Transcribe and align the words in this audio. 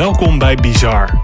Welkom 0.00 0.38
bij 0.38 0.54
Bizar. 0.54 1.20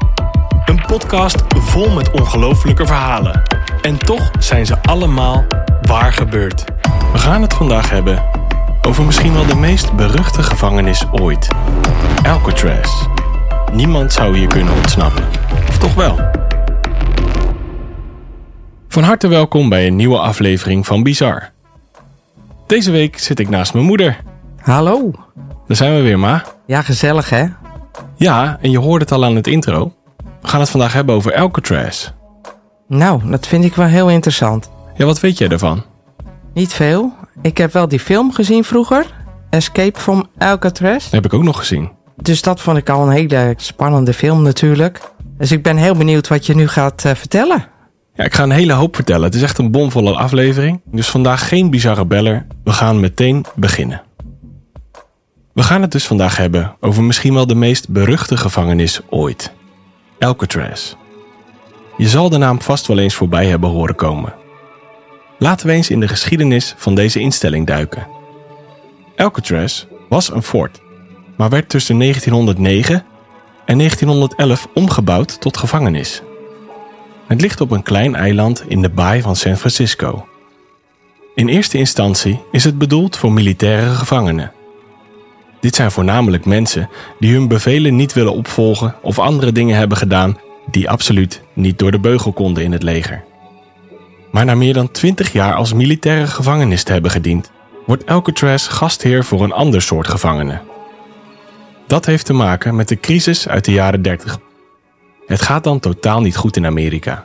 Een 0.65 0.83
podcast 0.87 1.43
vol 1.49 1.91
met 1.91 2.11
ongelofelijke 2.11 2.87
verhalen. 2.87 3.43
En 3.83 3.99
toch 3.99 4.31
zijn 4.39 4.67
ze 4.67 4.83
allemaal 4.83 5.45
waar 5.83 6.13
gebeurd. 6.13 6.65
We 7.13 7.19
gaan 7.19 7.43
het 7.43 7.55
vandaag 7.55 7.91
hebben 7.91 8.23
over 8.83 9.05
misschien 9.05 9.33
wel 9.33 9.47
de 9.47 9.55
meest 9.55 9.93
beruchte 9.93 10.43
gevangenis 10.43 11.05
ooit. 11.11 11.49
Alcatraz. 12.27 13.07
Niemand 13.73 14.13
zou 14.13 14.37
hier 14.37 14.49
kunnen 14.49 14.75
ontsnappen. 14.75 15.25
Of 15.69 15.79
toch 15.79 15.95
wel? 15.95 16.21
Van 18.89 19.03
harte 19.03 19.29
welkom 19.29 19.69
bij 19.69 19.87
een 19.87 19.97
nieuwe 19.97 20.19
aflevering 20.19 20.87
van 20.87 21.03
Bizar. 21.03 21.51
Deze 22.67 22.91
week 22.91 23.19
zit 23.19 23.39
ik 23.39 23.49
naast 23.49 23.73
mijn 23.75 23.87
moeder. 23.87 24.21
Hallo. 24.61 25.11
Daar 25.67 25.77
zijn 25.77 25.95
we 25.95 26.01
weer, 26.01 26.19
ma. 26.19 26.45
Ja, 26.67 26.83
gezellig 26.83 27.31
hè? 27.31 27.47
Ja, 28.17 28.59
en 28.61 28.71
je 28.71 28.79
hoorde 28.79 29.05
het 29.05 29.13
al 29.13 29.25
aan 29.25 29.37
het 29.37 29.47
intro. 29.47 29.93
We 30.43 30.49
gaan 30.49 30.61
het 30.61 30.71
vandaag 30.71 30.93
hebben 30.93 31.15
over 31.15 31.35
Alcatraz. 31.35 32.11
Nou, 32.89 33.31
dat 33.31 33.47
vind 33.47 33.65
ik 33.65 33.75
wel 33.75 33.87
heel 33.87 34.11
interessant. 34.11 34.71
Ja, 34.97 35.05
wat 35.05 35.21
weet 35.21 35.39
jij 35.39 35.49
ervan? 35.49 35.85
Niet 36.55 36.73
veel. 36.73 37.13
Ik 37.43 37.59
heb 37.59 37.73
wel 37.73 37.89
die 37.89 38.01
film 38.01 38.33
gezien 38.33 38.65
vroeger. 38.65 39.07
Escape 39.51 40.01
from 40.01 40.27
Alcatraz. 40.39 41.03
Dat 41.03 41.13
heb 41.13 41.25
ik 41.25 41.35
ook 41.35 41.43
nog 41.43 41.59
gezien. 41.59 41.91
Dus 42.17 42.43
dat 42.43 42.61
vond 42.61 42.79
ik 42.79 42.89
al 42.89 43.03
een 43.03 43.13
hele 43.13 43.55
spannende 43.57 44.13
film 44.13 44.43
natuurlijk. 44.43 45.01
Dus 45.39 45.53
ik 45.53 45.63
ben 45.63 45.77
heel 45.77 45.95
benieuwd 45.95 46.29
wat 46.29 46.47
je 46.47 46.55
nu 46.55 46.69
gaat 46.69 47.05
eh, 47.05 47.15
vertellen. 47.15 47.69
Ja, 48.15 48.25
ik 48.25 48.35
ga 48.35 48.43
een 48.43 48.51
hele 48.51 48.73
hoop 48.73 48.95
vertellen. 48.95 49.25
Het 49.25 49.35
is 49.35 49.43
echt 49.43 49.59
een 49.59 49.71
bomvolle 49.71 50.15
aflevering. 50.17 50.81
Dus 50.91 51.09
vandaag 51.09 51.49
geen 51.49 51.71
bizarre 51.71 52.07
beller. 52.07 52.47
We 52.65 52.73
gaan 52.73 53.01
meteen 53.01 53.45
beginnen. 53.55 54.03
We 55.57 55.63
gaan 55.63 55.83
het 55.83 55.93
dus 55.93 56.07
vandaag 56.07 56.37
hebben 56.37 56.77
over 56.81 57.03
misschien 57.03 57.35
wel 57.35 57.47
de 57.47 57.55
meest 57.55 57.89
beruchte 57.89 58.37
gevangenis 58.37 59.01
ooit. 59.11 59.53
Alcatraz. 60.19 60.95
Je 61.97 62.09
zal 62.09 62.29
de 62.29 62.37
naam 62.37 62.63
vast 62.63 62.87
wel 62.87 62.99
eens 62.99 63.15
voorbij 63.15 63.47
hebben 63.47 63.71
horen 63.71 63.95
komen. 63.95 64.35
Laten 65.39 65.67
we 65.67 65.73
eens 65.73 65.91
in 65.91 66.01
de 66.01 66.09
geschiedenis 66.09 66.75
van 66.77 66.95
deze 66.95 67.21
instelling 67.21 67.67
duiken. 67.67 68.07
Alcatraz 69.17 69.85
was 70.09 70.31
een 70.33 70.43
fort, 70.43 70.81
maar 71.37 71.49
werd 71.49 71.69
tussen 71.69 71.99
1909 71.99 73.05
en 73.65 73.79
1911 73.79 74.69
omgebouwd 74.75 75.41
tot 75.41 75.57
gevangenis. 75.57 76.23
Het 77.27 77.41
ligt 77.41 77.61
op 77.61 77.71
een 77.71 77.83
klein 77.83 78.15
eiland 78.15 78.65
in 78.69 78.83
de 78.83 78.91
baai 78.91 79.23
van 79.23 79.37
San 79.37 79.57
Francisco. 79.57 80.27
In 81.35 81.49
eerste 81.49 81.79
instantie 81.79 82.41
is 82.51 82.65
het 82.65 82.79
bedoeld 82.79 83.17
voor 83.17 83.33
militaire 83.33 83.91
gevangenen. 83.91 84.55
Dit 85.67 85.75
zijn 85.75 85.91
voornamelijk 85.91 86.45
mensen 86.45 86.89
die 87.19 87.35
hun 87.35 87.49
bevelen 87.49 87.97
niet 87.97 88.13
willen 88.13 88.33
opvolgen 88.33 88.95
of 89.03 89.19
andere 89.19 89.53
dingen 89.53 89.77
hebben 89.77 89.97
gedaan 89.97 90.39
die 90.71 90.91
absoluut 90.91 91.43
niet 91.53 91.79
door 91.79 91.91
de 91.91 91.99
beugel 91.99 92.33
konden 92.33 92.65
in 92.65 92.73
het 92.73 92.83
leger. 92.83 93.25
Maar 94.31 94.45
na 94.45 94.55
meer 94.55 94.75
dan 94.75 94.91
20 94.91 95.33
jaar 95.33 95.55
als 95.55 95.73
militaire 95.73 96.27
gevangenis 96.27 96.83
te 96.83 96.93
hebben 96.93 97.11
gediend, 97.11 97.51
wordt 97.87 98.07
Alcatraz 98.07 98.69
gastheer 98.69 99.25
voor 99.25 99.43
een 99.43 99.53
ander 99.53 99.83
soort 99.83 100.09
gevangenen. 100.09 100.63
Dat 101.87 102.07
heeft 102.07 102.27
te 102.27 102.33
maken 102.33 102.77
met 102.77 102.89
de 102.89 103.01
crisis 103.01 103.49
uit 103.49 103.65
de 103.65 103.73
jaren 103.73 104.03
30. 104.03 104.39
Het 105.27 105.43
gaat 105.43 105.65
dan 105.65 105.81
totaal 105.81 106.21
niet 106.21 106.37
goed 106.37 106.57
in 106.57 106.67
Amerika. 106.67 107.25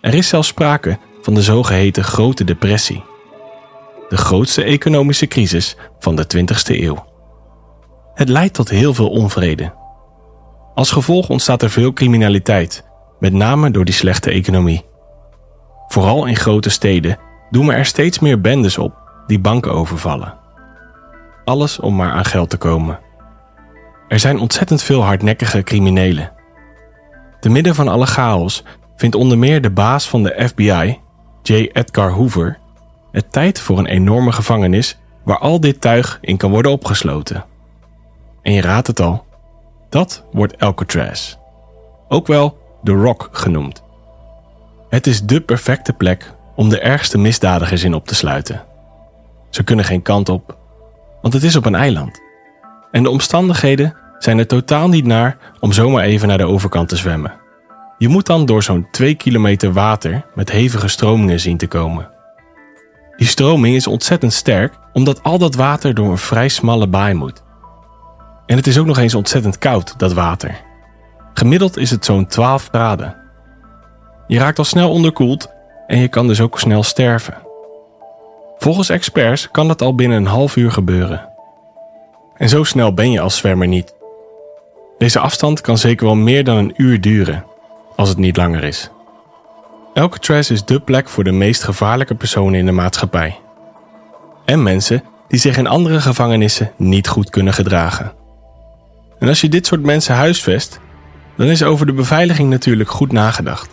Er 0.00 0.14
is 0.14 0.28
zelfs 0.28 0.48
sprake 0.48 0.98
van 1.22 1.34
de 1.34 1.42
zogeheten 1.42 2.04
Grote 2.04 2.44
Depressie. 2.44 3.04
De 4.08 4.16
grootste 4.16 4.62
economische 4.62 5.26
crisis 5.26 5.76
van 5.98 6.16
de 6.16 6.26
20e 6.36 6.80
eeuw. 6.80 7.07
Het 8.18 8.28
leidt 8.28 8.54
tot 8.54 8.68
heel 8.68 8.94
veel 8.94 9.10
onvrede. 9.10 9.72
Als 10.74 10.90
gevolg 10.90 11.28
ontstaat 11.28 11.62
er 11.62 11.70
veel 11.70 11.92
criminaliteit, 11.92 12.84
met 13.18 13.32
name 13.32 13.70
door 13.70 13.84
die 13.84 13.94
slechte 13.94 14.30
economie. 14.30 14.84
Vooral 15.88 16.26
in 16.26 16.36
grote 16.36 16.70
steden 16.70 17.18
doen 17.50 17.72
er 17.72 17.84
steeds 17.84 18.18
meer 18.18 18.40
bendes 18.40 18.78
op 18.78 18.94
die 19.26 19.38
banken 19.38 19.72
overvallen. 19.72 20.34
Alles 21.44 21.80
om 21.80 21.96
maar 21.96 22.12
aan 22.12 22.24
geld 22.24 22.50
te 22.50 22.56
komen. 22.56 22.98
Er 24.08 24.18
zijn 24.18 24.38
ontzettend 24.38 24.82
veel 24.82 25.02
hardnekkige 25.02 25.62
criminelen. 25.62 26.32
Te 27.40 27.48
midden 27.48 27.74
van 27.74 27.88
alle 27.88 28.06
chaos 28.06 28.64
vindt 28.96 29.16
onder 29.16 29.38
meer 29.38 29.62
de 29.62 29.70
baas 29.70 30.08
van 30.08 30.22
de 30.22 30.48
FBI, 30.48 30.98
J. 31.42 31.52
Edgar 31.72 32.10
Hoover, 32.10 32.58
het 33.12 33.32
tijd 33.32 33.60
voor 33.60 33.78
een 33.78 33.86
enorme 33.86 34.32
gevangenis 34.32 34.98
waar 35.24 35.38
al 35.38 35.60
dit 35.60 35.80
tuig 35.80 36.18
in 36.20 36.36
kan 36.36 36.50
worden 36.50 36.72
opgesloten. 36.72 37.44
En 38.48 38.54
je 38.54 38.60
raadt 38.60 38.86
het 38.86 39.00
al, 39.00 39.24
dat 39.88 40.24
wordt 40.32 40.60
Alcatraz. 40.60 41.36
Ook 42.08 42.26
wel 42.26 42.58
The 42.84 42.92
Rock 42.92 43.28
genoemd. 43.32 43.82
Het 44.88 45.06
is 45.06 45.22
dé 45.22 45.40
perfecte 45.40 45.92
plek 45.92 46.32
om 46.56 46.68
de 46.68 46.80
ergste 46.80 47.18
misdadigers 47.18 47.84
in 47.84 47.94
op 47.94 48.06
te 48.06 48.14
sluiten. 48.14 48.64
Ze 49.50 49.62
kunnen 49.62 49.84
geen 49.84 50.02
kant 50.02 50.28
op, 50.28 50.56
want 51.22 51.34
het 51.34 51.42
is 51.42 51.56
op 51.56 51.64
een 51.64 51.74
eiland. 51.74 52.20
En 52.90 53.02
de 53.02 53.10
omstandigheden 53.10 53.96
zijn 54.18 54.38
er 54.38 54.46
totaal 54.46 54.88
niet 54.88 55.06
naar 55.06 55.36
om 55.60 55.72
zomaar 55.72 56.04
even 56.04 56.28
naar 56.28 56.38
de 56.38 56.46
overkant 56.46 56.88
te 56.88 56.96
zwemmen. 56.96 57.34
Je 57.98 58.08
moet 58.08 58.26
dan 58.26 58.46
door 58.46 58.62
zo'n 58.62 58.88
2 58.90 59.14
kilometer 59.14 59.72
water 59.72 60.24
met 60.34 60.50
hevige 60.50 60.88
stromingen 60.88 61.40
zien 61.40 61.56
te 61.56 61.66
komen. 61.66 62.10
Die 63.16 63.28
stroming 63.28 63.74
is 63.74 63.86
ontzettend 63.86 64.32
sterk 64.32 64.74
omdat 64.92 65.22
al 65.22 65.38
dat 65.38 65.54
water 65.54 65.94
door 65.94 66.10
een 66.10 66.18
vrij 66.18 66.48
smalle 66.48 66.86
baai 66.86 67.14
moet. 67.14 67.46
En 68.48 68.56
het 68.56 68.66
is 68.66 68.78
ook 68.78 68.86
nog 68.86 68.98
eens 68.98 69.14
ontzettend 69.14 69.58
koud, 69.58 69.94
dat 69.98 70.12
water. 70.12 70.60
Gemiddeld 71.34 71.76
is 71.76 71.90
het 71.90 72.04
zo'n 72.04 72.26
12 72.26 72.68
graden. 72.68 73.16
Je 74.26 74.38
raakt 74.38 74.58
al 74.58 74.64
snel 74.64 74.90
onderkoeld 74.90 75.50
en 75.86 75.98
je 75.98 76.08
kan 76.08 76.26
dus 76.26 76.40
ook 76.40 76.58
snel 76.58 76.82
sterven. 76.82 77.34
Volgens 78.58 78.88
experts 78.88 79.50
kan 79.50 79.68
dat 79.68 79.82
al 79.82 79.94
binnen 79.94 80.16
een 80.16 80.26
half 80.26 80.56
uur 80.56 80.72
gebeuren. 80.72 81.28
En 82.36 82.48
zo 82.48 82.64
snel 82.64 82.94
ben 82.94 83.10
je 83.10 83.20
als 83.20 83.36
zwemmer 83.36 83.68
niet. 83.68 83.94
Deze 84.98 85.18
afstand 85.18 85.60
kan 85.60 85.78
zeker 85.78 86.06
wel 86.06 86.14
meer 86.14 86.44
dan 86.44 86.56
een 86.56 86.74
uur 86.76 87.00
duren, 87.00 87.44
als 87.96 88.08
het 88.08 88.18
niet 88.18 88.36
langer 88.36 88.64
is. 88.64 88.90
Alcatraz 89.94 90.50
is 90.50 90.64
dé 90.64 90.80
plek 90.80 91.08
voor 91.08 91.24
de 91.24 91.32
meest 91.32 91.62
gevaarlijke 91.62 92.14
personen 92.14 92.58
in 92.58 92.66
de 92.66 92.72
maatschappij. 92.72 93.38
En 94.44 94.62
mensen 94.62 95.02
die 95.28 95.40
zich 95.40 95.56
in 95.56 95.66
andere 95.66 96.00
gevangenissen 96.00 96.72
niet 96.76 97.08
goed 97.08 97.30
kunnen 97.30 97.52
gedragen. 97.52 98.12
En 99.18 99.28
als 99.28 99.40
je 99.40 99.48
dit 99.48 99.66
soort 99.66 99.82
mensen 99.82 100.14
huisvest, 100.14 100.80
dan 101.36 101.46
is 101.46 101.62
over 101.62 101.86
de 101.86 101.92
beveiliging 101.92 102.50
natuurlijk 102.50 102.90
goed 102.90 103.12
nagedacht. 103.12 103.70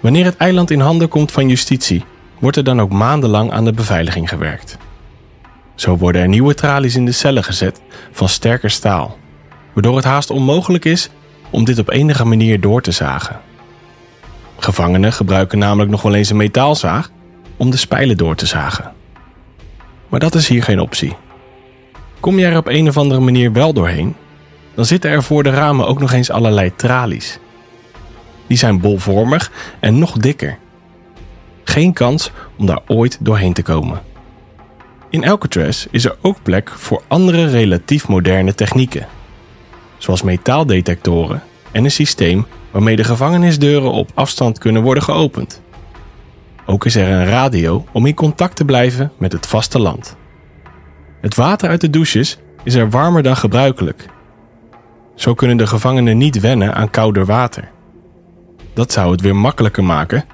Wanneer 0.00 0.24
het 0.24 0.36
eiland 0.36 0.70
in 0.70 0.80
handen 0.80 1.08
komt 1.08 1.32
van 1.32 1.48
justitie, 1.48 2.04
wordt 2.38 2.56
er 2.56 2.64
dan 2.64 2.80
ook 2.80 2.92
maandenlang 2.92 3.52
aan 3.52 3.64
de 3.64 3.72
beveiliging 3.72 4.28
gewerkt. 4.28 4.78
Zo 5.74 5.96
worden 5.96 6.22
er 6.22 6.28
nieuwe 6.28 6.54
tralies 6.54 6.96
in 6.96 7.04
de 7.04 7.12
cellen 7.12 7.44
gezet 7.44 7.80
van 8.12 8.28
sterker 8.28 8.70
staal, 8.70 9.18
waardoor 9.72 9.96
het 9.96 10.04
haast 10.04 10.30
onmogelijk 10.30 10.84
is 10.84 11.10
om 11.50 11.64
dit 11.64 11.78
op 11.78 11.90
enige 11.90 12.24
manier 12.24 12.60
door 12.60 12.82
te 12.82 12.90
zagen. 12.90 13.40
Gevangenen 14.58 15.12
gebruiken 15.12 15.58
namelijk 15.58 15.90
nog 15.90 16.02
wel 16.02 16.14
eens 16.14 16.30
een 16.30 16.36
metaalzaag 16.36 17.10
om 17.56 17.70
de 17.70 17.76
spijlen 17.76 18.16
door 18.16 18.34
te 18.34 18.46
zagen. 18.46 18.92
Maar 20.08 20.20
dat 20.20 20.34
is 20.34 20.48
hier 20.48 20.62
geen 20.62 20.80
optie. 20.80 21.16
Kom 22.26 22.38
je 22.38 22.46
er 22.46 22.56
op 22.56 22.66
een 22.66 22.88
of 22.88 22.96
andere 22.96 23.20
manier 23.20 23.52
wel 23.52 23.72
doorheen, 23.72 24.14
dan 24.74 24.84
zitten 24.84 25.10
er 25.10 25.22
voor 25.22 25.42
de 25.42 25.50
ramen 25.50 25.86
ook 25.86 25.98
nog 25.98 26.12
eens 26.12 26.30
allerlei 26.30 26.72
tralies. 26.76 27.38
Die 28.46 28.56
zijn 28.56 28.80
bolvormig 28.80 29.52
en 29.80 29.98
nog 29.98 30.12
dikker. 30.12 30.58
Geen 31.64 31.92
kans 31.92 32.30
om 32.56 32.66
daar 32.66 32.80
ooit 32.86 33.18
doorheen 33.20 33.52
te 33.52 33.62
komen. 33.62 34.02
In 35.10 35.28
Alcatraz 35.28 35.86
is 35.90 36.04
er 36.04 36.16
ook 36.20 36.36
plek 36.42 36.70
voor 36.70 37.02
andere 37.08 37.46
relatief 37.46 38.08
moderne 38.08 38.54
technieken, 38.54 39.06
zoals 39.98 40.22
metaaldetectoren 40.22 41.42
en 41.72 41.84
een 41.84 41.90
systeem 41.90 42.46
waarmee 42.70 42.96
de 42.96 43.04
gevangenisdeuren 43.04 43.92
op 43.92 44.10
afstand 44.14 44.58
kunnen 44.58 44.82
worden 44.82 45.02
geopend. 45.02 45.62
Ook 46.64 46.84
is 46.84 46.96
er 46.96 47.08
een 47.08 47.26
radio 47.26 47.84
om 47.92 48.06
in 48.06 48.14
contact 48.14 48.56
te 48.56 48.64
blijven 48.64 49.12
met 49.18 49.32
het 49.32 49.46
vasteland. 49.46 50.16
Het 51.20 51.34
water 51.34 51.68
uit 51.68 51.80
de 51.80 51.90
douches 51.90 52.38
is 52.64 52.74
er 52.74 52.90
warmer 52.90 53.22
dan 53.22 53.36
gebruikelijk. 53.36 54.06
Zo 55.14 55.34
kunnen 55.34 55.56
de 55.56 55.66
gevangenen 55.66 56.18
niet 56.18 56.40
wennen 56.40 56.74
aan 56.74 56.90
kouder 56.90 57.26
water. 57.26 57.68
Dat 58.74 58.92
zou 58.92 59.10
het 59.10 59.20
weer 59.20 59.36
makkelijker 59.36 59.84
maken 59.84 60.24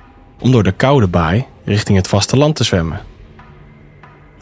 om 0.40 0.52
door 0.52 0.62
de 0.62 0.72
koude 0.72 1.06
baai 1.06 1.44
richting 1.64 1.96
het 1.98 2.08
vasteland 2.08 2.56
te 2.56 2.64
zwemmen. 2.64 3.00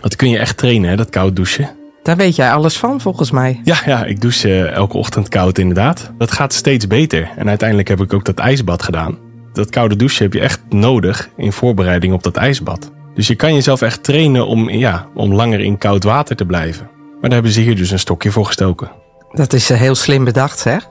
Dat 0.00 0.16
kun 0.16 0.28
je 0.31 0.38
echt 0.38 0.56
trainen, 0.56 0.90
hè, 0.90 0.96
dat 0.96 1.10
koud 1.10 1.37
douchen. 1.37 1.70
Daar 2.02 2.16
weet 2.16 2.37
jij 2.37 2.52
alles 2.52 2.76
van, 2.76 3.00
volgens 3.00 3.31
mij. 3.31 3.60
Ja, 3.64 3.76
ja, 3.87 4.04
ik 4.04 4.20
douche 4.20 4.48
eh, 4.48 4.72
elke 4.72 4.96
ochtend 4.96 5.28
koud 5.28 5.58
inderdaad. 5.58 6.12
Dat 6.19 6.32
gaat 6.32 6.52
steeds 6.52 6.87
beter. 6.87 7.31
En 7.37 7.48
uiteindelijk 7.48 7.88
heb 7.88 8.00
ik 8.00 8.12
ook 8.12 8.25
dat 8.25 8.38
ijsbad 8.38 8.82
gedaan. 8.82 9.19
Dat 9.52 9.70
koude 9.70 9.96
douchen 9.96 10.22
heb 10.22 10.32
je 10.32 10.40
echt 10.40 10.60
nodig 10.69 11.31
in 11.37 11.52
voorbereiding 11.52 12.12
op 12.12 12.22
dat 12.22 12.37
ijsbad. 12.37 12.90
Dus 13.15 13.27
je 13.27 13.35
kan 13.35 13.55
jezelf 13.55 13.83
echt 13.83 14.03
trainen 14.03 14.47
om, 14.47 14.71
ja, 14.71 15.09
om 15.15 15.35
langer 15.35 15.61
in 15.61 15.79
koud 15.79 16.05
water 16.05 16.37
te 16.37 16.45
blijven. 16.45 16.91
Maar 16.95 17.21
daar 17.21 17.33
hebben 17.33 17.53
ze 17.53 17.61
hier 17.61 17.77
dus 17.77 17.91
een 17.91 17.99
stokje 17.99 18.31
voor 18.31 18.47
gestoken. 18.47 18.91
Dat 19.33 19.53
is 19.53 19.71
eh, 19.71 19.79
heel 19.79 19.95
slim 19.95 20.25
bedacht, 20.25 20.59
zeg. 20.59 20.89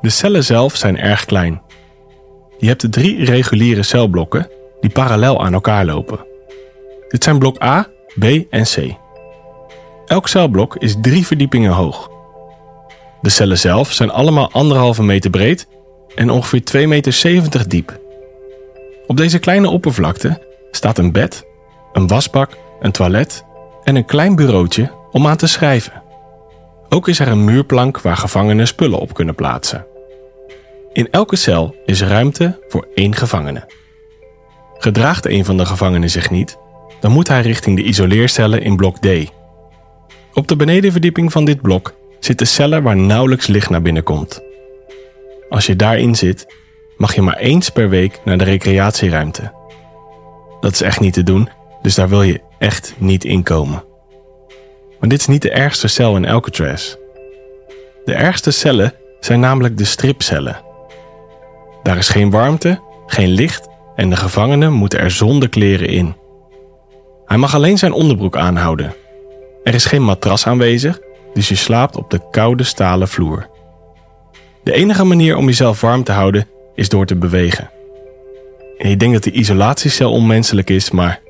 De 0.00 0.10
cellen 0.10 0.44
zelf 0.44 0.76
zijn 0.76 0.98
erg 0.98 1.24
klein. 1.24 1.62
Je 2.58 2.66
hebt 2.66 2.92
drie 2.92 3.24
reguliere 3.24 3.82
celblokken 3.82 4.48
die 4.80 4.90
parallel 4.90 5.44
aan 5.44 5.52
elkaar 5.52 5.84
lopen. 5.84 6.26
Dit 7.08 7.24
zijn 7.24 7.38
blok 7.38 7.62
A, 7.62 7.86
B 8.18 8.24
en 8.50 8.64
C. 8.64 8.96
Elk 10.06 10.28
celblok 10.28 10.76
is 10.76 10.96
drie 11.00 11.26
verdiepingen 11.26 11.72
hoog. 11.72 12.10
De 13.20 13.30
cellen 13.30 13.58
zelf 13.58 13.92
zijn 13.92 14.10
allemaal 14.10 14.50
anderhalve 14.52 15.02
meter 15.02 15.30
breed 15.30 15.68
en 16.14 16.30
ongeveer 16.30 16.62
2,70 16.82 16.88
meter 16.88 17.68
diep. 17.68 18.00
Op 19.06 19.16
deze 19.16 19.38
kleine 19.38 19.68
oppervlakte 19.68 20.48
staat 20.70 20.98
een 20.98 21.12
bed, 21.12 21.46
een 21.92 22.06
wasbak, 22.06 22.56
een 22.80 22.92
toilet 22.92 23.44
en 23.82 23.96
een 23.96 24.04
klein 24.04 24.36
bureautje 24.36 24.90
om 25.10 25.26
aan 25.26 25.36
te 25.36 25.46
schrijven. 25.46 26.02
Ook 26.88 27.08
is 27.08 27.18
er 27.18 27.28
een 27.28 27.44
muurplank 27.44 28.00
waar 28.00 28.16
gevangenen 28.16 28.66
spullen 28.66 28.98
op 28.98 29.14
kunnen 29.14 29.34
plaatsen. 29.34 29.86
In 30.92 31.10
elke 31.10 31.36
cel 31.36 31.74
is 31.84 32.02
ruimte 32.02 32.58
voor 32.68 32.88
één 32.94 33.14
gevangene. 33.14 33.68
Gedraagt 34.78 35.26
een 35.26 35.44
van 35.44 35.56
de 35.56 35.66
gevangenen 35.66 36.10
zich 36.10 36.30
niet, 36.30 36.58
dan 37.00 37.12
moet 37.12 37.28
hij 37.28 37.40
richting 37.40 37.76
de 37.76 37.82
isoleercellen 37.82 38.62
in 38.62 38.76
blok 38.76 38.98
D. 38.98 39.08
Op 40.34 40.48
de 40.48 40.56
benedenverdieping 40.56 41.32
van 41.32 41.44
dit 41.44 41.60
blok 41.60 41.94
zitten 42.20 42.46
cellen 42.46 42.82
waar 42.82 42.96
nauwelijks 42.96 43.46
licht 43.46 43.70
naar 43.70 43.82
binnen 43.82 44.02
komt. 44.02 44.42
Als 45.48 45.66
je 45.66 45.76
daarin 45.76 46.14
zit, 46.14 46.54
mag 46.96 47.14
je 47.14 47.22
maar 47.22 47.36
eens 47.36 47.70
per 47.70 47.88
week 47.88 48.20
naar 48.24 48.38
de 48.38 48.44
recreatieruimte. 48.44 49.52
Dat 50.60 50.72
is 50.72 50.80
echt 50.80 51.00
niet 51.00 51.12
te 51.12 51.22
doen, 51.22 51.48
dus 51.82 51.94
daar 51.94 52.08
wil 52.08 52.22
je 52.22 52.40
echt 52.58 52.94
niet 52.98 53.24
in 53.24 53.42
komen. 53.42 53.84
Maar 55.00 55.08
dit 55.08 55.20
is 55.20 55.26
niet 55.26 55.42
de 55.42 55.50
ergste 55.50 55.88
cel 55.88 56.16
in 56.16 56.28
Alcatraz. 56.28 56.94
De 58.04 58.14
ergste 58.14 58.50
cellen 58.50 58.94
zijn 59.20 59.40
namelijk 59.40 59.78
de 59.78 59.84
stripcellen. 59.84 60.60
Daar 61.82 61.96
is 61.96 62.08
geen 62.08 62.30
warmte, 62.30 62.80
geen 63.06 63.28
licht 63.28 63.68
en 63.94 64.10
de 64.10 64.16
gevangene 64.16 64.70
moet 64.70 64.94
er 64.94 65.10
zonder 65.10 65.48
kleren 65.48 65.88
in. 65.88 66.16
Hij 67.24 67.36
mag 67.36 67.54
alleen 67.54 67.78
zijn 67.78 67.92
onderbroek 67.92 68.36
aanhouden. 68.36 68.94
Er 69.64 69.74
is 69.74 69.84
geen 69.84 70.02
matras 70.02 70.46
aanwezig, 70.46 71.00
dus 71.34 71.48
je 71.48 71.54
slaapt 71.54 71.96
op 71.96 72.10
de 72.10 72.20
koude 72.30 72.64
stalen 72.64 73.08
vloer. 73.08 73.48
De 74.62 74.72
enige 74.72 75.04
manier 75.04 75.36
om 75.36 75.46
jezelf 75.46 75.80
warm 75.80 76.04
te 76.04 76.12
houden 76.12 76.48
is 76.74 76.88
door 76.88 77.06
te 77.06 77.16
bewegen. 77.16 77.70
En 78.80 78.88
je 78.88 78.96
denkt 78.96 79.14
dat 79.14 79.32
de 79.32 79.38
isolatiecel 79.38 80.12
onmenselijk 80.12 80.70
is, 80.70 80.90
maar 80.90 81.20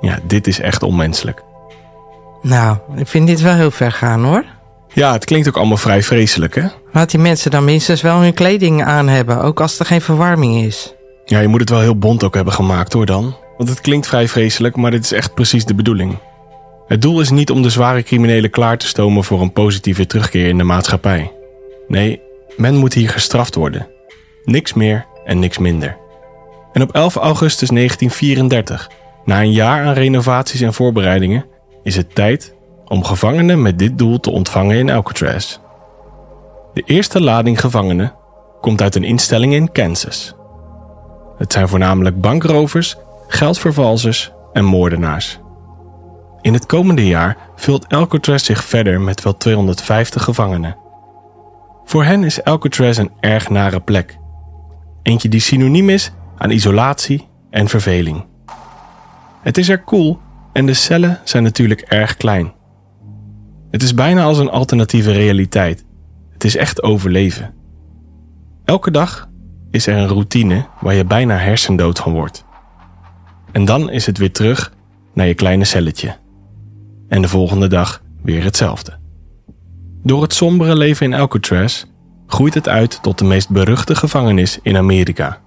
ja, 0.00 0.18
dit 0.26 0.46
is 0.46 0.60
echt 0.60 0.82
onmenselijk. 0.82 1.42
Nou, 2.42 2.76
ik 2.96 3.06
vind 3.06 3.26
dit 3.26 3.40
wel 3.40 3.54
heel 3.54 3.70
ver 3.70 3.92
gaan 3.92 4.24
hoor. 4.24 4.44
Ja, 4.92 5.12
het 5.12 5.24
klinkt 5.24 5.48
ook 5.48 5.56
allemaal 5.56 5.76
vrij 5.76 6.02
vreselijk, 6.02 6.54
hè? 6.54 6.66
Laat 6.92 7.10
die 7.10 7.20
mensen 7.20 7.50
dan 7.50 7.64
minstens 7.64 8.02
wel 8.02 8.20
hun 8.20 8.34
kleding 8.34 8.84
aan 8.84 9.08
hebben, 9.08 9.42
ook 9.42 9.60
als 9.60 9.78
er 9.78 9.86
geen 9.86 10.00
verwarming 10.00 10.64
is. 10.64 10.94
Ja, 11.24 11.40
je 11.40 11.48
moet 11.48 11.60
het 11.60 11.70
wel 11.70 11.80
heel 11.80 11.98
bont 11.98 12.24
ook 12.24 12.34
hebben 12.34 12.52
gemaakt 12.52 12.92
hoor 12.92 13.06
dan. 13.06 13.36
Want 13.56 13.68
het 13.68 13.80
klinkt 13.80 14.06
vrij 14.06 14.28
vreselijk, 14.28 14.76
maar 14.76 14.90
dit 14.90 15.04
is 15.04 15.12
echt 15.12 15.34
precies 15.34 15.64
de 15.64 15.74
bedoeling. 15.74 16.18
Het 16.86 17.02
doel 17.02 17.20
is 17.20 17.30
niet 17.30 17.50
om 17.50 17.62
de 17.62 17.70
zware 17.70 18.02
criminelen 18.02 18.50
klaar 18.50 18.78
te 18.78 18.86
stomen 18.86 19.24
voor 19.24 19.40
een 19.40 19.52
positieve 19.52 20.06
terugkeer 20.06 20.48
in 20.48 20.58
de 20.58 20.64
maatschappij. 20.64 21.32
Nee, 21.88 22.20
men 22.56 22.76
moet 22.76 22.94
hier 22.94 23.08
gestraft 23.08 23.54
worden. 23.54 23.88
Niks 24.44 24.72
meer 24.72 25.06
en 25.24 25.38
niks 25.38 25.58
minder. 25.58 25.96
En 26.76 26.82
op 26.82 26.92
11 26.92 27.16
augustus 27.16 27.68
1934, 27.68 28.90
na 29.24 29.40
een 29.40 29.52
jaar 29.52 29.86
aan 29.86 29.92
renovaties 29.92 30.60
en 30.60 30.74
voorbereidingen, 30.74 31.44
is 31.82 31.96
het 31.96 32.14
tijd 32.14 32.54
om 32.84 33.04
gevangenen 33.04 33.62
met 33.62 33.78
dit 33.78 33.98
doel 33.98 34.20
te 34.20 34.30
ontvangen 34.30 34.76
in 34.76 34.90
Alcatraz. 34.90 35.58
De 36.74 36.82
eerste 36.86 37.20
lading 37.20 37.60
gevangenen 37.60 38.14
komt 38.60 38.82
uit 38.82 38.94
een 38.94 39.04
instelling 39.04 39.54
in 39.54 39.72
Kansas. 39.72 40.34
Het 41.38 41.52
zijn 41.52 41.68
voornamelijk 41.68 42.20
bankrovers, 42.20 42.96
geldvervalsers 43.28 44.32
en 44.52 44.64
moordenaars. 44.64 45.38
In 46.40 46.52
het 46.52 46.66
komende 46.66 47.06
jaar 47.06 47.36
vult 47.54 47.88
Alcatraz 47.88 48.44
zich 48.44 48.64
verder 48.64 49.00
met 49.00 49.22
wel 49.22 49.36
250 49.36 50.22
gevangenen. 50.22 50.76
Voor 51.84 52.04
hen 52.04 52.24
is 52.24 52.44
Alcatraz 52.44 52.96
een 52.96 53.12
erg 53.20 53.50
nare 53.50 53.80
plek. 53.80 54.18
Eentje 55.02 55.28
die 55.28 55.40
synoniem 55.40 55.90
is 55.90 56.12
aan 56.36 56.50
isolatie 56.50 57.28
en 57.50 57.68
verveling. 57.68 58.24
Het 59.42 59.58
is 59.58 59.68
er 59.68 59.82
koel 59.82 60.18
en 60.52 60.66
de 60.66 60.74
cellen 60.74 61.20
zijn 61.24 61.42
natuurlijk 61.42 61.80
erg 61.80 62.16
klein. 62.16 62.52
Het 63.70 63.82
is 63.82 63.94
bijna 63.94 64.22
als 64.22 64.38
een 64.38 64.50
alternatieve 64.50 65.12
realiteit. 65.12 65.84
Het 66.32 66.44
is 66.44 66.56
echt 66.56 66.82
overleven. 66.82 67.54
Elke 68.64 68.90
dag 68.90 69.28
is 69.70 69.86
er 69.86 69.96
een 69.96 70.08
routine 70.08 70.66
waar 70.80 70.94
je 70.94 71.04
bijna 71.04 71.36
hersendood 71.36 71.98
van 71.98 72.12
wordt. 72.12 72.44
En 73.52 73.64
dan 73.64 73.90
is 73.90 74.06
het 74.06 74.18
weer 74.18 74.32
terug 74.32 74.72
naar 75.12 75.26
je 75.26 75.34
kleine 75.34 75.64
celletje. 75.64 76.16
En 77.08 77.22
de 77.22 77.28
volgende 77.28 77.66
dag 77.66 78.02
weer 78.22 78.44
hetzelfde. 78.44 78.98
Door 80.02 80.22
het 80.22 80.34
sombere 80.34 80.76
leven 80.76 81.06
in 81.06 81.14
Alcatraz 81.14 81.84
groeit 82.26 82.54
het 82.54 82.68
uit 82.68 83.02
tot 83.02 83.18
de 83.18 83.24
meest 83.24 83.50
beruchte 83.50 83.94
gevangenis 83.94 84.58
in 84.62 84.76
Amerika. 84.76 85.40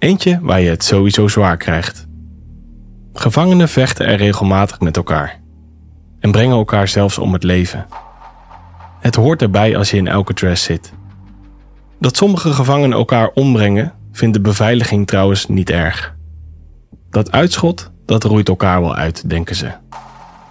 Eentje 0.00 0.38
waar 0.42 0.60
je 0.60 0.70
het 0.70 0.84
sowieso 0.84 1.28
zwaar 1.28 1.56
krijgt. 1.56 2.06
Gevangenen 3.12 3.68
vechten 3.68 4.06
er 4.06 4.16
regelmatig 4.16 4.80
met 4.80 4.96
elkaar 4.96 5.40
en 6.20 6.30
brengen 6.30 6.56
elkaar 6.56 6.88
zelfs 6.88 7.18
om 7.18 7.32
het 7.32 7.42
leven. 7.42 7.86
Het 9.00 9.14
hoort 9.14 9.42
erbij 9.42 9.76
als 9.76 9.90
je 9.90 9.96
in 9.96 10.08
Alcatraz 10.08 10.62
zit. 10.62 10.92
Dat 11.98 12.16
sommige 12.16 12.52
gevangenen 12.52 12.98
elkaar 12.98 13.30
ombrengen, 13.34 13.92
vindt 14.12 14.34
de 14.34 14.40
beveiliging 14.40 15.06
trouwens 15.06 15.46
niet 15.46 15.70
erg. 15.70 16.14
Dat 17.10 17.32
uitschot, 17.32 17.90
dat 18.06 18.24
roeit 18.24 18.48
elkaar 18.48 18.80
wel 18.80 18.94
uit, 18.94 19.28
denken 19.28 19.56
ze. 19.56 19.70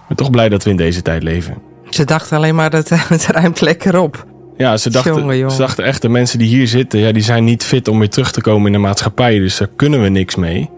Ben 0.08 0.16
toch 0.16 0.30
blij 0.30 0.48
dat 0.48 0.64
we 0.64 0.70
in 0.70 0.76
deze 0.76 1.02
tijd 1.02 1.22
leven. 1.22 1.62
Ze 1.88 2.04
dachten 2.04 2.36
alleen 2.36 2.54
maar 2.54 2.70
dat 2.70 2.88
het 3.08 3.26
ruimt 3.26 3.60
lekker 3.60 4.00
op. 4.00 4.26
Ja, 4.60 4.76
ze 4.76 4.90
dachten, 4.90 5.14
Jongen, 5.14 5.36
jongen. 5.36 5.52
ze 5.52 5.58
dachten 5.58 5.84
echt, 5.84 6.02
de 6.02 6.08
mensen 6.08 6.38
die 6.38 6.48
hier 6.48 6.68
zitten, 6.68 7.00
ja, 7.00 7.12
die 7.12 7.22
zijn 7.22 7.44
niet 7.44 7.64
fit 7.64 7.88
om 7.88 7.98
weer 7.98 8.08
terug 8.08 8.32
te 8.32 8.40
komen 8.40 8.66
in 8.66 8.72
de 8.72 8.78
maatschappij. 8.78 9.38
Dus 9.38 9.56
daar 9.56 9.68
kunnen 9.76 10.02
we 10.02 10.08
niks 10.08 10.34
mee. 10.34 10.70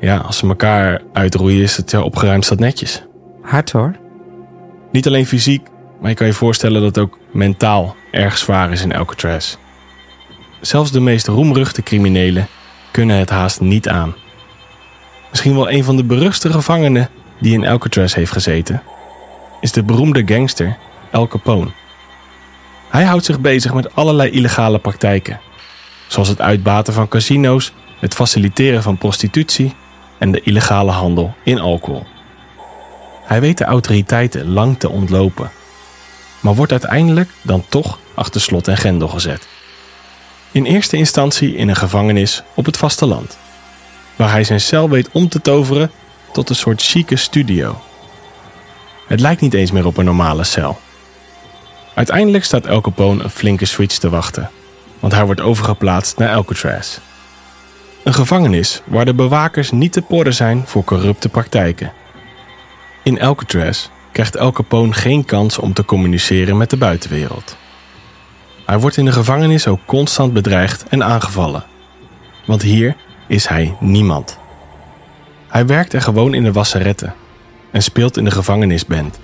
Ja, 0.00 0.16
als 0.16 0.36
ze 0.36 0.48
elkaar 0.48 1.02
uitroeien, 1.12 1.62
is 1.62 1.76
het 1.76 1.90
ja, 1.90 2.00
opgeruimd 2.00 2.44
staat 2.44 2.58
netjes. 2.58 3.02
Hard 3.42 3.70
hoor. 3.70 3.96
Niet 4.92 5.06
alleen 5.06 5.26
fysiek, 5.26 5.66
maar 6.00 6.10
je 6.10 6.16
kan 6.16 6.26
je 6.26 6.32
voorstellen 6.32 6.82
dat 6.82 6.94
het 6.94 7.04
ook 7.04 7.18
mentaal 7.32 7.96
erg 8.10 8.38
zwaar 8.38 8.72
is 8.72 8.82
in 8.82 8.96
Alcatraz. 8.96 9.56
Zelfs 10.60 10.90
de 10.90 11.00
meest 11.00 11.26
roemruchte 11.26 11.82
criminelen 11.82 12.46
kunnen 12.90 13.16
het 13.16 13.30
haast 13.30 13.60
niet 13.60 13.88
aan. 13.88 14.14
Misschien 15.30 15.54
wel 15.54 15.70
een 15.70 15.84
van 15.84 15.96
de 15.96 16.04
beruchtste 16.04 16.50
gevangenen 16.50 17.08
die 17.40 17.52
in 17.52 17.66
Alcatraz 17.66 18.14
heeft 18.14 18.32
gezeten, 18.32 18.82
is 19.60 19.72
de 19.72 19.82
beroemde 19.82 20.22
gangster 20.26 20.76
Al 21.12 21.28
Capone. 21.28 21.70
Hij 22.96 23.04
houdt 23.04 23.24
zich 23.24 23.40
bezig 23.40 23.74
met 23.74 23.94
allerlei 23.94 24.30
illegale 24.30 24.78
praktijken, 24.78 25.40
zoals 26.06 26.28
het 26.28 26.40
uitbaten 26.40 26.92
van 26.92 27.08
casino's, 27.08 27.72
het 27.98 28.14
faciliteren 28.14 28.82
van 28.82 28.98
prostitutie 28.98 29.74
en 30.18 30.32
de 30.32 30.40
illegale 30.40 30.90
handel 30.90 31.34
in 31.44 31.58
alcohol. 31.58 32.06
Hij 33.24 33.40
weet 33.40 33.58
de 33.58 33.64
autoriteiten 33.64 34.52
lang 34.52 34.78
te 34.78 34.88
ontlopen, 34.88 35.50
maar 36.40 36.54
wordt 36.54 36.72
uiteindelijk 36.72 37.30
dan 37.42 37.64
toch 37.68 37.98
achter 38.14 38.40
slot 38.40 38.68
en 38.68 38.76
grendel 38.76 39.08
gezet. 39.08 39.48
In 40.50 40.64
eerste 40.64 40.96
instantie 40.96 41.56
in 41.56 41.68
een 41.68 41.76
gevangenis 41.76 42.42
op 42.54 42.64
het 42.64 42.76
vasteland, 42.76 43.38
waar 44.16 44.30
hij 44.30 44.44
zijn 44.44 44.60
cel 44.60 44.88
weet 44.88 45.10
om 45.12 45.28
te 45.28 45.40
toveren 45.40 45.90
tot 46.32 46.48
een 46.48 46.56
soort 46.56 46.82
chique 46.82 47.16
studio. 47.16 47.80
Het 49.06 49.20
lijkt 49.20 49.40
niet 49.40 49.54
eens 49.54 49.70
meer 49.70 49.86
op 49.86 49.96
een 49.96 50.04
normale 50.04 50.44
cel. 50.44 50.84
Uiteindelijk 51.96 52.44
staat 52.44 52.66
El 52.66 52.80
Capone 52.80 53.24
een 53.24 53.30
flinke 53.30 53.64
switch 53.64 53.98
te 53.98 54.10
wachten, 54.10 54.50
want 55.00 55.12
hij 55.12 55.24
wordt 55.24 55.40
overgeplaatst 55.40 56.18
naar 56.18 56.34
Alcatraz. 56.34 56.98
Een 58.04 58.14
gevangenis 58.14 58.82
waar 58.84 59.04
de 59.04 59.14
bewakers 59.14 59.70
niet 59.70 59.92
te 59.92 60.02
porren 60.02 60.34
zijn 60.34 60.62
voor 60.66 60.84
corrupte 60.84 61.28
praktijken. 61.28 61.92
In 63.02 63.22
Alcatraz 63.22 63.88
krijgt 64.12 64.36
El 64.36 64.52
Capone 64.52 64.92
geen 64.92 65.24
kans 65.24 65.58
om 65.58 65.72
te 65.72 65.84
communiceren 65.84 66.56
met 66.56 66.70
de 66.70 66.76
buitenwereld. 66.76 67.56
Hij 68.66 68.78
wordt 68.78 68.96
in 68.96 69.04
de 69.04 69.12
gevangenis 69.12 69.66
ook 69.66 69.80
constant 69.86 70.32
bedreigd 70.32 70.84
en 70.88 71.04
aangevallen, 71.04 71.64
want 72.46 72.62
hier 72.62 72.96
is 73.26 73.46
hij 73.46 73.76
niemand. 73.80 74.38
Hij 75.48 75.66
werkt 75.66 75.92
er 75.92 76.02
gewoon 76.02 76.34
in 76.34 76.42
de 76.42 76.52
wasseretten 76.52 77.14
en 77.70 77.82
speelt 77.82 78.16
in 78.16 78.24
de 78.24 78.30
gevangenisband. 78.30 79.18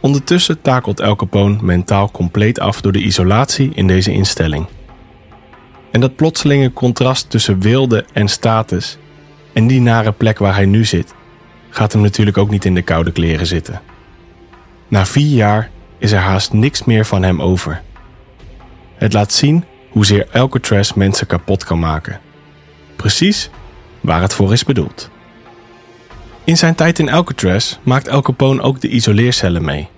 Ondertussen 0.00 0.60
takelt 0.60 1.00
El 1.00 1.16
Capone 1.16 1.58
mentaal 1.62 2.10
compleet 2.10 2.60
af 2.60 2.80
door 2.80 2.92
de 2.92 3.02
isolatie 3.02 3.70
in 3.74 3.86
deze 3.86 4.12
instelling. 4.12 4.66
En 5.90 6.00
dat 6.00 6.16
plotselinge 6.16 6.72
contrast 6.72 7.30
tussen 7.30 7.60
wilde 7.60 8.04
en 8.12 8.28
status 8.28 8.98
en 9.52 9.66
die 9.66 9.80
nare 9.80 10.12
plek 10.12 10.38
waar 10.38 10.54
hij 10.54 10.66
nu 10.66 10.84
zit, 10.84 11.14
gaat 11.70 11.92
hem 11.92 12.02
natuurlijk 12.02 12.38
ook 12.38 12.50
niet 12.50 12.64
in 12.64 12.74
de 12.74 12.82
koude 12.82 13.12
kleren 13.12 13.46
zitten. 13.46 13.80
Na 14.88 15.06
vier 15.06 15.36
jaar 15.36 15.70
is 15.98 16.12
er 16.12 16.18
haast 16.18 16.52
niks 16.52 16.84
meer 16.84 17.06
van 17.06 17.22
hem 17.22 17.42
over. 17.42 17.82
Het 18.94 19.12
laat 19.12 19.32
zien 19.32 19.64
hoezeer 19.90 20.28
Alcatraz 20.32 20.92
mensen 20.92 21.26
kapot 21.26 21.64
kan 21.64 21.78
maken. 21.78 22.20
Precies 22.96 23.50
waar 24.00 24.22
het 24.22 24.34
voor 24.34 24.52
is 24.52 24.64
bedoeld. 24.64 25.10
In 26.44 26.56
zijn 26.56 26.74
tijd 26.74 26.98
in 26.98 27.10
Alcatraz 27.10 27.76
maakt 27.82 28.08
El 28.08 28.22
Capone 28.22 28.62
ook 28.62 28.80
de 28.80 28.88
isoleercellen 28.88 29.64
mee. 29.64 29.88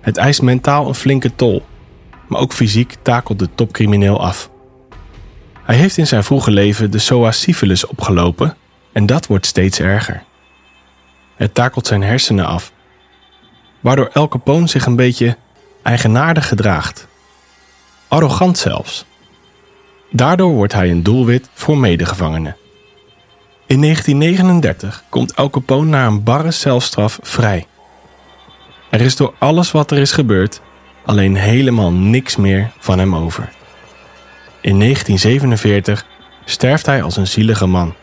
Het 0.00 0.16
eist 0.16 0.42
mentaal 0.42 0.88
een 0.88 0.94
flinke 0.94 1.34
tol, 1.34 1.64
maar 2.26 2.40
ook 2.40 2.52
fysiek 2.52 2.96
takelt 3.02 3.38
de 3.38 3.48
topcrimineel 3.54 4.20
af. 4.20 4.50
Hij 5.62 5.76
heeft 5.76 5.96
in 5.96 6.06
zijn 6.06 6.24
vroege 6.24 6.50
leven 6.50 6.90
de 6.90 6.98
SOA 6.98 7.30
syphilis 7.30 7.86
opgelopen 7.86 8.56
en 8.92 9.06
dat 9.06 9.26
wordt 9.26 9.46
steeds 9.46 9.80
erger. 9.80 10.22
Het 11.36 11.54
takelt 11.54 11.86
zijn 11.86 12.02
hersenen 12.02 12.46
af, 12.46 12.72
waardoor 13.80 14.10
El 14.12 14.28
Capone 14.28 14.66
zich 14.66 14.86
een 14.86 14.96
beetje 14.96 15.36
eigenaardig 15.82 16.48
gedraagt. 16.48 17.06
Arrogant 18.08 18.58
zelfs. 18.58 19.04
Daardoor 20.10 20.52
wordt 20.52 20.72
hij 20.72 20.90
een 20.90 21.02
doelwit 21.02 21.48
voor 21.54 21.78
medegevangenen. 21.78 22.56
In 23.72 23.80
1939 23.80 25.04
komt 25.08 25.32
El 25.32 25.50
Capone 25.50 25.90
na 25.90 26.06
een 26.06 26.22
barre 26.22 26.50
celstraf 26.50 27.18
vrij. 27.22 27.66
Er 28.90 29.00
is 29.00 29.16
door 29.16 29.34
alles 29.38 29.70
wat 29.70 29.90
er 29.90 29.98
is 29.98 30.12
gebeurd 30.12 30.60
alleen 31.04 31.36
helemaal 31.36 31.92
niks 31.92 32.36
meer 32.36 32.72
van 32.78 32.98
hem 32.98 33.16
over. 33.16 33.52
In 34.60 34.78
1947 34.78 36.06
sterft 36.44 36.86
hij 36.86 37.02
als 37.02 37.16
een 37.16 37.26
zielige 37.26 37.66
man. 37.66 37.94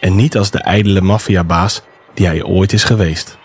En 0.00 0.16
niet 0.16 0.36
als 0.36 0.50
de 0.50 0.58
ijdele 0.58 1.00
maffiabaas 1.00 1.82
die 2.14 2.26
hij 2.26 2.44
ooit 2.44 2.72
is 2.72 2.84
geweest. 2.84 3.38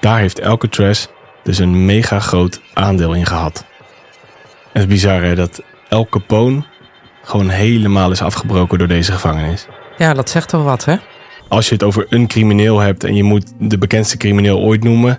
Daar 0.00 0.18
heeft 0.18 0.42
Alcatraz 0.42 1.06
dus 1.42 1.58
een 1.58 1.84
mega 1.84 2.18
groot 2.18 2.60
aandeel 2.74 3.14
in 3.14 3.26
gehad. 3.26 3.64
Het 4.72 4.82
is 4.82 4.86
bizar 4.88 5.22
hè, 5.22 5.34
dat 5.34 5.62
El 5.88 6.06
Capone 6.06 6.62
gewoon 7.22 7.48
helemaal 7.48 8.10
is 8.10 8.22
afgebroken 8.22 8.78
door 8.78 8.88
deze 8.88 9.12
gevangenis. 9.12 9.66
Ja, 9.98 10.14
dat 10.14 10.30
zegt 10.30 10.52
wel 10.52 10.62
wat, 10.62 10.84
hè? 10.84 10.96
Als 11.48 11.68
je 11.68 11.74
het 11.74 11.82
over 11.82 12.06
een 12.08 12.26
crimineel 12.26 12.78
hebt 12.78 13.04
en 13.04 13.14
je 13.14 13.22
moet 13.22 13.52
de 13.58 13.78
bekendste 13.78 14.16
crimineel 14.16 14.58
ooit 14.58 14.84
noemen, 14.84 15.18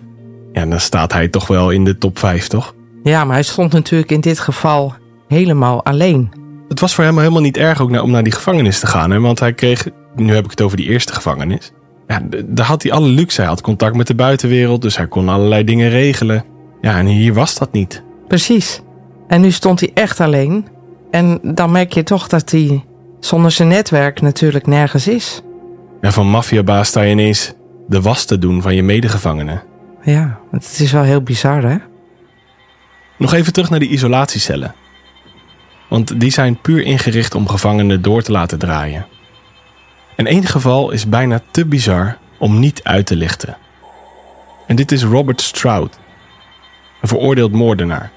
ja, 0.53 0.65
dan 0.65 0.79
staat 0.79 1.13
hij 1.13 1.27
toch 1.27 1.47
wel 1.47 1.69
in 1.69 1.83
de 1.83 1.97
top 1.97 2.19
5, 2.19 2.47
toch? 2.47 2.75
Ja, 3.03 3.25
maar 3.25 3.33
hij 3.33 3.43
stond 3.43 3.71
natuurlijk 3.71 4.11
in 4.11 4.21
dit 4.21 4.39
geval 4.39 4.93
helemaal 5.27 5.85
alleen. 5.85 6.31
Het 6.67 6.79
was 6.79 6.95
voor 6.95 7.03
hem 7.03 7.17
helemaal 7.17 7.41
niet 7.41 7.57
erg 7.57 7.81
ook 7.81 8.01
om 8.01 8.11
naar 8.11 8.23
die 8.23 8.33
gevangenis 8.33 8.79
te 8.79 8.87
gaan, 8.87 9.11
hè? 9.11 9.19
want 9.19 9.39
hij 9.39 9.53
kreeg, 9.53 9.87
nu 10.15 10.33
heb 10.33 10.43
ik 10.43 10.51
het 10.51 10.61
over 10.61 10.77
die 10.77 10.89
eerste 10.89 11.13
gevangenis, 11.13 11.71
ja, 12.07 12.21
daar 12.45 12.65
had 12.65 12.83
hij 12.83 12.91
alle 12.91 13.07
luxe. 13.07 13.41
Hij 13.41 13.49
had 13.49 13.61
contact 13.61 13.95
met 13.95 14.07
de 14.07 14.15
buitenwereld, 14.15 14.81
dus 14.81 14.97
hij 14.97 15.07
kon 15.07 15.29
allerlei 15.29 15.63
dingen 15.63 15.89
regelen. 15.89 16.45
Ja, 16.81 16.97
en 16.97 17.05
hier 17.05 17.33
was 17.33 17.57
dat 17.57 17.71
niet. 17.71 18.03
Precies. 18.27 18.81
En 19.27 19.41
nu 19.41 19.51
stond 19.51 19.79
hij 19.79 19.91
echt 19.93 20.19
alleen. 20.19 20.67
En 21.11 21.39
dan 21.43 21.71
merk 21.71 21.93
je 21.93 22.03
toch 22.03 22.27
dat 22.27 22.51
hij 22.51 22.83
zonder 23.25 23.51
zijn 23.51 23.67
netwerk 23.67 24.21
natuurlijk 24.21 24.67
nergens 24.67 25.07
is. 25.07 25.41
Ja, 26.01 26.11
van 26.11 26.27
maffiabaas 26.27 26.87
sta 26.87 27.01
je 27.01 27.11
ineens 27.11 27.53
de 27.87 28.01
was 28.01 28.25
te 28.25 28.39
doen 28.39 28.61
van 28.61 28.75
je 28.75 28.83
medegevangenen. 28.83 29.63
Ja, 30.03 30.39
het 30.51 30.79
is 30.79 30.91
wel 30.91 31.03
heel 31.03 31.21
bizar, 31.21 31.63
hè? 31.63 31.77
Nog 33.17 33.33
even 33.33 33.53
terug 33.53 33.69
naar 33.69 33.79
die 33.79 33.89
isolatiecellen. 33.89 34.75
Want 35.89 36.19
die 36.19 36.31
zijn 36.31 36.61
puur 36.61 36.81
ingericht 36.81 37.35
om 37.35 37.47
gevangenen 37.47 38.01
door 38.01 38.21
te 38.21 38.31
laten 38.31 38.59
draaien. 38.59 39.05
En 40.15 40.27
één 40.27 40.45
geval 40.45 40.91
is 40.91 41.09
bijna 41.09 41.41
te 41.51 41.65
bizar 41.65 42.17
om 42.39 42.59
niet 42.59 42.83
uit 42.83 43.05
te 43.05 43.15
lichten. 43.15 43.57
En 44.67 44.75
dit 44.75 44.91
is 44.91 45.03
Robert 45.03 45.41
Stroud, 45.41 45.99
een 47.01 47.07
veroordeeld 47.07 47.51
moordenaar. 47.51 48.11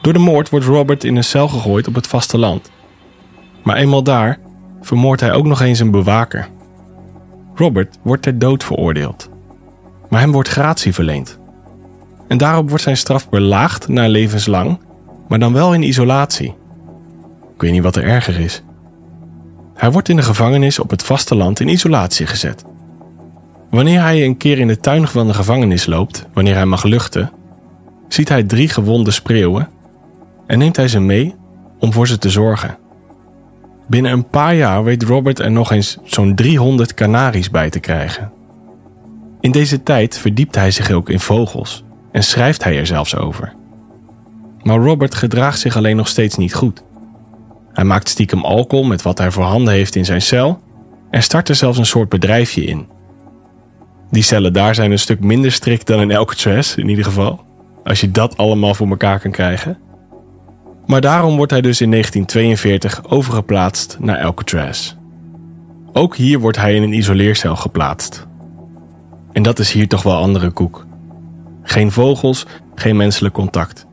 Door 0.00 0.12
de 0.12 0.18
moord 0.18 0.48
wordt 0.48 0.66
Robert 0.66 1.04
in 1.04 1.16
een 1.16 1.24
cel 1.24 1.48
gegooid 1.48 1.88
op 1.88 1.94
het 1.94 2.06
vasteland. 2.06 2.70
Maar 3.64 3.76
eenmaal 3.76 4.02
daar 4.02 4.38
vermoordt 4.80 5.20
hij 5.20 5.32
ook 5.32 5.46
nog 5.46 5.60
eens 5.60 5.80
een 5.80 5.90
bewaker. 5.90 6.48
Robert 7.54 7.98
wordt 8.02 8.22
ter 8.22 8.38
dood 8.38 8.64
veroordeeld. 8.64 9.28
Maar 10.08 10.20
hem 10.20 10.32
wordt 10.32 10.48
gratie 10.48 10.94
verleend. 10.94 11.38
En 12.28 12.38
daarop 12.38 12.68
wordt 12.68 12.84
zijn 12.84 12.96
straf 12.96 13.28
belaagd 13.28 13.88
naar 13.88 14.08
levenslang, 14.08 14.78
maar 15.28 15.38
dan 15.38 15.52
wel 15.52 15.74
in 15.74 15.82
isolatie. 15.82 16.54
Ik 17.54 17.60
weet 17.60 17.72
niet 17.72 17.82
wat 17.82 17.96
er 17.96 18.04
erger 18.04 18.40
is. 18.40 18.62
Hij 19.74 19.92
wordt 19.92 20.08
in 20.08 20.16
de 20.16 20.22
gevangenis 20.22 20.78
op 20.78 20.90
het 20.90 21.02
vasteland 21.02 21.60
in 21.60 21.68
isolatie 21.68 22.26
gezet. 22.26 22.64
Wanneer 23.70 24.00
hij 24.00 24.24
een 24.24 24.36
keer 24.36 24.58
in 24.58 24.66
de 24.66 24.80
tuin 24.80 25.08
van 25.08 25.26
de 25.26 25.34
gevangenis 25.34 25.86
loopt, 25.86 26.26
wanneer 26.32 26.54
hij 26.54 26.66
mag 26.66 26.82
luchten, 26.82 27.32
ziet 28.08 28.28
hij 28.28 28.42
drie 28.42 28.68
gewonde 28.68 29.10
spreeuwen 29.10 29.68
en 30.46 30.58
neemt 30.58 30.76
hij 30.76 30.88
ze 30.88 31.00
mee 31.00 31.34
om 31.78 31.92
voor 31.92 32.06
ze 32.06 32.18
te 32.18 32.30
zorgen. 32.30 32.78
Binnen 33.86 34.12
een 34.12 34.28
paar 34.28 34.54
jaar 34.54 34.84
weet 34.84 35.02
Robert 35.02 35.38
er 35.38 35.50
nog 35.50 35.72
eens 35.72 35.98
zo'n 36.04 36.34
300 36.34 36.94
kanaries 36.94 37.50
bij 37.50 37.70
te 37.70 37.80
krijgen. 37.80 38.32
In 39.40 39.50
deze 39.50 39.82
tijd 39.82 40.18
verdiept 40.18 40.54
hij 40.54 40.70
zich 40.70 40.90
ook 40.90 41.10
in 41.10 41.20
vogels 41.20 41.84
en 42.12 42.22
schrijft 42.22 42.64
hij 42.64 42.78
er 42.78 42.86
zelfs 42.86 43.16
over. 43.16 43.52
Maar 44.62 44.78
Robert 44.78 45.14
gedraagt 45.14 45.58
zich 45.58 45.76
alleen 45.76 45.96
nog 45.96 46.08
steeds 46.08 46.36
niet 46.36 46.54
goed. 46.54 46.82
Hij 47.72 47.84
maakt 47.84 48.08
stiekem 48.08 48.44
alcohol 48.44 48.84
met 48.84 49.02
wat 49.02 49.18
hij 49.18 49.30
voorhanden 49.30 49.74
heeft 49.74 49.96
in 49.96 50.04
zijn 50.04 50.22
cel 50.22 50.62
en 51.10 51.22
start 51.22 51.48
er 51.48 51.54
zelfs 51.54 51.78
een 51.78 51.86
soort 51.86 52.08
bedrijfje 52.08 52.64
in. 52.64 52.86
Die 54.10 54.22
cellen 54.22 54.52
daar 54.52 54.74
zijn 54.74 54.90
een 54.90 54.98
stuk 54.98 55.20
minder 55.20 55.52
strikt 55.52 55.86
dan 55.86 56.00
in 56.00 56.16
Alcatraz, 56.16 56.76
in 56.76 56.88
ieder 56.88 57.04
geval. 57.04 57.44
Als 57.84 58.00
je 58.00 58.10
dat 58.10 58.36
allemaal 58.36 58.74
voor 58.74 58.88
elkaar 58.88 59.20
kan 59.20 59.30
krijgen. 59.30 59.78
Maar 60.86 61.00
daarom 61.00 61.36
wordt 61.36 61.52
hij 61.52 61.60
dus 61.60 61.80
in 61.80 61.90
1942 61.90 63.10
overgeplaatst 63.10 63.96
naar 64.00 64.22
Alcatraz. 64.22 64.94
Ook 65.92 66.16
hier 66.16 66.38
wordt 66.38 66.56
hij 66.56 66.74
in 66.74 66.82
een 66.82 66.92
isoleercel 66.92 67.56
geplaatst. 67.56 68.26
En 69.32 69.42
dat 69.42 69.58
is 69.58 69.72
hier 69.72 69.88
toch 69.88 70.02
wel 70.02 70.16
andere 70.16 70.50
koek. 70.50 70.86
Geen 71.62 71.92
vogels, 71.92 72.46
geen 72.74 72.96
menselijk 72.96 73.34
contact. 73.34 73.86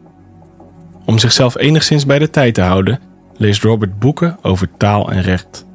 Om 1.05 1.17
zichzelf 1.17 1.57
enigszins 1.57 2.05
bij 2.05 2.19
de 2.19 2.29
tijd 2.29 2.53
te 2.53 2.61
houden, 2.61 2.99
leest 3.37 3.63
Robert 3.63 3.99
boeken 3.99 4.37
over 4.41 4.69
taal 4.77 5.11
en 5.11 5.21
recht. 5.21 5.65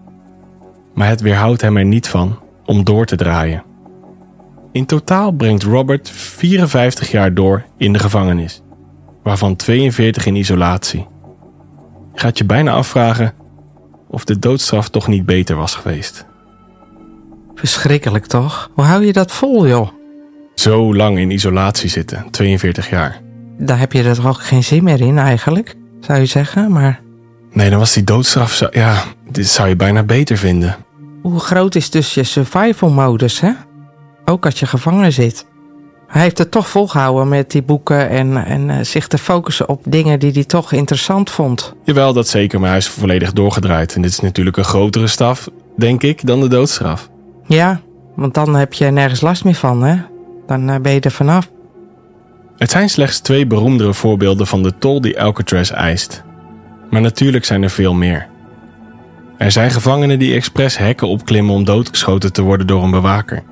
Maar 0.94 1.08
het 1.08 1.20
weerhoudt 1.20 1.60
hem 1.60 1.76
er 1.76 1.84
niet 1.84 2.08
van 2.08 2.38
om 2.64 2.84
door 2.84 3.06
te 3.06 3.16
draaien. 3.16 3.62
In 4.72 4.86
totaal 4.86 5.30
brengt 5.30 5.62
Robert 5.62 6.10
54 6.10 7.10
jaar 7.10 7.34
door 7.34 7.64
in 7.76 7.92
de 7.92 7.98
gevangenis, 7.98 8.62
waarvan 9.26 9.56
42 9.56 10.26
in 10.26 10.36
isolatie. 10.36 11.06
Gaat 12.14 12.38
je 12.38 12.44
bijna 12.44 12.72
afvragen 12.72 13.32
of 14.08 14.24
de 14.24 14.38
doodstraf 14.38 14.88
toch 14.88 15.06
niet 15.06 15.26
beter 15.26 15.56
was 15.56 15.74
geweest. 15.74 16.26
Verschrikkelijk 17.54 18.26
toch? 18.26 18.70
Hoe 18.74 18.84
hou 18.84 19.04
je 19.04 19.12
dat 19.12 19.32
vol, 19.32 19.66
joh? 19.66 19.88
Zo 20.54 20.94
lang 20.94 21.18
in 21.18 21.30
isolatie 21.30 21.88
zitten, 21.88 22.30
42 22.30 22.90
jaar. 22.90 23.20
Daar 23.58 23.78
heb 23.78 23.92
je 23.92 24.02
er 24.02 24.14
toch 24.14 24.26
ook 24.26 24.42
geen 24.42 24.64
zin 24.64 24.84
meer 24.84 25.00
in 25.00 25.18
eigenlijk, 25.18 25.74
zou 26.00 26.18
je 26.18 26.26
zeggen, 26.26 26.72
maar... 26.72 27.00
Nee, 27.52 27.70
dan 27.70 27.78
was 27.78 27.92
die 27.92 28.04
doodstraf, 28.04 28.52
zo, 28.52 28.66
ja, 28.70 29.02
dit 29.30 29.48
zou 29.48 29.68
je 29.68 29.76
bijna 29.76 30.02
beter 30.02 30.36
vinden. 30.36 30.76
Hoe 31.22 31.40
groot 31.40 31.74
is 31.74 31.90
dus 31.90 32.14
je 32.14 32.24
survival 32.24 32.90
modus, 32.90 33.40
hè? 33.40 33.52
Ook 34.24 34.44
als 34.44 34.60
je 34.60 34.66
gevangen 34.66 35.12
zit. 35.12 35.46
Hij 36.06 36.22
heeft 36.22 36.38
het 36.38 36.50
toch 36.50 36.68
volgehouden 36.68 37.28
met 37.28 37.50
die 37.50 37.62
boeken 37.62 38.08
en, 38.08 38.44
en 38.44 38.68
uh, 38.68 38.76
zich 38.80 39.06
te 39.06 39.18
focussen 39.18 39.68
op 39.68 39.82
dingen 39.84 40.18
die 40.18 40.32
hij 40.32 40.44
toch 40.44 40.72
interessant 40.72 41.30
vond. 41.30 41.74
Jawel, 41.84 42.12
dat 42.12 42.28
zeker, 42.28 42.60
maar 42.60 42.68
hij 42.68 42.78
is 42.78 42.88
volledig 42.88 43.32
doorgedraaid. 43.32 43.94
En 43.94 44.02
dit 44.02 44.10
is 44.10 44.20
natuurlijk 44.20 44.56
een 44.56 44.64
grotere 44.64 45.06
staf, 45.06 45.48
denk 45.76 46.02
ik, 46.02 46.26
dan 46.26 46.40
de 46.40 46.48
doodstraf. 46.48 47.08
Ja, 47.46 47.80
want 48.14 48.34
dan 48.34 48.54
heb 48.54 48.72
je 48.72 48.84
nergens 48.84 49.20
last 49.20 49.44
meer 49.44 49.54
van, 49.54 49.82
hè? 49.82 49.96
Dan 50.46 50.70
uh, 50.70 50.76
ben 50.76 50.92
je 50.92 51.00
er 51.00 51.10
vanaf. 51.10 51.50
Het 52.56 52.70
zijn 52.70 52.90
slechts 52.90 53.18
twee 53.18 53.46
beroemdere 53.46 53.94
voorbeelden 53.94 54.46
van 54.46 54.62
de 54.62 54.78
tol 54.78 55.00
die 55.00 55.20
Alcatraz 55.22 55.70
eist. 55.70 56.22
Maar 56.90 57.00
natuurlijk 57.00 57.44
zijn 57.44 57.62
er 57.62 57.70
veel 57.70 57.94
meer. 57.94 58.26
Er 59.38 59.52
zijn 59.52 59.70
gevangenen 59.70 60.18
die 60.18 60.34
expres 60.34 60.78
hekken 60.78 61.08
opklimmen 61.08 61.54
om 61.54 61.64
doodgeschoten 61.64 62.32
te 62.32 62.42
worden 62.42 62.66
door 62.66 62.82
een 62.82 62.90
bewaker. 62.90 63.42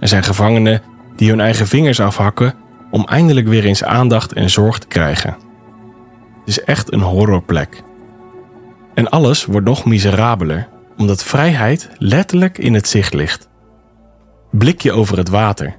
Er 0.00 0.08
zijn 0.08 0.22
gevangenen 0.22 0.82
die 1.18 1.30
hun 1.30 1.40
eigen 1.40 1.66
vingers 1.66 2.00
afhakken 2.00 2.54
om 2.90 3.04
eindelijk 3.04 3.48
weer 3.48 3.64
eens 3.64 3.84
aandacht 3.84 4.32
en 4.32 4.50
zorg 4.50 4.78
te 4.78 4.86
krijgen. 4.86 5.36
Het 6.40 6.48
is 6.48 6.64
echt 6.64 6.92
een 6.92 7.00
horrorplek. 7.00 7.82
En 8.94 9.08
alles 9.08 9.44
wordt 9.44 9.66
nog 9.66 9.84
miserabeler 9.84 10.68
omdat 10.96 11.24
vrijheid 11.24 11.90
letterlijk 11.98 12.58
in 12.58 12.74
het 12.74 12.88
zicht 12.88 13.14
ligt. 13.14 13.48
Blik 14.50 14.82
je 14.82 14.92
over 14.92 15.18
het 15.18 15.28
water, 15.28 15.76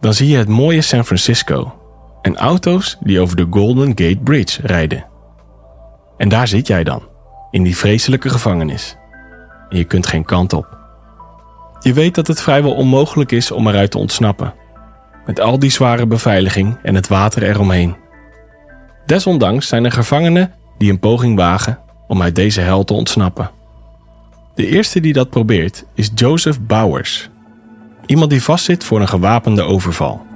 dan 0.00 0.14
zie 0.14 0.28
je 0.28 0.36
het 0.36 0.48
mooie 0.48 0.82
San 0.82 1.04
Francisco 1.04 1.74
en 2.22 2.36
auto's 2.36 2.96
die 3.00 3.20
over 3.20 3.36
de 3.36 3.46
Golden 3.50 3.88
Gate 3.88 4.20
Bridge 4.24 4.66
rijden. 4.66 5.06
En 6.16 6.28
daar 6.28 6.48
zit 6.48 6.66
jij 6.66 6.84
dan, 6.84 7.02
in 7.50 7.62
die 7.62 7.76
vreselijke 7.76 8.28
gevangenis. 8.28 8.96
En 9.68 9.76
je 9.78 9.84
kunt 9.84 10.06
geen 10.06 10.24
kant 10.24 10.52
op. 10.52 10.78
Je 11.80 11.92
weet 11.92 12.14
dat 12.14 12.26
het 12.26 12.40
vrijwel 12.40 12.74
onmogelijk 12.74 13.32
is 13.32 13.50
om 13.50 13.68
eruit 13.68 13.90
te 13.90 13.98
ontsnappen. 13.98 14.54
Met 15.26 15.40
al 15.40 15.58
die 15.58 15.70
zware 15.70 16.06
beveiliging 16.06 16.76
en 16.82 16.94
het 16.94 17.08
water 17.08 17.42
eromheen. 17.42 17.96
Desondanks 19.06 19.68
zijn 19.68 19.84
er 19.84 19.92
gevangenen 19.92 20.52
die 20.78 20.90
een 20.90 20.98
poging 20.98 21.36
wagen 21.36 21.78
om 22.06 22.22
uit 22.22 22.34
deze 22.34 22.60
hel 22.60 22.84
te 22.84 22.94
ontsnappen. 22.94 23.50
De 24.54 24.66
eerste 24.66 25.00
die 25.00 25.12
dat 25.12 25.30
probeert 25.30 25.84
is 25.94 26.10
Joseph 26.14 26.60
Bowers, 26.60 27.30
iemand 28.06 28.30
die 28.30 28.42
vastzit 28.42 28.84
voor 28.84 29.00
een 29.00 29.08
gewapende 29.08 29.62
overval. 29.62 30.26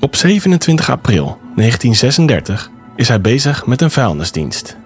Op 0.00 0.16
27 0.16 0.90
april 0.90 1.38
1936 1.56 2.70
is 2.96 3.08
hij 3.08 3.20
bezig 3.20 3.66
met 3.66 3.80
een 3.80 3.90
vuilnisdienst. 3.90 4.76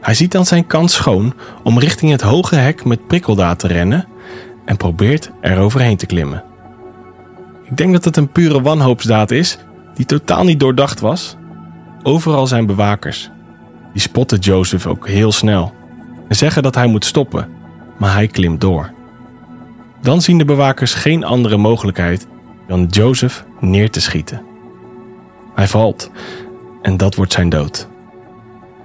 Hij 0.00 0.14
ziet 0.14 0.32
dan 0.32 0.46
zijn 0.46 0.66
kans 0.66 0.92
schoon 0.94 1.34
om 1.62 1.78
richting 1.78 2.10
het 2.10 2.20
hoge 2.20 2.54
hek 2.54 2.84
met 2.84 3.06
prikkeldaad 3.06 3.58
te 3.58 3.66
rennen 3.66 4.06
en 4.64 4.76
probeert 4.76 5.30
er 5.40 5.58
overheen 5.58 5.96
te 5.96 6.06
klimmen. 6.06 6.44
Ik 7.68 7.76
denk 7.76 7.92
dat 7.92 8.04
het 8.04 8.16
een 8.16 8.32
pure 8.32 8.62
wanhoopsdaad 8.62 9.30
is 9.30 9.58
die 9.94 10.06
totaal 10.06 10.44
niet 10.44 10.60
doordacht 10.60 11.00
was. 11.00 11.36
Overal 12.02 12.46
zijn 12.46 12.66
bewakers. 12.66 13.30
Die 13.92 14.02
spotten 14.02 14.38
Joseph 14.38 14.86
ook 14.86 15.08
heel 15.08 15.32
snel 15.32 15.72
en 16.28 16.36
zeggen 16.36 16.62
dat 16.62 16.74
hij 16.74 16.86
moet 16.86 17.04
stoppen, 17.04 17.48
maar 17.98 18.12
hij 18.12 18.26
klimt 18.26 18.60
door. 18.60 18.92
Dan 20.00 20.22
zien 20.22 20.38
de 20.38 20.44
bewakers 20.44 20.94
geen 20.94 21.24
andere 21.24 21.56
mogelijkheid 21.56 22.26
dan 22.66 22.86
Joseph 22.86 23.44
neer 23.60 23.90
te 23.90 24.00
schieten. 24.00 24.42
Hij 25.54 25.66
valt 25.66 26.10
en 26.82 26.96
dat 26.96 27.14
wordt 27.14 27.32
zijn 27.32 27.48
dood. 27.48 27.88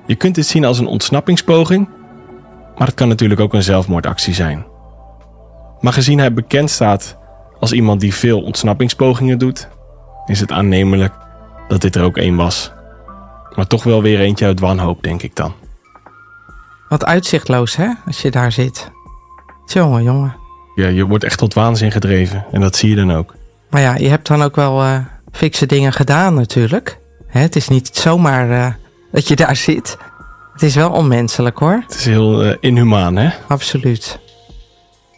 Je 0.05 0.15
kunt 0.15 0.35
dit 0.35 0.45
zien 0.45 0.65
als 0.65 0.79
een 0.79 0.88
ontsnappingspoging, 0.88 1.89
maar 2.77 2.88
het 2.88 2.95
kan 2.95 3.07
natuurlijk 3.07 3.39
ook 3.39 3.53
een 3.53 3.63
zelfmoordactie 3.63 4.33
zijn. 4.33 4.65
Maar 5.79 5.93
gezien 5.93 6.19
hij 6.19 6.33
bekend 6.33 6.69
staat 6.69 7.17
als 7.62 7.72
iemand 7.72 8.00
die 8.00 8.13
veel 8.13 8.41
ontsnappingspogingen 8.41 9.38
doet, 9.38 9.68
is 10.25 10.39
het 10.39 10.51
aannemelijk 10.51 11.13
dat 11.68 11.82
dit 11.82 11.96
er 11.96 12.03
ook 12.03 12.18
één 12.18 12.36
was. 12.36 12.72
Maar 13.56 13.68
toch 13.68 13.84
wel 13.84 14.01
weer 14.01 14.20
eentje 14.20 14.46
uit 14.46 14.60
wanhoop, 14.60 15.03
denk 15.03 15.22
ik 15.22 15.36
dan. 15.36 15.53
Wat 16.89 17.06
uitzichtloos, 17.06 17.75
hè, 17.75 17.89
als 18.06 18.22
je 18.22 18.32
daar 18.32 18.51
zit. 18.51 18.91
Jongen, 19.65 20.03
jongen. 20.03 20.36
Ja, 20.75 20.88
je 20.88 21.06
wordt 21.06 21.24
echt 21.24 21.38
tot 21.38 21.53
waanzin 21.53 21.91
gedreven 21.91 22.46
en 22.51 22.62
dat 22.62 22.75
zie 22.75 22.89
je 22.89 22.96
dan 22.96 23.12
ook. 23.12 23.36
Maar 23.70 23.82
ja, 23.82 23.96
je 23.96 24.10
hebt 24.10 24.27
dan 24.27 24.44
ook 24.44 24.56
wel 24.56 24.84
uh, 24.84 24.98
fikse 25.32 25.65
dingen 25.65 25.94
gedaan 25.94 26.34
natuurlijk. 26.34 26.98
Hè, 27.27 27.39
het 27.39 27.56
is 27.56 27.68
niet 27.68 27.89
zomaar 27.94 28.50
uh, 28.50 28.68
dat 29.12 29.27
je 29.27 29.36
daar 29.36 29.56
zit. 29.56 29.98
Het 30.53 30.62
is 30.62 30.75
wel 30.75 30.91
onmenselijk 30.91 31.58
hoor. 31.58 31.84
Het 31.88 31.96
is 31.96 32.06
heel 32.06 32.46
uh, 32.46 32.56
inhumaan, 32.60 33.15
hè? 33.15 33.30
Absoluut. 33.48 34.20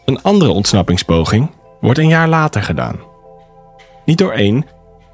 Een 0.04 0.22
andere 0.22 0.50
ontsnappingspoging 0.50 1.50
wordt 1.84 1.98
een 1.98 2.08
jaar 2.08 2.28
later 2.28 2.62
gedaan. 2.62 3.00
Niet 4.04 4.18
door 4.18 4.32
één, 4.32 4.66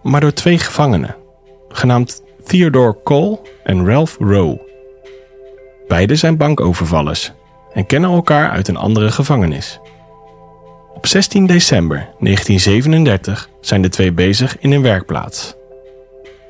maar 0.02 0.20
door 0.20 0.32
twee 0.32 0.58
gevangenen, 0.58 1.16
genaamd 1.68 2.22
Theodore 2.44 2.96
Cole 3.04 3.38
en 3.64 3.86
Ralph 3.86 4.16
Rowe. 4.18 4.60
Beide 5.88 6.16
zijn 6.16 6.36
bankovervallers 6.36 7.32
en 7.72 7.86
kennen 7.86 8.10
elkaar 8.10 8.50
uit 8.50 8.68
een 8.68 8.76
andere 8.76 9.10
gevangenis. 9.10 9.80
Op 10.94 11.06
16 11.06 11.46
december 11.46 11.96
1937 11.96 13.48
zijn 13.60 13.82
de 13.82 13.88
twee 13.88 14.12
bezig 14.12 14.58
in 14.58 14.72
een 14.72 14.82
werkplaats. 14.82 15.54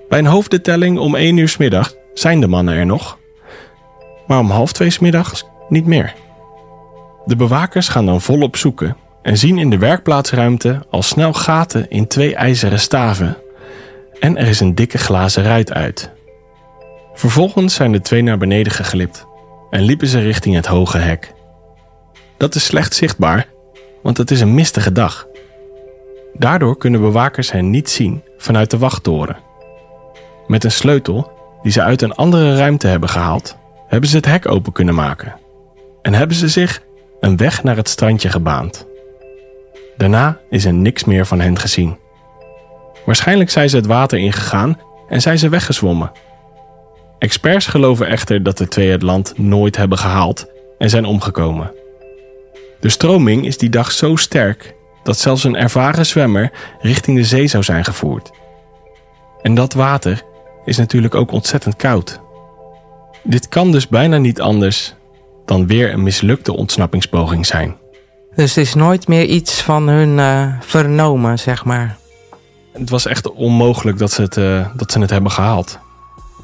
Bij 0.09 0.19
een 0.19 0.27
hoofddetelling 0.27 0.99
om 0.99 1.15
1 1.15 1.37
uur 1.37 1.55
middag 1.59 1.95
zijn 2.15 2.41
de 2.41 2.47
mannen 2.47 2.75
er 2.75 2.87
nog, 2.87 3.19
maar 4.27 4.39
om 4.39 4.51
half 4.51 4.73
twee 4.73 4.97
middags 5.01 5.45
niet 5.69 5.87
meer. 5.87 6.15
De 7.25 7.37
bewakers 7.37 7.89
gaan 7.89 8.07
dan 8.07 8.21
volop 8.21 8.57
zoeken 8.57 8.97
en 9.23 9.39
zien 9.39 9.59
in 9.59 9.71
de 9.71 9.79
werkplaatsruimte 9.79 10.87
al 10.91 11.03
snel 11.03 11.33
gaten 11.33 11.91
in 11.91 12.07
twee 12.07 12.35
ijzeren 12.35 12.81
staven 12.81 13.37
en 14.21 14.37
er 14.37 14.47
is 14.47 14.61
een 14.61 14.75
dikke 14.75 14.99
glazen 14.99 15.43
ruit 15.43 15.73
uit. 15.73 16.11
Vervolgens 17.15 17.75
zijn 17.75 17.93
de 17.93 18.01
twee 18.01 18.23
naar 18.23 18.39
beneden 18.39 18.73
geglipt 18.73 19.27
en 19.71 19.83
liepen 19.83 20.07
ze 20.07 20.21
richting 20.21 20.55
het 20.55 20.67
hoge 20.67 20.99
hek. 20.99 21.35
Dat 22.37 22.55
is 22.55 22.65
slecht 22.65 22.95
zichtbaar, 22.95 23.47
want 24.03 24.17
het 24.17 24.31
is 24.31 24.41
een 24.41 24.55
mistige 24.55 24.93
dag. 24.93 25.27
Daardoor 26.35 26.77
kunnen 26.77 27.01
bewakers 27.01 27.53
hen 27.53 27.71
niet 27.71 27.91
zien 27.91 28.23
vanuit 28.39 28.71
de 28.71 28.79
wachttoren. 28.79 29.37
Met 30.47 30.65
een 30.65 30.71
sleutel 30.71 31.33
die 31.63 31.73
ze 31.73 31.83
uit 31.83 32.03
een 32.03 32.15
andere 32.15 32.57
ruimte 32.57 32.87
hebben 32.87 33.09
gehaald, 33.09 33.57
hebben 33.87 34.11
ze 34.11 34.17
het 34.17 34.27
hek 34.27 34.49
open 34.49 34.73
kunnen 34.73 34.95
maken 34.95 35.35
en 36.03 36.15
hebben 36.15 36.37
ze 36.37 36.49
zich 36.49 36.83
een 37.21 37.37
weg 37.37 37.63
naar 37.63 37.77
het 37.77 37.89
strandje 37.89 38.29
gebaand. 38.29 38.87
Daarna 40.01 40.39
is 40.51 40.65
er 40.65 40.73
niks 40.73 41.05
meer 41.05 41.27
van 41.27 41.41
hen 41.41 41.59
gezien. 41.59 41.97
Waarschijnlijk 43.05 43.51
zijn 43.51 43.71
ze 43.71 43.77
het 43.77 43.87
water 43.87 44.19
ingegaan 44.19 44.79
en 45.09 45.21
zijn 45.21 45.39
ze 45.39 45.49
weggezwommen. 45.49 46.13
Experts 47.19 47.67
geloven 47.67 48.07
echter 48.07 48.43
dat 48.43 48.59
de 48.59 48.69
twee 48.69 48.91
het 48.91 49.03
land 49.03 49.39
nooit 49.39 49.77
hebben 49.77 49.99
gehaald 49.99 50.47
en 50.79 50.91
zijn 50.91 51.05
omgekomen. 51.05 51.73
De 52.81 52.89
stroming 52.89 53.47
is 53.47 53.59
die 53.59 53.71
dag 53.71 53.93
zo 53.93 54.17
sterk 54.17 54.75
dat 55.03 55.19
zelfs 55.19 55.45
een 55.45 55.57
ervaren 55.57 56.07
zwemmer 56.07 56.53
richting 56.81 57.17
de 57.17 57.25
zee 57.25 57.47
zou 57.47 57.63
zijn 57.63 57.85
gevoerd. 57.85 58.31
En 59.43 59.55
dat 59.55 59.73
water 59.73 60.23
is 60.65 60.77
natuurlijk 60.77 61.15
ook 61.15 61.33
ontzettend 61.33 61.77
koud. 61.77 62.21
Dit 63.23 63.49
kan 63.49 63.73
dus 63.73 63.89
bijna 63.89 64.17
niet 64.17 64.41
anders 64.41 64.95
dan 65.45 65.67
weer 65.67 65.93
een 65.93 66.03
mislukte 66.03 66.57
ontsnappingspoging 66.57 67.47
zijn. 67.47 67.80
Dus 68.35 68.55
het 68.55 68.67
is 68.67 68.75
nooit 68.75 69.09
meer 69.09 69.25
iets 69.25 69.63
van 69.63 69.89
hun 69.89 70.19
uh, 70.19 70.47
vernomen, 70.61 71.39
zeg 71.39 71.65
maar. 71.65 71.97
Het 72.73 72.91
was 72.91 73.07
echt 73.07 73.33
onmogelijk 73.33 73.99
dat 73.99 74.13
ze 74.13 74.23
het, 74.23 74.37
uh, 74.37 74.67
dat 74.77 74.93
ze 74.93 74.99
het 74.99 75.11
hebben 75.11 75.31
gehaald. 75.31 75.79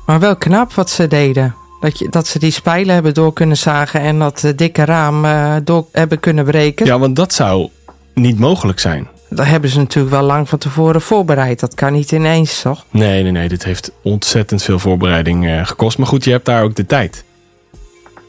Maar 0.07 0.21
wel 0.21 0.37
knap 0.37 0.73
wat 0.73 0.91
ze 0.91 1.07
deden. 1.07 1.55
Dat, 1.81 1.99
je, 1.99 2.09
dat 2.09 2.27
ze 2.27 2.39
die 2.39 2.51
spijlen 2.51 2.95
hebben 2.95 3.15
door 3.15 3.33
kunnen 3.33 3.57
zagen 3.57 4.01
en 4.01 4.19
dat 4.19 4.43
uh, 4.45 4.51
dikke 4.57 4.85
raam 4.85 5.27
door 5.65 5.87
hebben 5.93 6.21
kunnen 6.21 6.45
breken. 6.45 6.87
Ja, 6.87 6.99
want 6.99 7.17
dat 7.17 7.33
zou 7.33 7.69
niet 8.15 8.39
mogelijk 8.39 8.79
zijn. 8.79 9.09
Dat 9.29 9.47
hebben 9.47 9.71
ze 9.71 9.79
natuurlijk 9.79 10.15
wel 10.15 10.25
lang 10.25 10.49
van 10.49 10.59
tevoren 10.59 11.01
voorbereid. 11.01 11.61
Dat 11.61 11.75
kan 11.75 11.93
niet 11.93 12.13
ineens, 12.13 12.63
toch? 12.63 12.85
Nee, 12.91 13.23
nee, 13.23 13.33
nee. 13.33 13.49
Dit 13.49 13.65
heeft 13.65 13.93
ontzettend 14.03 14.63
veel 14.63 14.79
voorbereiding 14.79 15.69
gekost. 15.69 15.99
Maar 15.99 16.07
goed, 16.07 16.25
je 16.25 16.31
hebt 16.31 16.45
daar 16.45 16.63
ook 16.63 16.77
de 16.77 16.87
tijd. 16.87 17.25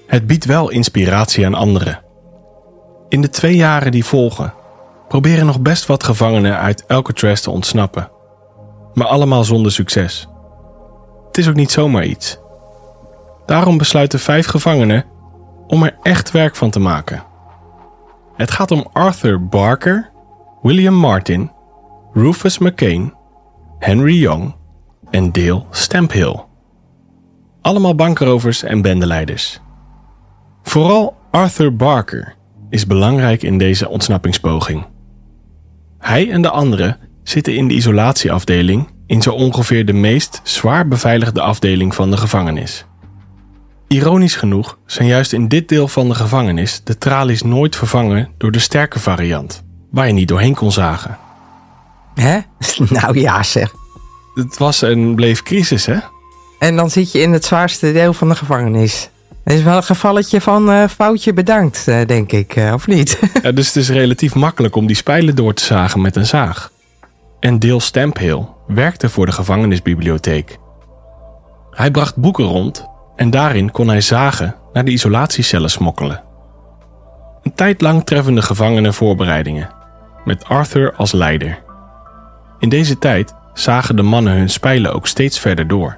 Het 0.08 0.28
biedt 0.28 0.46
wel 0.46 0.70
inspiratie 0.70 1.46
aan 1.46 1.54
anderen. 1.54 2.06
In 3.10 3.22
de 3.22 3.30
twee 3.30 3.56
jaren 3.56 3.92
die 3.92 4.06
volgen 4.06 4.54
proberen 5.08 5.46
nog 5.46 5.62
best 5.62 5.86
wat 5.86 6.04
gevangenen 6.04 6.58
uit 6.58 6.88
Alcatraz 6.88 7.42
te 7.42 7.52
ontsnappen. 7.52 8.10
Maar 8.94 9.08
allemaal 9.08 9.44
zonder 9.44 9.72
succes. 9.72 10.28
Het 11.28 11.38
is 11.38 11.48
ook 11.50 11.56
niet 11.56 11.72
zomaar 11.72 12.06
iets. 12.06 12.40
Daarom 13.46 13.78
besluiten 13.78 14.20
vijf 14.20 14.48
gevangenen 14.48 15.06
om 15.68 15.84
er 15.84 15.98
echt 16.02 16.32
werk 16.32 16.56
van 16.56 16.70
te 16.70 16.80
maken. 16.80 17.24
Het 18.36 18.52
gaat 18.52 18.72
om 18.72 18.88
Arthur 18.94 19.48
Barker, 19.48 20.12
William 20.62 20.94
Martin, 20.94 21.52
Rufus 22.14 22.58
McCain, 22.58 23.14
Henry 23.80 24.20
Young 24.20 24.56
en 25.10 25.32
Dale 25.32 25.64
Stamphill. 25.72 26.40
Allemaal 27.62 27.96
bankrovers 27.96 28.64
en 28.64 28.82
bendeleiders. 28.82 29.62
Vooral 30.64 31.16
Arthur 31.32 31.76
Barker 31.76 32.37
is 32.70 32.86
belangrijk 32.86 33.44
in 33.44 33.58
deze 33.58 33.90
ontsnappingspoging. 33.90 34.86
Hij 36.00 36.32
en 36.32 36.42
de 36.42 36.50
anderen 36.50 36.98
zitten 37.24 37.56
in 37.56 37.68
de 37.68 37.74
isolatieafdeling 37.74 38.88
in 39.06 39.22
zo 39.22 39.32
ongeveer 39.32 39.86
de 39.86 39.94
meest 39.94 40.42
zwaar 40.44 40.88
beveiligde 40.88 41.42
afdeling 41.42 41.96
van 41.96 42.12
de 42.12 42.18
gevangenis. 42.18 42.86
Ironisch 43.88 44.36
genoeg 44.36 44.78
zijn 44.86 45.08
juist 45.08 45.34
in 45.34 45.48
dit 45.48 45.70
deel 45.70 45.88
van 45.88 46.08
de 46.08 46.16
gevangenis 46.16 46.82
de 46.84 46.98
tralies 46.98 47.42
nooit 47.42 47.76
vervangen 47.76 48.30
door 48.38 48.52
de 48.52 48.60
sterke 48.60 49.00
variant, 49.00 49.64
waar 49.92 50.08
je 50.08 50.14
niet 50.14 50.28
doorheen 50.28 50.56
kon 50.56 50.72
zagen. 50.72 51.18
Hè? 52.16 52.40
Nou 52.90 53.20
ja, 53.20 53.44
zeg. 53.44 53.74
Het 54.34 54.58
was 54.58 54.82
en 54.82 55.16
bleef 55.16 55.44
crisis, 55.44 55.86
hè? 55.86 55.98
En 56.60 56.76
dan 56.76 56.90
zit 56.90 57.12
je 57.12 57.20
in 57.20 57.34
het 57.34 57.46
zwaarste 57.46 57.92
deel 57.92 58.14
van 58.14 58.30
de 58.30 58.36
gevangenis. 58.36 59.10
Het 59.48 59.56
is 59.56 59.64
wel 59.64 59.76
een 59.76 59.84
gevalletje 59.84 60.42
van 60.42 60.70
uh, 60.70 60.88
foutje 60.88 61.34
bedankt, 61.34 61.86
uh, 61.90 62.06
denk 62.06 62.32
ik, 62.32 62.56
uh, 62.56 62.74
of 62.74 62.88
niet? 62.88 63.20
ja, 63.44 63.52
dus 63.52 63.68
het 63.68 63.76
is 63.76 63.90
relatief 63.90 64.36
makkelijk 64.36 64.76
om 64.76 64.88
die 64.88 64.96
spijlen 64.96 65.36
door 65.36 65.54
te 65.54 65.64
zagen 65.64 66.02
met 66.02 66.16
een 66.16 66.26
zaag. 66.26 66.72
En 67.40 67.60
Dale 67.60 67.80
Stamphill 67.80 68.46
werkte 68.68 69.10
voor 69.10 69.26
de 69.26 69.32
gevangenisbibliotheek. 69.32 70.58
Hij 71.72 71.92
bracht 71.92 72.16
boeken 72.16 72.46
rond 72.46 72.86
en 73.16 73.30
daarin 73.30 73.72
kon 73.72 73.88
hij 73.88 74.02
zagen 74.02 74.56
naar 74.74 74.86
de 74.86 74.92
isolatiecellen 74.92 75.70
smokkelen. 75.70 76.24
Een 77.44 77.54
tijd 77.54 77.82
lang 77.82 78.06
treffen 78.06 78.36
de 78.36 78.42
gevangenen 78.42 78.94
voorbereidingen, 78.94 79.70
met 80.26 80.46
Arthur 80.46 80.94
als 80.96 81.12
leider. 81.12 81.60
In 82.60 82.70
deze 82.70 82.98
tijd 82.98 83.34
zagen 83.54 83.96
de 83.96 84.04
mannen 84.04 84.34
hun 84.34 84.50
spijlen 84.50 84.94
ook 84.94 85.08
steeds 85.08 85.40
verder 85.40 85.68
door. 85.68 85.98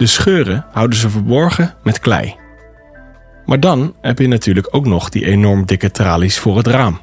De 0.00 0.06
scheuren 0.06 0.64
houden 0.72 0.98
ze 0.98 1.10
verborgen 1.10 1.74
met 1.82 1.98
klei. 1.98 2.36
Maar 3.44 3.60
dan 3.60 3.94
heb 4.00 4.18
je 4.18 4.28
natuurlijk 4.28 4.68
ook 4.70 4.86
nog 4.86 5.08
die 5.08 5.26
enorm 5.26 5.64
dikke 5.64 5.90
tralies 5.90 6.38
voor 6.38 6.56
het 6.56 6.66
raam. 6.66 7.00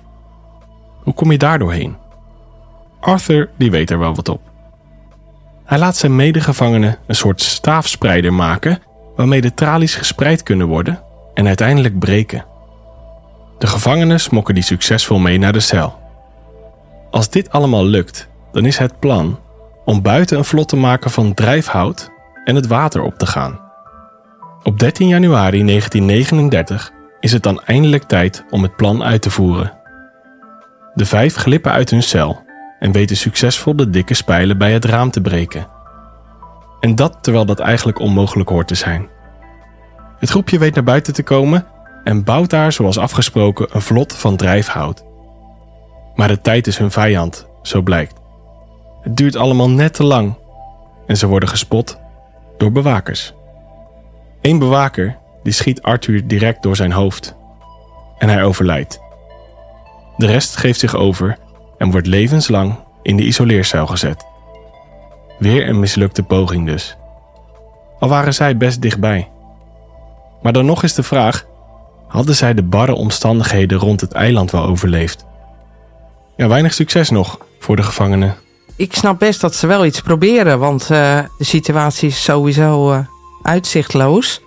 Hoe 1.03 1.13
kom 1.13 1.31
je 1.31 1.37
daar 1.37 1.59
doorheen? 1.59 1.95
Arthur 2.99 3.49
die 3.57 3.71
weet 3.71 3.89
er 3.89 3.99
wel 3.99 4.15
wat 4.15 4.29
op. 4.29 4.41
Hij 5.65 5.77
laat 5.77 5.97
zijn 5.97 6.15
medegevangenen 6.15 6.97
een 7.07 7.15
soort 7.15 7.41
staafspreider 7.41 8.33
maken 8.33 8.79
waarmee 9.15 9.41
de 9.41 9.53
tralies 9.53 9.95
gespreid 9.95 10.43
kunnen 10.43 10.67
worden 10.67 11.01
en 11.33 11.47
uiteindelijk 11.47 11.99
breken. 11.99 12.45
De 13.57 13.67
gevangenen 13.67 14.19
smokken 14.19 14.53
die 14.53 14.63
succesvol 14.63 15.19
mee 15.19 15.37
naar 15.37 15.53
de 15.53 15.59
cel. 15.59 15.99
Als 17.11 17.29
dit 17.29 17.51
allemaal 17.51 17.85
lukt, 17.85 18.27
dan 18.51 18.65
is 18.65 18.77
het 18.77 18.99
plan 18.99 19.39
om 19.85 20.01
buiten 20.01 20.37
een 20.37 20.45
vlot 20.45 20.67
te 20.69 20.77
maken 20.77 21.11
van 21.11 21.33
drijfhout 21.33 22.15
en 22.47 22.55
het 22.55 22.67
water 22.67 23.01
op 23.01 23.17
te 23.17 23.25
gaan. 23.25 23.59
Op 24.63 24.79
13 24.79 25.07
januari 25.07 25.65
1939 25.65 26.91
is 27.19 27.31
het 27.31 27.43
dan 27.43 27.61
eindelijk 27.61 28.03
tijd 28.03 28.45
om 28.49 28.63
het 28.63 28.75
plan 28.75 29.03
uit 29.03 29.21
te 29.21 29.29
voeren. 29.29 29.73
De 30.93 31.05
vijf 31.05 31.35
glippen 31.35 31.71
uit 31.71 31.89
hun 31.89 32.03
cel 32.03 32.43
en 32.79 32.91
weten 32.91 33.17
succesvol 33.17 33.75
de 33.75 33.89
dikke 33.89 34.13
spijlen 34.13 34.57
bij 34.57 34.73
het 34.73 34.85
raam 34.85 35.11
te 35.11 35.21
breken. 35.21 35.67
En 36.79 36.95
dat 36.95 37.17
terwijl 37.21 37.45
dat 37.45 37.59
eigenlijk 37.59 37.99
onmogelijk 37.99 38.49
hoort 38.49 38.67
te 38.67 38.75
zijn. 38.75 39.07
Het 40.19 40.29
groepje 40.29 40.59
weet 40.59 40.75
naar 40.75 40.83
buiten 40.83 41.13
te 41.13 41.23
komen 41.23 41.65
en 42.03 42.23
bouwt 42.23 42.49
daar 42.49 42.71
zoals 42.71 42.97
afgesproken 42.97 43.67
een 43.71 43.81
vlot 43.81 44.13
van 44.13 44.35
drijfhout. 44.35 45.03
Maar 46.15 46.27
de 46.27 46.41
tijd 46.41 46.67
is 46.67 46.77
hun 46.77 46.91
vijand, 46.91 47.47
zo 47.61 47.81
blijkt. 47.81 48.19
Het 49.01 49.17
duurt 49.17 49.35
allemaal 49.35 49.69
net 49.69 49.93
te 49.93 50.03
lang 50.03 50.35
en 51.07 51.17
ze 51.17 51.27
worden 51.27 51.49
gespot 51.49 52.05
door 52.57 52.71
bewakers. 52.71 53.33
Eén 54.41 54.59
bewaker 54.59 55.17
die 55.43 55.53
schiet 55.53 55.81
Arthur 55.81 56.27
direct 56.27 56.63
door 56.63 56.75
zijn 56.75 56.91
hoofd 56.91 57.35
en 58.17 58.29
hij 58.29 58.43
overlijdt. 58.43 58.99
De 60.17 60.25
rest 60.25 60.57
geeft 60.57 60.79
zich 60.79 60.95
over 60.95 61.37
en 61.77 61.91
wordt 61.91 62.07
levenslang 62.07 62.75
in 63.01 63.17
de 63.17 63.23
isoleercel 63.23 63.87
gezet. 63.87 64.25
Weer 65.39 65.67
een 65.67 65.79
mislukte 65.79 66.23
poging 66.23 66.65
dus. 66.65 66.97
Al 67.99 68.09
waren 68.09 68.33
zij 68.33 68.57
best 68.57 68.81
dichtbij. 68.81 69.29
Maar 70.41 70.53
dan 70.53 70.65
nog 70.65 70.83
is 70.83 70.93
de 70.93 71.03
vraag: 71.03 71.45
hadden 72.07 72.35
zij 72.35 72.53
de 72.53 72.63
barre 72.63 72.93
omstandigheden 72.93 73.79
rond 73.79 74.01
het 74.01 74.11
eiland 74.11 74.51
wel 74.51 74.63
overleefd? 74.63 75.25
Ja, 76.35 76.47
weinig 76.47 76.73
succes 76.73 77.09
nog 77.09 77.39
voor 77.59 77.75
de 77.75 77.83
gevangenen. 77.83 78.35
Ik 78.77 78.95
snap 78.95 79.19
best 79.19 79.41
dat 79.41 79.55
ze 79.55 79.67
wel 79.67 79.85
iets 79.85 80.01
proberen, 80.01 80.59
want 80.59 80.81
uh, 80.81 81.19
de 81.37 81.43
situatie 81.43 82.09
is 82.09 82.23
sowieso 82.23 82.91
uh, 82.91 82.99
uitzichtloos. 83.41 84.41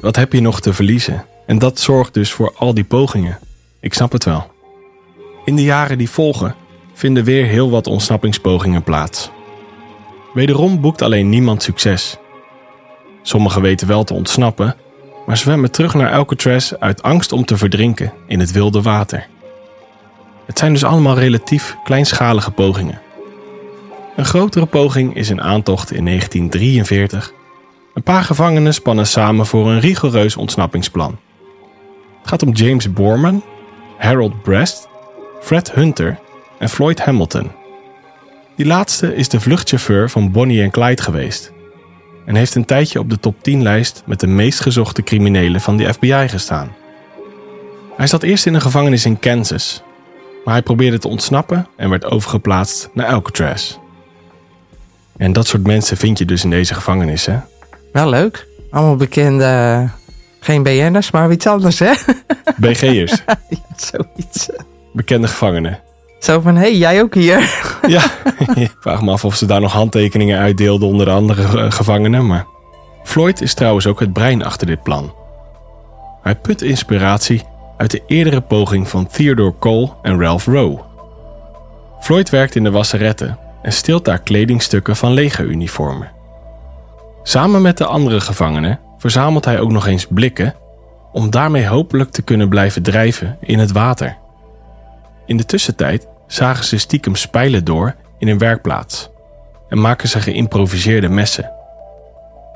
Wat 0.00 0.16
heb 0.16 0.32
je 0.32 0.40
nog 0.40 0.60
te 0.60 0.72
verliezen? 0.72 1.24
En 1.46 1.58
dat 1.58 1.78
zorgt 1.78 2.14
dus 2.14 2.32
voor 2.32 2.54
al 2.56 2.74
die 2.74 2.84
pogingen. 2.84 3.38
Ik 3.80 3.94
snap 3.94 4.12
het 4.12 4.24
wel. 4.24 4.50
In 5.44 5.56
de 5.56 5.62
jaren 5.62 5.98
die 5.98 6.10
volgen 6.10 6.54
vinden 6.94 7.24
weer 7.24 7.46
heel 7.46 7.70
wat 7.70 7.86
ontsnappingspogingen 7.86 8.82
plaats. 8.82 9.30
Wederom 10.34 10.80
boekt 10.80 11.02
alleen 11.02 11.28
niemand 11.28 11.62
succes. 11.62 12.16
Sommigen 13.22 13.62
weten 13.62 13.86
wel 13.86 14.04
te 14.04 14.14
ontsnappen, 14.14 14.76
maar 15.26 15.36
zwemmen 15.36 15.70
terug 15.70 15.94
naar 15.94 16.12
Alcatraz 16.12 16.72
uit 16.72 17.02
angst 17.02 17.32
om 17.32 17.44
te 17.44 17.56
verdrinken 17.56 18.12
in 18.26 18.40
het 18.40 18.50
wilde 18.50 18.82
water. 18.82 19.26
Het 20.46 20.58
zijn 20.58 20.72
dus 20.72 20.84
allemaal 20.84 21.18
relatief 21.18 21.76
kleinschalige 21.84 22.50
pogingen. 22.50 23.00
Een 24.16 24.24
grotere 24.24 24.66
poging 24.66 25.16
is 25.16 25.28
een 25.28 25.42
aantocht 25.42 25.90
in 25.92 26.04
1943. 26.04 27.32
Een 27.94 28.02
paar 28.02 28.24
gevangenen 28.24 28.74
spannen 28.74 29.06
samen 29.06 29.46
voor 29.46 29.70
een 29.70 29.80
rigoureus 29.80 30.36
ontsnappingsplan. 30.36 31.18
Het 32.18 32.28
gaat 32.28 32.42
om 32.42 32.52
James 32.52 32.92
Borman, 32.92 33.42
Harold 33.98 34.42
Brest, 34.42 34.88
Fred 35.40 35.72
Hunter 35.72 36.18
en 36.58 36.68
Floyd 36.68 37.00
Hamilton. 37.00 37.50
Die 38.56 38.66
laatste 38.66 39.14
is 39.14 39.28
de 39.28 39.40
vluchtchauffeur 39.40 40.10
van 40.10 40.32
Bonnie 40.32 40.62
en 40.62 40.70
Clyde 40.70 41.02
geweest 41.02 41.52
en 42.24 42.34
heeft 42.34 42.54
een 42.54 42.64
tijdje 42.64 42.98
op 42.98 43.10
de 43.10 43.18
top 43.18 43.42
10 43.42 43.62
lijst 43.62 44.02
met 44.06 44.20
de 44.20 44.26
meest 44.26 44.60
gezochte 44.60 45.02
criminelen 45.02 45.60
van 45.60 45.76
de 45.76 45.92
FBI 45.92 46.28
gestaan. 46.28 46.74
Hij 47.96 48.06
zat 48.06 48.22
eerst 48.22 48.46
in 48.46 48.54
een 48.54 48.60
gevangenis 48.60 49.04
in 49.04 49.18
Kansas, 49.18 49.82
maar 50.44 50.54
hij 50.54 50.62
probeerde 50.62 50.98
te 50.98 51.08
ontsnappen 51.08 51.68
en 51.76 51.90
werd 51.90 52.04
overgeplaatst 52.04 52.90
naar 52.92 53.06
Alcatraz. 53.06 53.78
En 55.16 55.32
dat 55.32 55.46
soort 55.46 55.66
mensen 55.66 55.96
vind 55.96 56.18
je 56.18 56.24
dus 56.24 56.44
in 56.44 56.50
deze 56.50 56.74
gevangenis, 56.74 57.26
hè? 57.26 57.36
Wel 57.92 58.08
leuk. 58.08 58.46
Allemaal 58.70 58.96
bekende, 58.96 59.88
geen 60.40 60.62
BN'ers, 60.62 61.10
maar 61.10 61.32
iets 61.32 61.46
anders, 61.46 61.78
hè? 61.78 61.92
BG'ers. 62.56 63.12
ja, 63.26 63.38
zoiets. 63.76 64.48
Bekende 64.92 65.28
gevangenen. 65.28 65.80
Zo 66.18 66.40
van, 66.40 66.54
hé, 66.56 66.60
hey, 66.60 66.76
jij 66.76 67.02
ook 67.02 67.14
hier? 67.14 67.38
ja, 67.86 68.02
ik 68.54 68.76
vraag 68.80 69.02
me 69.02 69.10
af 69.10 69.24
of 69.24 69.36
ze 69.36 69.46
daar 69.46 69.60
nog 69.60 69.72
handtekeningen 69.72 70.38
uitdeelden 70.38 70.88
onder 70.88 71.06
de 71.06 71.12
andere 71.12 71.70
gevangenen, 71.70 72.26
maar... 72.26 72.46
Floyd 73.04 73.40
is 73.40 73.54
trouwens 73.54 73.86
ook 73.86 74.00
het 74.00 74.12
brein 74.12 74.44
achter 74.44 74.66
dit 74.66 74.82
plan. 74.82 75.14
Hij 76.22 76.34
put 76.34 76.62
inspiratie 76.62 77.42
uit 77.76 77.90
de 77.90 78.02
eerdere 78.06 78.40
poging 78.40 78.88
van 78.88 79.06
Theodore 79.06 79.54
Cole 79.58 79.90
en 80.02 80.20
Ralph 80.20 80.46
Rowe. 80.46 80.80
Floyd 82.00 82.30
werkt 82.30 82.54
in 82.54 82.64
de 82.64 82.70
wasseretten 82.70 83.38
en 83.66 83.72
steelt 83.72 84.04
daar 84.04 84.18
kledingstukken 84.18 84.96
van 84.96 85.12
legeruniformen. 85.12 86.10
Samen 87.22 87.62
met 87.62 87.78
de 87.78 87.84
andere 87.84 88.20
gevangenen 88.20 88.80
verzamelt 88.98 89.44
hij 89.44 89.60
ook 89.60 89.70
nog 89.70 89.86
eens 89.86 90.06
blikken 90.06 90.54
om 91.12 91.30
daarmee 91.30 91.66
hopelijk 91.66 92.10
te 92.10 92.22
kunnen 92.22 92.48
blijven 92.48 92.82
drijven 92.82 93.36
in 93.40 93.58
het 93.58 93.72
water. 93.72 94.16
In 95.24 95.36
de 95.36 95.44
tussentijd 95.44 96.06
zagen 96.26 96.64
ze 96.64 96.78
stiekem 96.78 97.14
spijlen 97.14 97.64
door 97.64 97.94
in 98.18 98.28
een 98.28 98.38
werkplaats 98.38 99.10
en 99.68 99.80
maken 99.80 100.08
ze 100.08 100.20
geïmproviseerde 100.20 101.08
messen. 101.08 101.52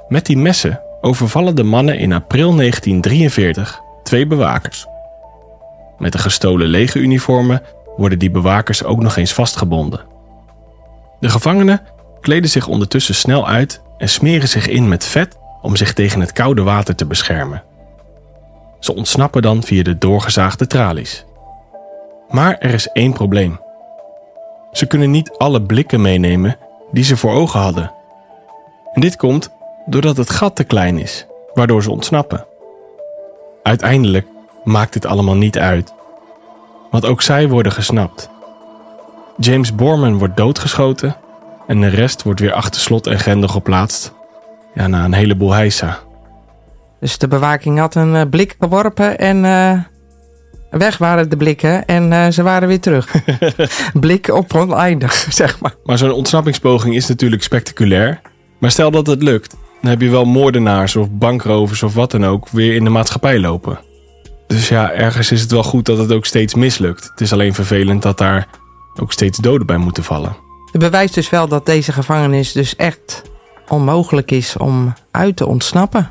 Met 0.08 0.26
die 0.26 0.36
messen 0.36 0.80
overvallen 1.00 1.56
de 1.56 1.62
mannen 1.62 1.98
in 1.98 2.12
april 2.12 2.54
1943 2.56 3.80
twee 4.02 4.26
bewakers. 4.26 4.86
Met 5.98 6.12
de 6.12 6.18
gestolen 6.18 6.66
legeruniformen 6.66 7.62
worden 7.96 8.18
die 8.18 8.30
bewakers 8.30 8.84
ook 8.84 9.02
nog 9.02 9.16
eens 9.16 9.32
vastgebonden. 9.32 10.18
De 11.20 11.28
gevangenen 11.28 11.80
kleden 12.20 12.50
zich 12.50 12.66
ondertussen 12.66 13.14
snel 13.14 13.48
uit 13.48 13.82
en 13.98 14.08
smeren 14.08 14.48
zich 14.48 14.68
in 14.68 14.88
met 14.88 15.04
vet 15.04 15.38
om 15.62 15.76
zich 15.76 15.92
tegen 15.92 16.20
het 16.20 16.32
koude 16.32 16.62
water 16.62 16.94
te 16.94 17.06
beschermen. 17.06 17.62
Ze 18.78 18.94
ontsnappen 18.94 19.42
dan 19.42 19.62
via 19.62 19.82
de 19.82 19.98
doorgezaagde 19.98 20.66
tralies. 20.66 21.24
Maar 22.28 22.58
er 22.58 22.74
is 22.74 22.88
één 22.92 23.12
probleem. 23.12 23.60
Ze 24.72 24.86
kunnen 24.86 25.10
niet 25.10 25.30
alle 25.38 25.62
blikken 25.62 26.00
meenemen 26.00 26.56
die 26.92 27.04
ze 27.04 27.16
voor 27.16 27.32
ogen 27.32 27.60
hadden. 27.60 27.92
En 28.92 29.00
dit 29.00 29.16
komt 29.16 29.50
doordat 29.86 30.16
het 30.16 30.30
gat 30.30 30.56
te 30.56 30.64
klein 30.64 30.98
is, 30.98 31.26
waardoor 31.54 31.82
ze 31.82 31.90
ontsnappen. 31.90 32.46
Uiteindelijk 33.62 34.26
maakt 34.64 34.92
dit 34.92 35.06
allemaal 35.06 35.36
niet 35.36 35.58
uit, 35.58 35.94
want 36.90 37.04
ook 37.04 37.22
zij 37.22 37.48
worden 37.48 37.72
gesnapt. 37.72 38.29
James 39.40 39.74
Borman 39.74 40.18
wordt 40.18 40.36
doodgeschoten 40.36 41.16
en 41.66 41.80
de 41.80 41.86
rest 41.86 42.22
wordt 42.22 42.40
weer 42.40 42.52
achter 42.52 42.80
slot 42.80 43.06
en 43.06 43.18
grendel 43.18 43.48
geplaatst. 43.48 44.12
Ja, 44.74 44.86
na 44.86 45.04
een 45.04 45.12
heleboel 45.12 45.52
heisa. 45.52 45.98
Dus 47.00 47.18
de 47.18 47.28
bewaking 47.28 47.78
had 47.78 47.94
een 47.94 48.14
uh, 48.14 48.22
blik 48.30 48.56
geworpen 48.58 49.18
en 49.18 49.44
uh, 49.44 49.78
weg 50.70 50.98
waren 50.98 51.30
de 51.30 51.36
blikken 51.36 51.86
en 51.86 52.12
uh, 52.12 52.28
ze 52.28 52.42
waren 52.42 52.68
weer 52.68 52.80
terug. 52.80 53.14
blik 54.00 54.28
op 54.28 54.54
oneindig, 54.54 55.26
zeg 55.30 55.60
maar. 55.60 55.74
Maar 55.84 55.98
zo'n 55.98 56.12
ontsnappingspoging 56.12 56.94
is 56.94 57.06
natuurlijk 57.06 57.42
spectaculair. 57.42 58.20
Maar 58.58 58.70
stel 58.70 58.90
dat 58.90 59.06
het 59.06 59.22
lukt, 59.22 59.56
dan 59.80 59.90
heb 59.90 60.00
je 60.00 60.10
wel 60.10 60.24
moordenaars 60.24 60.96
of 60.96 61.10
bankrovers 61.10 61.82
of 61.82 61.94
wat 61.94 62.10
dan 62.10 62.26
ook 62.26 62.48
weer 62.48 62.74
in 62.74 62.84
de 62.84 62.90
maatschappij 62.90 63.40
lopen. 63.40 63.78
Dus 64.46 64.68
ja, 64.68 64.92
ergens 64.92 65.32
is 65.32 65.40
het 65.40 65.50
wel 65.50 65.62
goed 65.62 65.86
dat 65.86 65.98
het 65.98 66.12
ook 66.12 66.26
steeds 66.26 66.54
mislukt. 66.54 67.04
Het 67.04 67.20
is 67.20 67.32
alleen 67.32 67.54
vervelend 67.54 68.02
dat 68.02 68.18
daar 68.18 68.46
ook 68.96 69.12
steeds 69.12 69.38
doden 69.38 69.66
bij 69.66 69.76
moeten 69.76 70.04
vallen. 70.04 70.36
Het 70.72 70.80
bewijst 70.80 71.14
dus 71.14 71.30
wel 71.30 71.48
dat 71.48 71.66
deze 71.66 71.92
gevangenis 71.92 72.52
dus 72.52 72.76
echt 72.76 73.22
onmogelijk 73.68 74.30
is 74.30 74.56
om 74.56 74.92
uit 75.10 75.36
te 75.36 75.46
ontsnappen. 75.46 76.10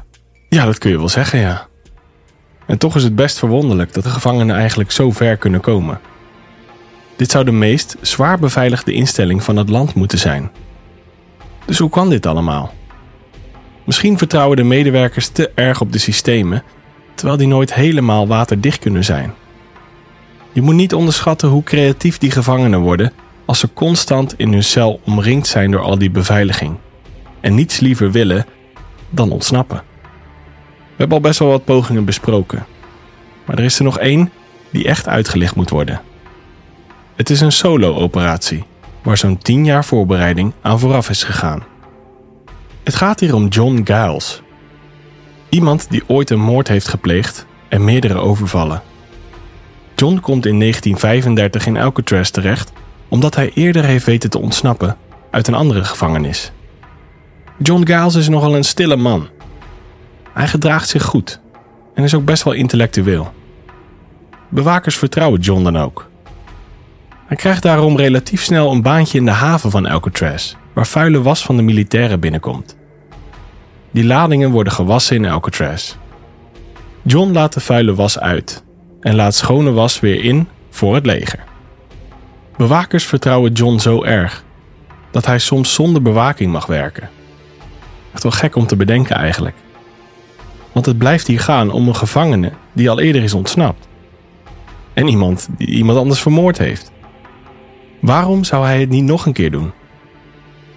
Ja, 0.50 0.66
dat 0.66 0.78
kun 0.78 0.90
je 0.90 0.98
wel 0.98 1.10
zeggen, 1.10 1.40
ja. 1.40 1.68
En 2.66 2.78
toch 2.78 2.96
is 2.96 3.04
het 3.04 3.16
best 3.16 3.40
verwonderlijk 3.40 3.94
dat 3.94 4.04
de 4.04 4.10
gevangenen 4.10 4.56
eigenlijk 4.56 4.92
zo 4.92 5.12
ver 5.12 5.38
kunnen 5.38 5.60
komen. 5.60 6.00
Dit 7.16 7.32
zou 7.32 7.46
de 7.46 7.52
meest 7.52 7.96
zwaar 8.02 8.40
beveiligde 8.40 8.94
instelling 8.94 9.44
van 9.44 9.56
het 9.58 9.70
land 9.70 9.94
moeten 9.94 10.20
zijn. 10.20 10.52
Dus 11.66 11.78
hoe 11.78 11.90
kan 11.90 12.10
dit 12.10 12.26
allemaal? 12.26 12.74
Misschien 13.86 14.18
vertrouwen 14.18 14.58
de 14.58 14.64
medewerkers 14.64 15.28
te 15.28 15.52
erg 15.56 15.82
op 15.82 15.92
de 15.92 15.98
systemen, 15.98 16.64
terwijl 17.16 17.38
die 17.38 17.48
nooit 17.48 17.74
helemaal 17.74 18.28
waterdicht 18.28 18.80
kunnen 18.80 19.04
zijn. 19.04 19.34
Je 20.60 20.66
moet 20.66 20.76
niet 20.76 20.94
onderschatten 20.94 21.50
hoe 21.50 21.64
creatief 21.64 22.18
die 22.18 22.32
gevangenen 22.32 22.80
worden 22.80 23.14
als 23.46 23.60
ze 23.60 23.74
constant 23.74 24.34
in 24.38 24.54
hun 24.54 24.64
cel 24.64 25.00
omringd 25.06 25.48
zijn 25.48 25.72
door 25.72 25.82
al 25.82 25.98
die 25.98 26.10
beveiliging 26.12 26.78
en 27.40 27.56
niets 27.56 27.80
liever 27.80 28.12
willen 28.12 28.46
dan 29.10 29.32
ontsnappen. 29.32 29.84
We 30.82 30.96
hebben 30.96 31.18
al 31.18 31.24
best 31.24 31.40
wel 31.40 31.48
wat 31.48 31.66
pogingen 31.66 32.06
besproken, 32.06 32.66
maar 33.46 33.58
er 33.58 33.64
is 33.64 33.78
er 33.78 33.84
nog 33.84 34.00
één 34.00 34.32
die 34.70 34.86
echt 34.86 35.08
uitgelicht 35.08 35.56
moet 35.56 35.70
worden. 35.70 36.02
Het 37.16 37.30
is 37.30 37.42
een 37.42 37.52
solo-operatie 37.52 38.64
waar 39.04 39.18
zo'n 39.18 39.38
10 39.38 39.66
jaar 39.66 39.86
voorbereiding 39.86 40.54
aan 40.62 40.80
vooraf 40.80 41.10
is 41.10 41.24
gegaan. 41.24 41.64
Het 42.84 42.96
gaat 42.96 43.20
hier 43.20 43.36
om 43.36 43.48
John 43.48 43.82
Giles. 43.84 44.42
Iemand 45.50 45.90
die 45.90 46.04
ooit 46.08 46.30
een 46.30 46.42
moord 46.42 46.68
heeft 46.68 46.88
gepleegd 46.88 47.46
en 47.70 47.84
meerdere 47.84 48.18
overvallen. 48.18 48.89
John 50.00 50.20
komt 50.20 50.46
in 50.46 50.60
1935 50.60 51.66
in 51.66 51.78
Alcatraz 51.78 52.30
terecht 52.30 52.72
omdat 53.08 53.36
hij 53.36 53.52
eerder 53.54 53.84
heeft 53.84 54.06
weten 54.06 54.30
te 54.30 54.40
ontsnappen 54.40 54.98
uit 55.32 55.48
een 55.48 55.54
andere 55.54 55.84
gevangenis. 55.84 56.52
John 57.58 57.86
Giles 57.86 58.16
is 58.16 58.30
nogal 58.30 58.56
een 58.56 58.64
stille 58.64 58.96
man. 58.96 59.28
Hij 60.34 60.48
gedraagt 60.48 60.90
zich 60.90 61.04
goed 61.04 61.40
en 61.94 62.04
is 62.04 62.14
ook 62.14 62.26
best 62.26 62.44
wel 62.44 62.54
intellectueel. 62.54 63.34
Bewakers 64.50 64.96
vertrouwen 64.96 65.40
John 65.40 65.64
dan 65.64 65.78
ook. 65.78 66.10
Hij 67.26 67.38
krijgt 67.38 67.64
daarom 67.64 67.98
relatief 67.98 68.44
snel 68.44 68.72
een 68.72 68.82
baantje 68.82 69.18
in 69.18 69.26
de 69.26 69.32
haven 69.32 69.72
van 69.72 69.86
Alcatraz, 69.86 70.56
waar 70.74 70.88
vuile 70.88 71.22
was 71.22 71.44
van 71.44 71.56
de 71.56 71.62
militairen 71.62 72.20
binnenkomt. 72.20 72.76
Die 73.92 74.06
ladingen 74.06 74.52
worden 74.52 74.74
gewassen 74.74 75.16
in 75.16 75.26
Alcatraz. 75.26 75.96
John 77.02 77.32
laat 77.32 77.54
de 77.54 77.60
vuile 77.60 77.96
was 77.96 78.20
uit 78.20 78.64
en 79.02 79.16
laat 79.16 79.36
schone 79.36 79.72
was 79.72 80.00
weer 80.00 80.24
in 80.24 80.48
voor 80.70 80.96
het 80.96 81.06
leger. 81.06 81.44
Bewakers 82.58 83.06
vertrouwen 83.06 83.52
John 83.52 83.78
zo 83.78 84.04
erg 84.04 84.44
dat 85.12 85.26
hij 85.26 85.40
soms 85.40 85.74
zonder 85.74 86.02
bewaking 86.02 86.52
mag 86.52 86.66
werken. 86.66 87.10
Echt 88.14 88.24
wel 88.24 88.32
gek 88.32 88.56
om 88.56 88.66
te 88.66 88.76
bedenken 88.76 89.16
eigenlijk. 89.16 89.56
Want 90.72 90.86
het 90.86 90.98
blijft 90.98 91.28
hier 91.28 91.40
gaan 91.40 91.72
om 91.72 91.88
een 91.88 91.96
gevangene 91.96 92.52
die 92.74 92.90
al 92.90 93.00
eerder 93.00 93.24
is 93.24 93.34
ontsnapt. 93.34 93.88
En 94.94 95.08
iemand 95.08 95.50
die 95.58 95.68
iemand 95.68 95.98
anders 95.98 96.22
vermoord 96.22 96.58
heeft. 96.58 96.92
Waarom 98.00 98.44
zou 98.44 98.66
hij 98.66 98.80
het 98.80 98.90
niet 98.90 99.04
nog 99.04 99.26
een 99.26 99.34
keer 99.34 99.52
doen? 99.52 99.72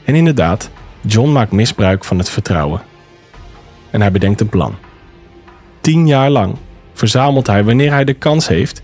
En 0.04 0.14
inderdaad, 0.14 0.70
John 1.00 1.32
maakt 1.32 1.52
misbruik 1.52 2.04
van 2.04 2.18
het 2.18 2.30
vertrouwen. 2.30 2.82
En 3.90 4.00
hij 4.00 4.12
bedenkt 4.12 4.40
een 4.40 4.48
plan. 4.48 4.74
Tien 5.80 6.06
jaar 6.06 6.30
lang 6.30 6.56
verzamelt 7.02 7.46
hij 7.46 7.64
wanneer 7.64 7.90
hij 7.90 8.04
de 8.04 8.14
kans 8.14 8.48
heeft 8.48 8.82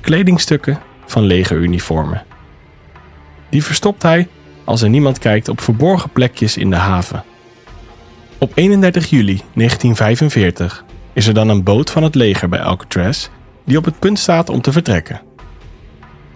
kledingstukken 0.00 0.80
van 1.06 1.22
legeruniformen. 1.22 2.22
Die 3.48 3.64
verstopt 3.64 4.02
hij 4.02 4.28
als 4.64 4.82
er 4.82 4.88
niemand 4.88 5.18
kijkt 5.18 5.48
op 5.48 5.60
verborgen 5.60 6.10
plekjes 6.10 6.56
in 6.56 6.70
de 6.70 6.76
haven. 6.76 7.24
Op 8.38 8.52
31 8.54 9.10
juli 9.10 9.40
1945 9.54 10.84
is 11.12 11.26
er 11.26 11.34
dan 11.34 11.48
een 11.48 11.62
boot 11.62 11.90
van 11.90 12.02
het 12.02 12.14
leger 12.14 12.48
bij 12.48 12.60
Alcatraz 12.60 13.28
die 13.64 13.76
op 13.76 13.84
het 13.84 13.98
punt 13.98 14.18
staat 14.18 14.48
om 14.48 14.60
te 14.60 14.72
vertrekken. 14.72 15.20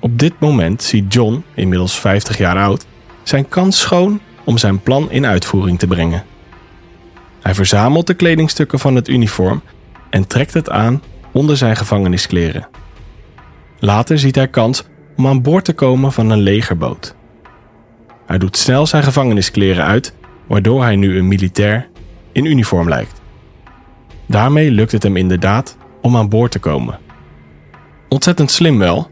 Op 0.01 0.19
dit 0.19 0.33
moment 0.39 0.83
ziet 0.83 1.13
John, 1.13 1.45
inmiddels 1.55 1.99
50 1.99 2.39
jaar 2.39 2.59
oud, 2.59 2.87
zijn 3.23 3.49
kans 3.49 3.81
schoon 3.81 4.21
om 4.45 4.59
zijn 4.59 4.81
plan 4.83 5.11
in 5.11 5.27
uitvoering 5.27 5.79
te 5.79 5.87
brengen. 5.87 6.25
Hij 7.43 7.55
verzamelt 7.55 8.07
de 8.07 8.15
kledingstukken 8.15 8.79
van 8.79 8.95
het 8.95 9.09
uniform 9.09 9.63
en 10.11 10.27
trekt 10.27 10.55
het 10.55 10.71
aan 10.71 11.03
onder 11.39 11.57
zijn 11.57 11.77
gevangeniskleren. 11.77 12.69
Later 13.79 14.19
ziet 14.19 14.35
hij 14.35 14.49
kans 14.49 14.85
om 15.17 15.27
aan 15.27 15.43
boord 15.43 15.65
te 15.65 15.73
komen 15.73 16.13
van 16.13 16.31
een 16.31 16.41
legerboot. 16.41 17.15
Hij 18.27 18.39
doet 18.39 18.57
snel 18.57 18.87
zijn 18.87 19.03
gevangeniskleren 19.03 19.85
uit, 19.85 20.15
waardoor 20.47 20.83
hij 20.83 20.97
nu 20.97 21.19
een 21.19 21.29
militair 21.29 21.89
in 22.33 22.45
uniform 22.45 22.89
lijkt. 22.89 23.21
Daarmee 24.27 24.71
lukt 24.71 24.93
het 24.93 25.03
hem 25.03 25.17
inderdaad 25.17 25.77
om 26.03 26.17
aan 26.17 26.29
boord 26.29 26.51
te 26.51 26.59
komen. 26.59 26.99
Ontzettend 28.09 28.51
slim 28.51 28.79
wel. 28.79 29.11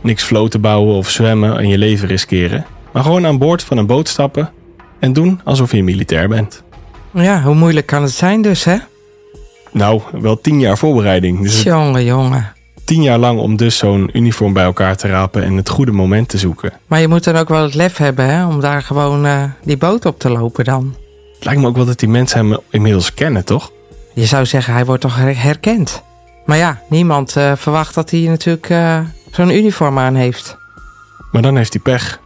Niks 0.00 0.24
floten 0.24 0.60
bouwen 0.60 0.94
of 0.94 1.10
zwemmen 1.10 1.58
en 1.58 1.68
je 1.68 1.78
leven 1.78 2.08
riskeren, 2.08 2.66
maar 2.92 3.02
gewoon 3.02 3.26
aan 3.26 3.38
boord 3.38 3.62
van 3.62 3.78
een 3.78 3.86
boot 3.86 4.08
stappen 4.08 4.52
en 4.98 5.12
doen 5.12 5.40
alsof 5.44 5.72
je 5.72 5.82
militair 5.82 6.28
bent. 6.28 6.62
Ja, 7.12 7.42
hoe 7.42 7.54
moeilijk 7.54 7.86
kan 7.86 8.02
het 8.02 8.12
zijn 8.12 8.42
dus, 8.42 8.64
hè? 8.64 8.76
Nou, 9.78 10.00
wel 10.12 10.40
tien 10.40 10.60
jaar 10.60 10.78
voorbereiding. 10.78 11.42
Dus 11.42 11.62
Jongen, 11.62 12.04
jongen. 12.04 12.52
tien 12.84 13.02
jaar 13.02 13.18
lang 13.18 13.38
om 13.40 13.56
dus 13.56 13.76
zo'n 13.76 14.10
uniform 14.12 14.52
bij 14.52 14.64
elkaar 14.64 14.96
te 14.96 15.08
rapen 15.08 15.42
en 15.42 15.56
het 15.56 15.68
goede 15.68 15.92
moment 15.92 16.28
te 16.28 16.38
zoeken. 16.38 16.72
Maar 16.86 17.00
je 17.00 17.08
moet 17.08 17.24
dan 17.24 17.36
ook 17.36 17.48
wel 17.48 17.62
het 17.62 17.74
lef 17.74 17.96
hebben, 17.96 18.24
hè? 18.26 18.46
Om 18.46 18.60
daar 18.60 18.82
gewoon 18.82 19.26
eh, 19.26 19.42
die 19.64 19.76
boot 19.76 20.04
op 20.06 20.18
te 20.18 20.30
lopen 20.30 20.64
dan. 20.64 20.94
Het 21.34 21.44
lijkt 21.44 21.60
me 21.60 21.66
ook 21.66 21.76
wel 21.76 21.84
dat 21.84 21.98
die 21.98 22.08
mensen 22.08 22.38
hem 22.50 22.58
inmiddels 22.70 23.14
kennen, 23.14 23.44
toch? 23.44 23.70
Je 24.14 24.24
zou 24.24 24.46
zeggen, 24.46 24.72
hij 24.74 24.84
wordt 24.84 25.00
toch 25.02 25.16
her- 25.16 25.42
herkend. 25.42 26.02
Maar 26.46 26.56
ja, 26.56 26.80
niemand 26.88 27.36
eh, 27.36 27.52
verwacht 27.56 27.94
dat 27.94 28.10
hij 28.10 28.20
natuurlijk 28.20 28.70
eh, 28.70 28.98
zo'n 29.30 29.50
uniform 29.56 29.98
aan 29.98 30.14
heeft. 30.14 30.56
Maar 31.32 31.42
dan 31.42 31.56
heeft 31.56 31.72
hij 31.72 31.82
pech. 31.82 32.20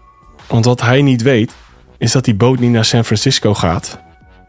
Want 0.46 0.64
wat 0.64 0.80
hij 0.80 1.02
niet 1.02 1.22
weet, 1.22 1.52
is 1.98 2.12
dat 2.12 2.24
die 2.24 2.34
boot 2.34 2.58
niet 2.58 2.70
naar 2.70 2.84
San 2.84 3.04
Francisco 3.04 3.54
gaat, 3.54 3.98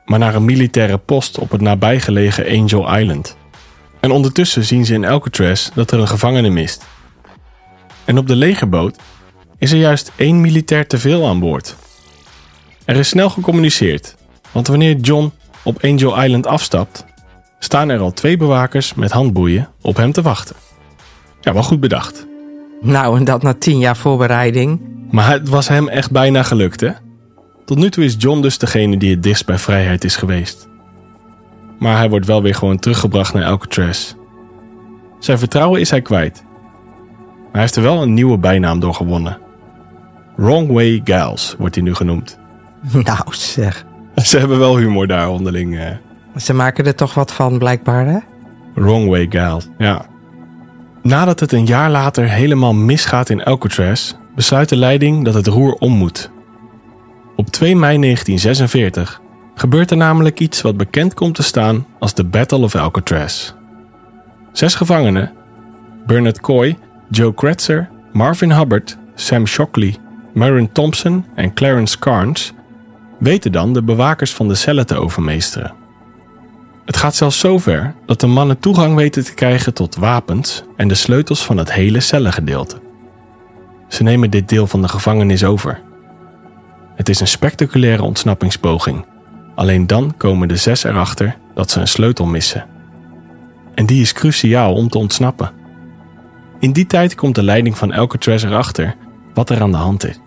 maar 0.06 0.20
naar 0.20 0.36
een 0.36 0.46
militaire 0.46 0.98
post 0.98 1.40
op 1.40 1.52
het 1.52 1.62
nabijgelegen 1.62 2.60
Angel 2.60 2.98
Island. 2.98 3.38
En 4.00 4.12
ondertussen 4.12 4.64
zien 4.64 4.86
ze 4.86 4.94
in 4.94 5.06
Alcatraz 5.06 5.70
dat 5.74 5.92
er 5.92 6.00
een 6.00 6.08
gevangene 6.08 6.50
mist. 6.50 6.86
En 8.06 8.18
op 8.18 8.28
de 8.28 8.36
legerboot 8.36 8.98
is 9.58 9.72
er 9.72 9.78
juist 9.78 10.12
één 10.16 10.42
militair 10.42 10.88
te 10.88 10.98
veel 10.98 11.28
aan 11.28 11.40
boord. 11.40 11.76
Er 12.86 12.96
is 12.96 13.08
snel 13.08 13.30
gecommuniceerd, 13.30 14.16
want 14.52 14.68
wanneer 14.68 14.96
John 14.96 15.32
op 15.64 15.84
Angel 15.84 16.24
Island 16.24 16.48
afstapt, 16.48 17.06
staan 17.60 17.90
er 17.90 18.00
al 18.00 18.14
twee 18.14 18.38
bewakers 18.38 18.94
met 18.94 19.12
handboeien 19.12 19.70
op 19.82 19.98
hem 19.98 20.12
te 20.12 20.22
wachten. 20.22 20.56
Ja, 21.42 21.54
wel 21.54 21.64
goed 21.64 21.80
bedacht. 21.80 22.26
Nou, 22.82 23.18
en 23.18 23.24
dat 23.24 23.42
na 23.44 23.54
tien 23.54 23.80
jaar 23.80 23.98
voorbereiding. 23.98 24.82
Maar 25.12 25.32
het 25.32 25.50
was 25.50 25.68
hem 25.68 25.88
echt 25.88 26.12
bijna 26.12 26.44
gelukt, 26.44 26.82
hè? 26.82 26.90
Tot 27.66 27.78
nu 27.78 27.90
toe 27.90 28.04
is 28.04 28.16
John 28.18 28.42
dus 28.42 28.58
degene 28.58 28.98
die 28.98 29.12
het 29.12 29.24
dichtst 29.24 29.46
bij 29.46 29.58
vrijheid 29.58 30.04
is 30.04 30.16
geweest. 30.16 30.68
Maar 31.80 31.98
hij 31.98 32.10
wordt 32.10 32.26
wel 32.26 32.42
weer 32.42 32.56
gewoon 32.56 32.80
teruggebracht 32.80 33.34
naar 33.34 33.46
Alcatraz. 33.46 34.14
Zijn 35.20 35.38
vertrouwen 35.40 35.80
is 35.80 35.90
hij 35.90 36.02
kwijt. 36.02 36.44
Maar 37.42 37.52
hij 37.52 37.62
heeft 37.62 37.76
er 37.76 37.82
wel 37.84 38.02
een 38.02 38.14
nieuwe 38.14 38.38
bijnaam 38.38 38.80
door 38.80 38.94
gewonnen. 38.94 39.38
Wrong 40.36 40.72
Way 40.72 41.02
Giles 41.04 41.56
wordt 41.58 41.76
hij 41.76 41.84
nu 41.84 41.94
genoemd. 41.96 42.38
Nou 43.04 43.20
zeg. 43.30 43.86
Ze 44.16 44.38
hebben 44.40 44.60
wel 44.60 44.78
humor 44.78 45.08
daar 45.08 45.30
onderling. 45.30 45.80
eh. 45.80 45.88
Ze 46.36 46.54
maken 46.54 46.86
er 46.86 46.96
toch 46.96 47.14
wat 47.14 47.34
van, 47.34 47.58
blijkbaar, 47.58 48.06
hè? 48.06 48.18
Wrong 48.76 49.10
Way 49.10 49.28
Giles, 49.30 49.68
ja. 49.78 50.06
Nadat 51.02 51.40
het 51.40 51.52
een 51.52 51.66
jaar 51.66 51.90
later 51.92 52.30
helemaal 52.30 52.74
misgaat 52.74 53.30
in 53.30 53.44
Alcatraz, 53.44 54.14
besluit 54.36 54.70
de 54.70 54.76
leiding 54.76 55.26
dat 55.26 55.34
het 55.34 55.48
roer 55.48 55.74
om 55.74 55.94
moet. 55.94 56.32
Op 57.36 57.50
2 57.50 57.76
mei 57.76 58.00
1946 58.00 59.22
gebeurt 59.56 59.92
er 59.92 59.98
namelijk 59.98 60.40
iets 60.40 60.62
wat 60.62 60.78
bekend 60.78 61.14
komt 61.14 61.36
te 61.36 61.44
staan 61.44 61.86
als 62.00 62.14
de 62.14 62.24
Battle 62.24 62.58
of 62.58 62.76
Alcatraz. 62.76 63.54
Zes 64.52 64.76
gevangenen, 64.76 65.32
Bernard 66.06 66.42
Coy, 66.42 66.78
Joe 67.10 67.34
Kretzer, 67.34 67.90
Marvin 68.12 68.52
Hubbard, 68.52 68.98
Sam 69.16 69.48
Shockley, 69.48 69.96
Marin 70.34 70.72
Thompson 70.72 71.26
en 71.36 71.54
Clarence 71.54 72.00
Carnes, 72.00 72.54
weten 73.20 73.52
dan 73.52 73.74
de 73.74 73.84
bewakers 73.84 74.34
van 74.34 74.48
de 74.48 74.56
cellen 74.56 74.86
te 74.86 74.96
overmeesteren. 74.96 75.74
Het 76.86 76.98
gaat 76.98 77.16
zelfs 77.16 77.40
zover 77.40 77.94
dat 78.06 78.20
de 78.20 78.28
mannen 78.28 78.60
toegang 78.60 78.96
weten 78.96 79.24
te 79.24 79.34
krijgen 79.34 79.74
tot 79.74 79.96
wapens 79.96 80.64
en 80.76 80.88
de 80.88 80.96
sleutels 80.96 81.46
van 81.46 81.58
het 81.58 81.74
hele 81.74 82.00
cellengedeelte. 82.00 82.82
Ze 83.88 84.04
nemen 84.04 84.30
dit 84.30 84.50
deel 84.50 84.68
van 84.68 84.82
de 84.82 84.88
gevangenis 84.88 85.44
over. 85.44 85.82
Het 86.96 87.10
is 87.10 87.20
een 87.20 87.28
spectaculaire 87.28 88.04
ontsnappingspoging. 88.04 89.06
Alleen 89.56 89.88
dan 89.88 90.14
komen 90.18 90.48
de 90.48 90.56
zes 90.56 90.84
erachter 90.84 91.38
dat 91.54 91.72
ze 91.72 91.80
een 91.80 91.88
sleutel 91.88 92.26
missen. 92.26 92.66
En 93.76 93.86
die 93.86 94.02
is 94.02 94.14
cruciaal 94.14 94.74
om 94.74 94.90
te 94.90 94.98
ontsnappen. 94.98 95.52
In 96.60 96.72
die 96.72 96.88
tijd 96.88 97.16
komt 97.16 97.36
de 97.36 97.44
leiding 97.44 97.78
van 97.78 97.94
Alcatraz 97.94 98.44
erachter 98.44 98.96
wat 99.34 99.50
er 99.50 99.62
aan 99.62 99.72
de 99.72 99.78
hand 99.78 100.06
is. 100.08 100.20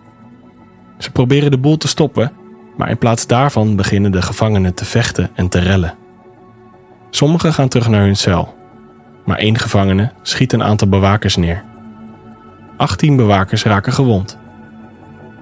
Ze 0.97 1.11
proberen 1.11 1.51
de 1.51 1.57
boel 1.57 1.77
te 1.77 1.87
stoppen, 1.87 2.31
maar 2.77 2.89
in 2.89 2.97
plaats 2.97 3.27
daarvan 3.27 3.75
beginnen 3.75 4.11
de 4.11 4.21
gevangenen 4.21 4.73
te 4.73 4.85
vechten 4.85 5.29
en 5.33 5.49
te 5.49 5.59
rellen. 5.59 5.95
Sommigen 7.09 7.53
gaan 7.53 7.67
terug 7.67 7.89
naar 7.89 8.01
hun 8.01 8.15
cel, 8.15 8.55
maar 9.25 9.37
één 9.37 9.57
gevangene 9.57 10.11
schiet 10.21 10.53
een 10.53 10.63
aantal 10.63 10.87
bewakers 10.87 11.35
neer. 11.35 11.63
18 12.77 13.15
bewakers 13.15 13.63
raken 13.63 13.93
gewond. 13.93 14.37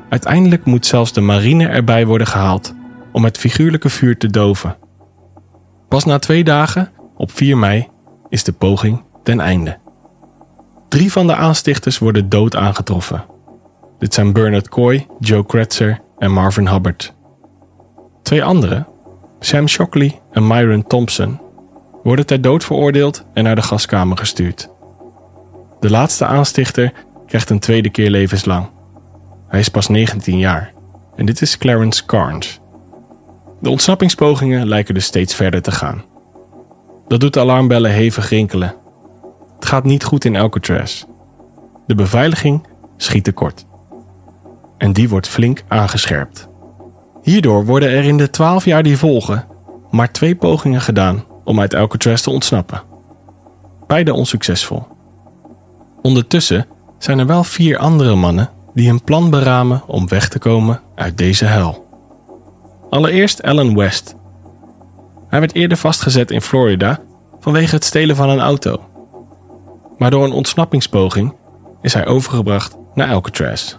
Uiteindelijk 0.09 0.65
moet 0.65 0.85
zelfs 0.85 1.13
de 1.13 1.21
marine 1.21 1.67
erbij 1.67 2.05
worden 2.05 2.27
gehaald 2.27 2.73
om 3.11 3.23
het 3.23 3.37
figuurlijke 3.37 3.89
vuur 3.89 4.17
te 4.17 4.29
doven. 4.29 4.77
Pas 5.87 6.05
na 6.05 6.19
twee 6.19 6.43
dagen, 6.43 6.91
op 7.17 7.31
4 7.31 7.57
mei, 7.57 7.87
is 8.29 8.43
de 8.43 8.53
poging 8.53 9.03
ten 9.23 9.39
einde. 9.39 9.77
Drie 10.89 11.11
van 11.11 11.27
de 11.27 11.35
aanstichters 11.35 11.97
worden 11.97 12.29
dood 12.29 12.55
aangetroffen. 12.55 13.25
Dit 13.99 14.13
zijn 14.13 14.33
Bernard 14.33 14.69
Coy, 14.69 15.07
Joe 15.19 15.45
Kretzer 15.45 16.01
en 16.17 16.31
Marvin 16.31 16.67
Hubbard. 16.67 17.13
Twee 18.23 18.43
anderen, 18.43 18.87
Sam 19.39 19.67
Shockley 19.67 20.21
en 20.31 20.47
Myron 20.47 20.87
Thompson, 20.87 21.39
worden 22.03 22.25
ter 22.25 22.41
dood 22.41 22.63
veroordeeld 22.63 23.25
en 23.33 23.43
naar 23.43 23.55
de 23.55 23.61
gaskamer 23.61 24.17
gestuurd. 24.17 24.69
De 25.79 25.89
laatste 25.89 26.25
aanstichter 26.25 26.93
krijgt 27.25 27.49
een 27.49 27.59
tweede 27.59 27.89
keer 27.89 28.09
levenslang. 28.09 28.67
Hij 29.47 29.59
is 29.59 29.69
pas 29.69 29.87
19 29.87 30.37
jaar. 30.37 30.73
En 31.15 31.25
dit 31.25 31.41
is 31.41 31.57
Clarence 31.57 32.05
Carnes. 32.05 32.59
De 33.59 33.69
ontsnappingspogingen 33.69 34.67
lijken 34.67 34.93
dus 34.93 35.05
steeds 35.05 35.35
verder 35.35 35.61
te 35.61 35.71
gaan. 35.71 36.03
Dat 37.07 37.19
doet 37.19 37.33
de 37.33 37.39
alarmbellen 37.39 37.91
hevig 37.91 38.29
rinkelen. 38.29 38.75
Het 39.55 39.65
gaat 39.65 39.83
niet 39.83 40.03
goed 40.03 40.25
in 40.25 40.35
Alcatraz. 40.35 41.03
De 41.87 41.95
beveiliging 41.95 42.67
schiet 42.97 43.23
tekort. 43.23 43.65
En 44.77 44.93
die 44.93 45.09
wordt 45.09 45.27
flink 45.27 45.63
aangescherpt. 45.67 46.47
Hierdoor 47.21 47.65
worden 47.65 47.89
er 47.89 48.03
in 48.03 48.17
de 48.17 48.29
12 48.29 48.65
jaar 48.65 48.83
die 48.83 48.97
volgen 48.97 49.47
maar 49.91 50.11
twee 50.11 50.35
pogingen 50.35 50.81
gedaan 50.81 51.23
om 51.43 51.59
uit 51.59 51.75
Alcatraz 51.75 52.21
te 52.21 52.29
ontsnappen. 52.29 52.81
Beide 53.87 54.13
onsuccesvol. 54.13 54.87
Ondertussen 56.01 56.67
zijn 56.97 57.19
er 57.19 57.25
wel 57.25 57.43
vier 57.43 57.77
andere 57.77 58.15
mannen 58.15 58.49
die 58.75 58.89
een 58.89 59.03
plan 59.03 59.29
beramen 59.29 59.83
om 59.87 60.07
weg 60.07 60.29
te 60.29 60.39
komen 60.39 60.81
uit 60.95 61.17
deze 61.17 61.45
hel. 61.45 61.85
Allereerst 62.89 63.43
Alan 63.43 63.75
West. 63.75 64.15
Hij 65.27 65.39
werd 65.39 65.53
eerder 65.53 65.77
vastgezet 65.77 66.31
in 66.31 66.41
Florida 66.41 66.99
vanwege 67.39 67.75
het 67.75 67.83
stelen 67.83 68.15
van 68.15 68.29
een 68.29 68.39
auto. 68.39 68.81
Maar 69.97 70.11
door 70.11 70.23
een 70.23 70.31
ontsnappingspoging 70.31 71.35
is 71.81 71.93
hij 71.93 72.05
overgebracht 72.05 72.77
naar 72.93 73.09
Alcatraz. 73.09 73.77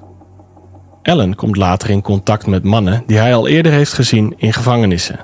Alan 1.03 1.35
komt 1.35 1.57
later 1.57 1.91
in 1.91 2.03
contact 2.03 2.47
met 2.47 2.65
mannen 2.65 3.03
die 3.07 3.19
hij 3.19 3.35
al 3.35 3.49
eerder 3.49 3.73
heeft 3.73 3.93
gezien 3.93 4.35
in 4.37 4.53
gevangenissen. 4.53 5.21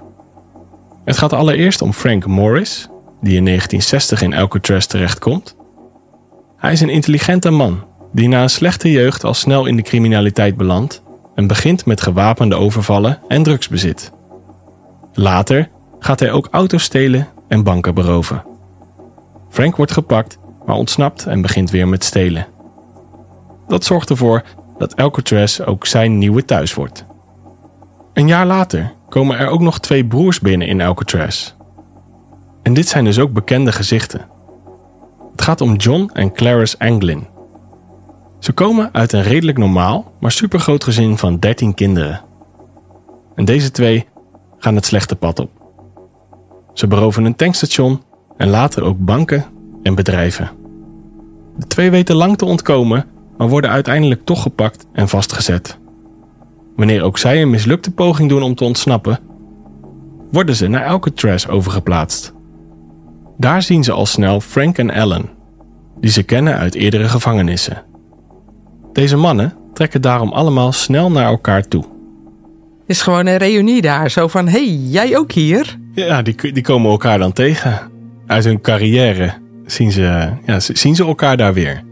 Het 1.05 1.19
gaat 1.19 1.33
allereerst 1.33 1.83
om 1.83 1.93
Frank 1.93 2.27
Morris, 2.27 2.89
die 3.21 3.37
in 3.37 3.45
1960 3.45 4.23
in 4.23 4.35
Alcatraz 4.35 4.87
terechtkomt. 4.87 5.57
Hij 6.57 6.73
is 6.73 6.81
een 6.81 6.89
intelligente 6.89 7.51
man 7.51 7.85
die 8.13 8.29
na 8.29 8.43
een 8.43 8.51
slechte 8.51 8.91
jeugd 8.91 9.25
al 9.25 9.35
snel 9.35 9.67
in 9.67 9.77
de 9.77 9.83
criminaliteit 9.83 10.57
belandt 10.57 11.03
en 11.35 11.47
begint 11.47 11.85
met 11.87 12.01
gewapende 12.01 12.55
overvallen 12.55 13.19
en 13.29 13.43
drugsbezit. 13.43 14.13
Later 15.13 15.69
gaat 15.99 16.21
hij 16.21 16.33
ook 16.33 16.49
auto's 16.51 16.83
stelen 16.83 17.29
en 17.49 17.63
banken 17.63 17.95
beroven. 17.95 18.45
Frank 19.49 19.77
wordt 19.77 19.93
gepakt, 19.93 20.39
maar 20.67 20.77
ontsnapt 20.77 21.27
en 21.27 21.43
begint 21.43 21.71
weer 21.71 21.89
met 21.89 22.05
stelen. 22.05 22.47
Dat 23.69 23.85
zorgt 23.85 24.11
ervoor 24.11 24.43
dat 24.79 24.97
Alcatraz 24.97 25.61
ook 25.61 25.87
zijn 25.87 26.19
nieuwe 26.19 26.45
thuis 26.45 26.75
wordt. 26.75 27.05
Een 28.13 28.27
jaar 28.27 28.47
later 28.47 28.93
komen 29.09 29.39
er 29.39 29.49
ook 29.49 29.61
nog 29.61 29.79
twee 29.79 30.07
broers 30.07 30.41
binnen 30.41 30.69
in 30.69 30.81
Alcatraz. 30.81 31.55
En 32.63 32.75
dit 32.75 32.89
zijn 32.89 33.05
dus 33.05 33.19
ook 33.19 33.33
bekende 33.33 33.73
gezichten. 33.73 34.29
Het 35.31 35.43
gaat 35.43 35.61
om 35.61 35.75
John 35.75 36.11
en 36.13 36.33
Clarice 36.33 36.79
Anglin. 36.79 37.27
Ze 38.43 38.53
komen 38.53 38.89
uit 38.93 39.13
een 39.13 39.23
redelijk 39.23 39.59
normaal, 39.59 40.13
maar 40.21 40.33
supergroot 40.33 40.85
gezin 40.85 41.19
van 41.19 41.39
13 41.39 41.75
kinderen. 41.75 42.21
En 43.35 43.45
deze 43.45 43.71
twee 43.71 44.07
gaan 44.59 44.75
het 44.75 44.87
slechte 44.87 45.17
pad 45.17 45.39
op. 45.39 45.51
Ze 46.73 46.87
beroven 46.87 47.25
een 47.25 47.37
tankstation 47.37 48.03
en 48.37 48.49
later 48.49 48.83
ook 48.83 48.99
banken 48.99 49.45
en 49.83 49.95
bedrijven. 49.95 50.51
De 51.57 51.67
twee 51.67 51.91
weten 51.91 52.17
lang 52.17 52.39
te 52.39 52.45
ontkomen, 52.45 53.07
maar 53.37 53.49
worden 53.49 53.71
uiteindelijk 53.71 54.25
toch 54.25 54.43
gepakt 54.43 54.87
en 54.93 55.09
vastgezet. 55.09 55.79
Wanneer 56.77 57.03
ook 57.03 57.19
zij 57.19 57.43
een 57.43 57.51
mislukte 57.51 57.91
poging 57.91 58.29
doen 58.29 58.43
om 58.43 58.55
te 58.55 58.65
ontsnappen, 58.65 59.19
worden 60.31 60.57
ze 60.57 60.69
naar 60.69 60.87
Alcatraz 60.87 61.47
overgeplaatst. 61.47 62.33
Daar 63.39 63.63
zien 63.63 63.85
ze 63.85 63.93
al 63.93 64.07
snel 64.07 64.41
Frank 64.41 64.79
en 64.79 64.91
Ellen, 64.91 65.31
die 66.01 66.11
ze 66.11 66.23
kennen 66.23 66.57
uit 66.57 66.75
eerdere 66.75 67.09
gevangenissen. 67.09 67.91
Deze 68.93 69.17
mannen 69.17 69.55
trekken 69.75 70.01
daarom 70.01 70.33
allemaal 70.33 70.73
snel 70.73 71.11
naar 71.11 71.27
elkaar 71.27 71.69
toe. 71.69 71.83
Het 72.81 72.91
is 72.91 73.03
gewoon 73.03 73.27
een 73.27 73.37
reunie 73.37 73.83
daar, 73.83 74.11
zo 74.11 74.29
van, 74.29 74.49
hey, 74.49 74.67
jij 74.69 75.17
ook 75.17 75.33
hier? 75.33 75.79
Ja, 75.95 76.23
die, 76.23 76.53
die 76.53 76.63
komen 76.63 76.91
elkaar 76.91 77.19
dan 77.19 77.33
tegen. 77.33 77.91
Uit 78.27 78.45
hun 78.45 78.61
carrière 78.61 79.33
zien 79.67 79.93
ze, 79.93 80.31
ja, 80.47 80.61
zien 80.61 80.95
ze 80.95 81.05
elkaar 81.05 81.37
daar 81.37 81.55
weer. 81.55 81.83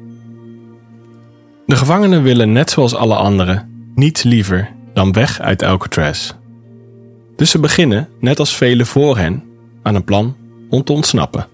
De 1.66 1.76
gevangenen 1.76 2.22
willen 2.22 2.52
net 2.52 2.70
zoals 2.70 2.94
alle 2.94 3.14
anderen 3.14 3.90
niets 3.94 4.22
liever 4.22 4.68
dan 4.94 5.12
weg 5.12 5.40
uit 5.40 5.62
Alcatraz. 5.62 6.32
Dus 7.36 7.50
ze 7.50 7.58
beginnen, 7.58 8.08
net 8.18 8.38
als 8.38 8.56
velen 8.56 8.86
voor 8.86 9.18
hen, 9.18 9.44
aan 9.82 9.94
een 9.94 10.04
plan 10.04 10.36
om 10.70 10.84
te 10.84 10.92
ontsnappen. 10.92 11.46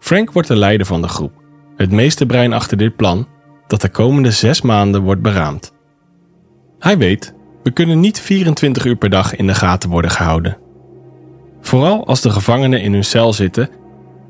Frank 0.00 0.32
wordt 0.32 0.48
de 0.48 0.56
leider 0.56 0.86
van 0.86 1.02
de 1.02 1.08
groep, 1.08 1.32
het 1.76 1.90
meeste 1.90 2.26
brein 2.26 2.52
achter 2.52 2.76
dit 2.76 2.96
plan 2.96 3.26
dat 3.66 3.80
de 3.80 3.88
komende 3.88 4.30
zes 4.30 4.62
maanden 4.62 5.02
wordt 5.02 5.22
beraamd. 5.22 5.72
Hij 6.78 6.98
weet, 6.98 7.34
we 7.62 7.70
kunnen 7.70 8.00
niet 8.00 8.20
24 8.20 8.84
uur 8.84 8.96
per 8.96 9.10
dag 9.10 9.36
in 9.36 9.46
de 9.46 9.54
gaten 9.54 9.90
worden 9.90 10.10
gehouden. 10.10 10.58
Vooral 11.60 12.06
als 12.06 12.20
de 12.20 12.30
gevangenen 12.30 12.80
in 12.80 12.92
hun 12.92 13.04
cel 13.04 13.32
zitten, 13.32 13.68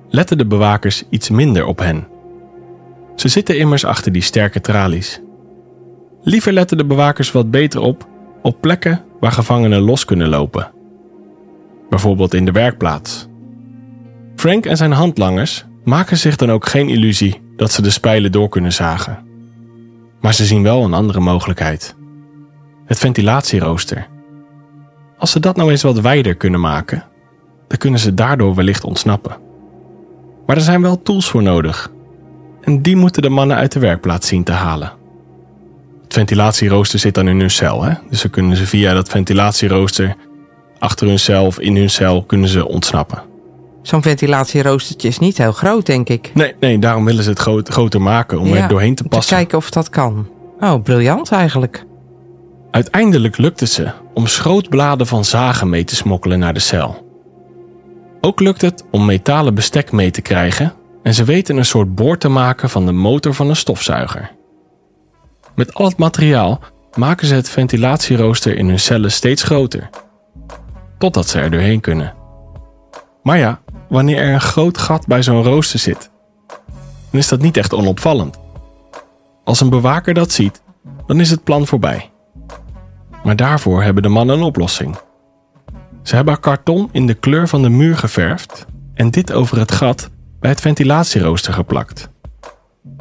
letten 0.09 0.39
de 0.39 0.47
bewakers 0.47 1.03
iets 1.11 1.31
minder 1.31 1.67
op 1.67 1.79
hen. 1.79 2.07
Ze 3.15 3.29
zitten 3.29 3.59
immers 3.59 3.85
achter 3.85 4.13
die 4.13 4.23
sterke 4.23 4.61
tralies. 4.61 5.21
Liever 6.23 6.53
letten 6.53 6.77
de 6.77 6.85
bewakers 6.85 7.33
wat 7.33 7.51
beter 7.51 7.81
op 7.81 8.09
op 8.45 8.61
plekken 8.61 9.05
waar 9.21 9.33
gevangenen 9.33 9.81
los 9.81 10.05
kunnen 10.05 10.29
lopen. 10.29 10.71
Bijvoorbeeld 11.89 12.35
in 12.35 12.45
de 12.45 12.53
werkplaats. 12.53 13.29
Frank 14.37 14.67
en 14.67 14.77
zijn 14.77 14.93
handlangers 14.93 15.65
maken 15.85 16.17
zich 16.17 16.37
dan 16.37 16.51
ook 16.51 16.67
geen 16.67 16.89
illusie 16.89 17.41
dat 17.57 17.73
ze 17.73 17.83
de 17.83 17.91
spijlen 17.91 18.33
door 18.33 18.49
kunnen 18.49 18.73
zagen. 18.73 19.24
Maar 20.25 20.35
ze 20.35 20.45
zien 20.45 20.63
wel 20.63 20.85
een 20.85 20.95
andere 20.95 21.21
mogelijkheid: 21.21 21.97
het 22.85 22.99
ventilatierooster. 22.99 24.09
Als 25.19 25.31
ze 25.31 25.41
dat 25.41 25.57
nou 25.57 25.71
eens 25.71 25.83
wat 25.83 26.01
wijder 26.01 26.35
kunnen 26.35 26.61
maken, 26.61 27.05
dan 27.69 27.79
kunnen 27.79 28.01
ze 28.01 28.15
daardoor 28.15 28.55
wellicht 28.55 28.85
ontsnappen. 28.85 29.37
Maar 30.47 30.57
er 30.57 30.63
zijn 30.63 30.83
wel 30.83 31.03
tools 31.03 31.29
voor 31.29 31.43
nodig. 31.43 31.91
En 32.61 32.83
die 32.83 32.97
moeten 32.97 33.23
de 33.23 33.29
mannen 33.29 33.57
uit 33.57 33.73
de 33.73 33.79
werkplaats 33.79 34.29
zien 34.29 34.45
te 34.45 34.53
halen. 34.53 34.93
Het 36.03 36.13
ventilatierooster 36.13 36.99
zit 36.99 37.15
dan 37.15 37.29
in 37.29 37.41
hun 37.41 37.51
cel, 37.51 37.83
hè? 37.83 37.95
dus 38.11 38.23
dan 38.23 38.31
kunnen 38.31 38.57
ze 38.57 38.67
via 38.67 38.95
dat 38.95 39.09
ventilatierooster 39.09 40.17
achter 40.79 41.07
hun 41.07 41.19
cel 41.19 41.47
of 41.47 41.59
in 41.59 41.77
hun 41.77 41.91
cel 41.91 42.25
kunnen 42.25 42.49
ze 42.49 42.69
ontsnappen. 42.69 43.23
Zo'n 43.85 44.03
ventilatieroostertje 44.03 45.09
is 45.09 45.19
niet 45.19 45.39
heel 45.39 45.53
groot, 45.53 45.87
denk 45.87 46.09
ik. 46.09 46.31
Nee, 46.35 46.55
nee 46.61 46.79
daarom 46.79 47.05
willen 47.05 47.25
ze 47.25 47.31
het 47.31 47.69
groter 47.69 48.03
maken 48.03 48.39
om 48.39 48.53
er 48.53 48.69
doorheen 48.69 48.95
te 48.95 49.05
passen. 49.05 49.29
Te 49.29 49.35
kijken 49.35 49.59
of 49.59 49.71
dat 49.71 49.89
kan. 49.89 50.29
Oh, 50.61 50.83
briljant 50.83 51.31
eigenlijk. 51.31 51.85
Uiteindelijk 52.71 53.37
lukt 53.37 53.61
het 53.61 53.71
ze 53.71 53.91
om 54.15 54.27
schrootbladen 54.27 55.07
van 55.07 55.25
zagen 55.25 55.69
mee 55.69 55.85
te 55.85 55.97
smokkelen 55.97 56.39
naar 56.39 56.55
de 56.55 56.61
cel. 56.61 57.07
Ook 58.21 58.41
lukt 58.41 58.61
het 58.61 58.85
om 58.91 59.05
metalen 59.05 59.55
bestek 59.55 59.93
mee 59.93 60.11
te 60.11 60.21
krijgen 60.21 60.75
en 61.03 61.15
ze 61.15 61.25
weten 61.25 61.57
een 61.57 61.65
soort 61.65 61.95
boor 61.95 62.19
te 62.19 62.29
maken 62.29 62.71
van 62.71 62.87
de 62.87 62.93
motor 62.93 63.35
van 63.35 63.49
een 63.49 63.57
stofzuiger. 63.57 64.31
Met 65.55 65.75
al 65.75 65.87
het 65.87 65.97
materiaal 65.97 66.61
maken 66.95 67.27
ze 67.27 67.35
het 67.35 67.49
ventilatierooster 67.49 68.57
in 68.57 68.69
hun 68.69 68.81
cellen 68.81 69.13
steeds 69.13 69.43
groter, 69.43 69.91
totdat 70.99 71.29
ze 71.29 71.39
er 71.39 71.51
doorheen 71.51 71.81
kunnen. 71.81 72.15
Maar 73.23 73.39
ja, 73.39 73.61
wanneer 73.89 74.19
er 74.19 74.35
een 74.35 74.41
groot 74.41 74.79
gat 74.79 75.07
bij 75.07 75.23
zo'n 75.23 75.43
rooster 75.43 75.79
zit, 75.79 76.11
dan 77.11 77.21
is 77.21 77.29
dat 77.29 77.41
niet 77.41 77.57
echt 77.57 77.75
onopvallend. 77.75 78.39
Als 79.45 79.61
een 79.61 79.71
bewaker 79.71 80.15
dat 80.15 80.33
ziet, 80.33 80.63
dan 81.07 81.21
is 81.21 81.31
het 81.31 81.45
plan 81.45 81.67
voorbij. 81.67 82.11
Maar 83.25 83.37
daarvoor 83.37 83.83
hebben 83.83 84.03
de 84.03 84.09
mannen 84.09 84.37
een 84.37 84.43
oplossing. 84.43 84.97
Ze 86.03 86.15
hebben 86.15 86.41
karton 86.41 86.89
in 86.93 87.07
de 87.07 87.15
kleur 87.15 87.49
van 87.49 87.63
de 87.63 87.69
muur 87.69 87.97
geverfd 87.97 88.67
en 88.95 89.11
dit 89.11 89.33
over 89.33 89.59
het 89.59 89.73
gat 89.73 90.11
bij 90.41 90.51
het 90.51 90.61
ventilatierooster 90.61 91.53
geplakt. 91.53 92.09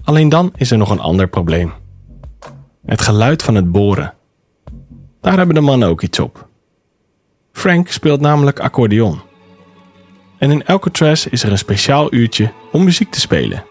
Alleen 0.04 0.30
dan 0.30 0.52
is 0.56 0.72
er 0.72 0.78
nog 0.78 0.90
een 0.90 1.00
ander 1.00 1.28
probleem. 1.28 1.74
Het 2.86 3.02
geluid 3.02 3.44
van 3.44 3.56
het 3.56 3.72
boren. 3.72 4.14
Daar 5.22 5.38
hebben 5.38 5.56
de 5.56 5.62
mannen 5.62 5.88
ook 5.88 6.02
iets 6.02 6.20
op. 6.20 6.48
Frank 7.52 7.88
speelt 7.88 8.22
namelijk 8.22 8.60
accordeon. 8.60 9.22
En 10.44 10.52
in 10.52 10.66
Alcatraz 10.66 11.26
is 11.26 11.44
er 11.44 11.52
een 11.52 11.58
speciaal 11.58 12.14
uurtje 12.14 12.52
om 12.72 12.84
muziek 12.84 13.12
te 13.12 13.20
spelen. 13.20 13.66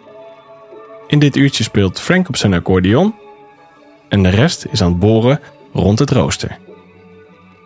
In 1.06 1.18
dit 1.18 1.36
uurtje 1.36 1.64
speelt 1.64 2.00
Frank 2.00 2.28
op 2.28 2.36
zijn 2.36 2.54
accordeon 2.54 3.14
en 4.08 4.22
de 4.22 4.28
rest 4.28 4.66
is 4.70 4.82
aan 4.82 4.88
het 4.88 4.98
boren 4.98 5.40
rond 5.72 5.98
het 5.98 6.10
rooster. 6.10 6.58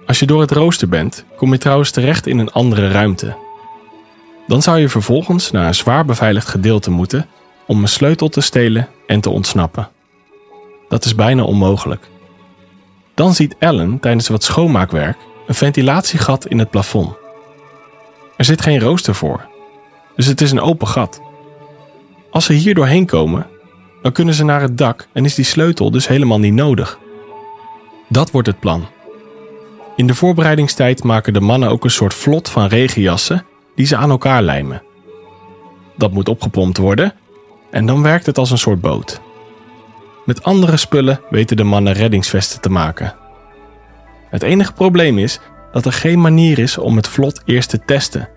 Als 0.07 0.19
je 0.19 0.27
door 0.27 0.41
het 0.41 0.51
rooster 0.51 0.89
bent, 0.89 1.25
kom 1.37 1.53
je 1.53 1.59
trouwens 1.59 1.91
terecht 1.91 2.27
in 2.27 2.39
een 2.39 2.53
andere 2.53 2.89
ruimte. 2.91 3.37
Dan 4.47 4.63
zou 4.63 4.79
je 4.79 4.89
vervolgens 4.89 5.51
naar 5.51 5.67
een 5.67 5.75
zwaar 5.75 6.05
beveiligd 6.05 6.49
gedeelte 6.49 6.91
moeten 6.91 7.27
om 7.67 7.83
een 7.83 7.89
sleutel 7.89 8.29
te 8.29 8.41
stelen 8.41 8.89
en 9.07 9.21
te 9.21 9.31
ontsnappen. 9.31 9.89
Dat 10.89 11.05
is 11.05 11.15
bijna 11.15 11.43
onmogelijk. 11.43 12.09
Dan 13.15 13.35
ziet 13.35 13.57
Ellen 13.59 14.01
tijdens 14.01 14.29
wat 14.29 14.45
schoonmaakwerk 14.45 15.17
een 15.47 15.55
ventilatiegat 15.55 16.47
in 16.47 16.59
het 16.59 16.71
plafond. 16.71 17.26
Er 18.37 18.45
zit 18.45 18.63
geen 18.63 18.81
rooster 18.81 19.15
voor, 19.15 19.49
dus 20.17 20.27
het 20.27 20.41
is 20.41 20.51
een 20.51 20.61
open 20.61 20.89
gat. 20.89 21.21
Als 22.31 22.45
ze 22.45 22.53
hier 22.53 22.75
doorheen 22.75 23.07
komen, 23.07 23.47
dan 24.03 24.13
kunnen 24.13 24.35
ze 24.35 24.45
naar 24.45 24.61
het 24.61 24.79
dak 24.79 25.09
en 25.13 25.25
is 25.25 25.35
die 25.35 25.45
sleutel 25.45 25.91
dus 25.91 26.09
helemaal 26.09 26.39
niet 26.39 26.53
nodig. 26.53 26.99
Dat 28.09 28.31
wordt 28.31 28.49
het 28.49 28.61
plan. 28.61 28.87
In 29.97 30.07
de 30.07 30.15
voorbereidingstijd 30.15 31.03
maken 31.03 31.33
de 31.33 31.41
mannen 31.41 31.71
ook 31.71 31.85
een 31.85 31.91
soort 31.91 32.15
vlot 32.15 32.49
van 32.49 32.67
regenjassen 32.67 33.45
die 33.75 33.87
ze 33.87 33.97
aan 33.97 34.11
elkaar 34.11 34.43
lijmen. 34.43 34.83
Dat 35.97 36.13
moet 36.13 36.29
opgepompt 36.29 36.79
worden 36.79 37.13
en 37.71 37.87
dan 37.87 38.03
werkt 38.03 38.27
het 38.27 38.39
als 38.39 38.51
een 38.51 38.59
soort 38.59 38.81
boot. 38.81 39.21
Met 40.25 40.43
andere 40.43 40.77
spullen 40.77 41.21
weten 41.31 41.57
de 41.57 41.65
mannen 41.65 41.93
reddingsvesten 41.93 42.61
te 42.61 42.69
maken. 42.69 43.15
Het 44.31 44.43
enige 44.43 44.73
probleem 44.73 45.19
is 45.19 45.41
dat 45.73 45.87
er 45.87 45.93
geen 45.93 46.21
manier 46.21 46.59
is 46.59 46.79
om 46.79 46.97
het 46.97 47.09
vlot 47.09 47.43
eerst 47.45 47.71
te 47.71 47.85
testen. 47.85 48.29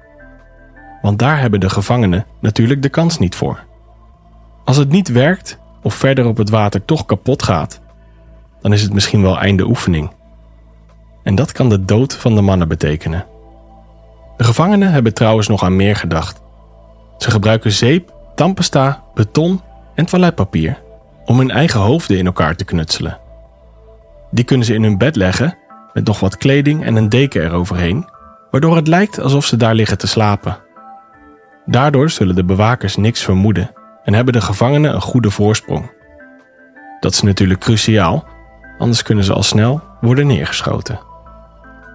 Want 1.01 1.19
daar 1.19 1.39
hebben 1.39 1.59
de 1.59 1.69
gevangenen 1.69 2.25
natuurlijk 2.39 2.81
de 2.81 2.89
kans 2.89 3.19
niet 3.19 3.35
voor. 3.35 3.63
Als 4.65 4.77
het 4.77 4.89
niet 4.89 5.07
werkt 5.07 5.59
of 5.81 5.93
verder 5.93 6.25
op 6.25 6.37
het 6.37 6.49
water 6.49 6.85
toch 6.85 7.05
kapot 7.05 7.43
gaat, 7.43 7.81
dan 8.61 8.73
is 8.73 8.81
het 8.81 8.93
misschien 8.93 9.21
wel 9.21 9.37
einde 9.37 9.67
oefening. 9.67 10.11
En 11.23 11.35
dat 11.35 11.51
kan 11.51 11.69
de 11.69 11.85
dood 11.85 12.15
van 12.15 12.35
de 12.35 12.41
mannen 12.41 12.67
betekenen. 12.67 13.25
De 14.37 14.43
gevangenen 14.43 14.91
hebben 14.91 15.13
trouwens 15.13 15.47
nog 15.47 15.63
aan 15.63 15.75
meer 15.75 15.95
gedacht. 15.95 16.41
Ze 17.17 17.31
gebruiken 17.31 17.71
zeep, 17.71 18.13
tandpasta, 18.35 19.03
beton 19.13 19.61
en 19.95 20.05
toiletpapier 20.05 20.81
om 21.25 21.37
hun 21.37 21.51
eigen 21.51 21.79
hoofden 21.79 22.17
in 22.17 22.25
elkaar 22.25 22.55
te 22.55 22.65
knutselen. 22.65 23.19
Die 24.31 24.45
kunnen 24.45 24.65
ze 24.65 24.73
in 24.73 24.83
hun 24.83 24.97
bed 24.97 25.15
leggen 25.15 25.57
met 25.99 26.07
nog 26.07 26.19
wat 26.19 26.37
kleding 26.37 26.83
en 26.83 26.95
een 26.95 27.09
deken 27.09 27.43
eroverheen, 27.43 28.07
waardoor 28.51 28.75
het 28.75 28.87
lijkt 28.87 29.19
alsof 29.19 29.45
ze 29.45 29.57
daar 29.57 29.75
liggen 29.75 29.97
te 29.97 30.07
slapen. 30.07 30.57
Daardoor 31.65 32.09
zullen 32.09 32.35
de 32.35 32.43
bewakers 32.43 32.95
niks 32.95 33.23
vermoeden 33.23 33.71
en 34.03 34.13
hebben 34.13 34.33
de 34.33 34.41
gevangenen 34.41 34.93
een 34.93 35.01
goede 35.01 35.29
voorsprong. 35.29 35.91
Dat 36.99 37.13
is 37.13 37.21
natuurlijk 37.21 37.59
cruciaal, 37.59 38.27
anders 38.77 39.03
kunnen 39.03 39.23
ze 39.23 39.33
al 39.33 39.43
snel 39.43 39.81
worden 40.01 40.27
neergeschoten. 40.27 40.99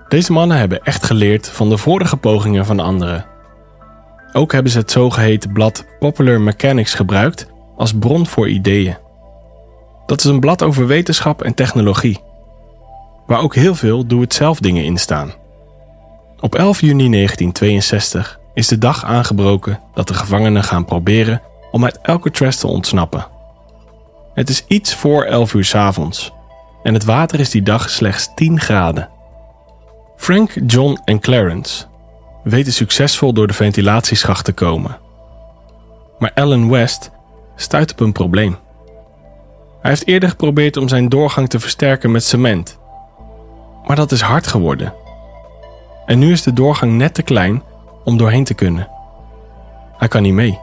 Deze 0.09 0.33
mannen 0.33 0.59
hebben 0.59 0.83
echt 0.83 1.05
geleerd 1.05 1.49
van 1.49 1.69
de 1.69 1.77
vorige 1.77 2.17
pogingen 2.17 2.67
van 2.67 2.81
anderen. 2.81 3.27
Ook 4.33 4.53
hebben 4.53 4.73
ze 4.73 4.79
het 4.79 4.91
zogeheten 4.91 5.53
blad 5.53 5.87
Popular 5.99 6.41
Mechanics 6.41 6.95
gebruikt 6.95 7.47
als 7.77 7.95
bron 7.95 8.27
voor 8.27 8.49
ideeën. 8.49 8.97
Dat 10.07 10.19
is 10.19 10.25
een 10.25 10.41
blad 10.41 10.63
over 10.63 10.87
wetenschap 10.87 11.43
en 11.43 11.55
technologie, 11.55 12.24
waar 13.27 13.41
ook 13.41 13.55
heel 13.55 13.75
veel 13.75 14.07
doe-het-zelf 14.07 14.59
dingen 14.59 14.85
in 14.85 14.97
staan. 14.97 15.33
Op 16.41 16.55
11 16.55 16.81
juni 16.81 17.11
1962 17.11 18.41
is 18.55 18.69
de 18.69 18.79
dag 18.79 19.05
aangebroken 19.05 19.81
dat 19.95 20.09
de 20.09 20.15
gevangenen 20.15 20.65
gaan 20.65 20.85
proberen 20.85 21.43
om 21.71 21.85
uit 21.85 22.03
Alcatraz 22.03 22.57
te 22.57 22.67
ontsnappen. 22.67 23.27
Het 24.35 24.49
is 24.49 24.65
iets 24.67 24.95
voor 24.95 25.25
11 25.25 25.55
uur 25.55 25.65
's 25.65 25.75
avonds 25.75 26.33
en 26.83 26.95
het 26.95 27.05
water 27.05 27.41
is 27.41 27.51
die 27.51 27.63
dag 27.63 27.91
slechts 27.91 28.31
10 28.35 28.61
graden. 28.61 29.09
Frank, 30.17 30.51
John 30.67 31.01
en 31.05 31.21
Clarence 31.21 31.85
weten 32.43 32.73
succesvol 32.73 33.33
door 33.33 33.47
de 33.47 33.53
ventilatieschacht 33.53 34.45
te 34.45 34.53
komen. 34.53 34.99
Maar 36.19 36.31
Alan 36.35 36.71
West 36.71 37.11
stuit 37.57 37.93
op 37.93 38.01
een 38.01 38.13
probleem. 38.13 38.57
Hij 39.81 39.91
heeft 39.91 40.07
eerder 40.07 40.29
geprobeerd 40.29 40.77
om 40.77 40.89
zijn 40.89 41.09
doorgang 41.09 41.49
te 41.49 41.61
versterken 41.61 42.11
met 42.11 42.25
cement. 42.25 42.79
Maar 43.95 44.03
dat 44.03 44.13
is 44.13 44.21
hard 44.21 44.47
geworden. 44.47 44.95
En 46.07 46.19
nu 46.19 46.33
is 46.33 46.43
de 46.43 46.53
doorgang 46.53 46.93
net 46.93 47.15
te 47.15 47.23
klein 47.23 47.63
om 48.05 48.17
doorheen 48.17 48.45
te 48.45 48.55
kunnen. 48.55 48.89
Hij 49.97 50.09
kan 50.09 50.23
niet 50.23 50.33
mee. 50.33 50.59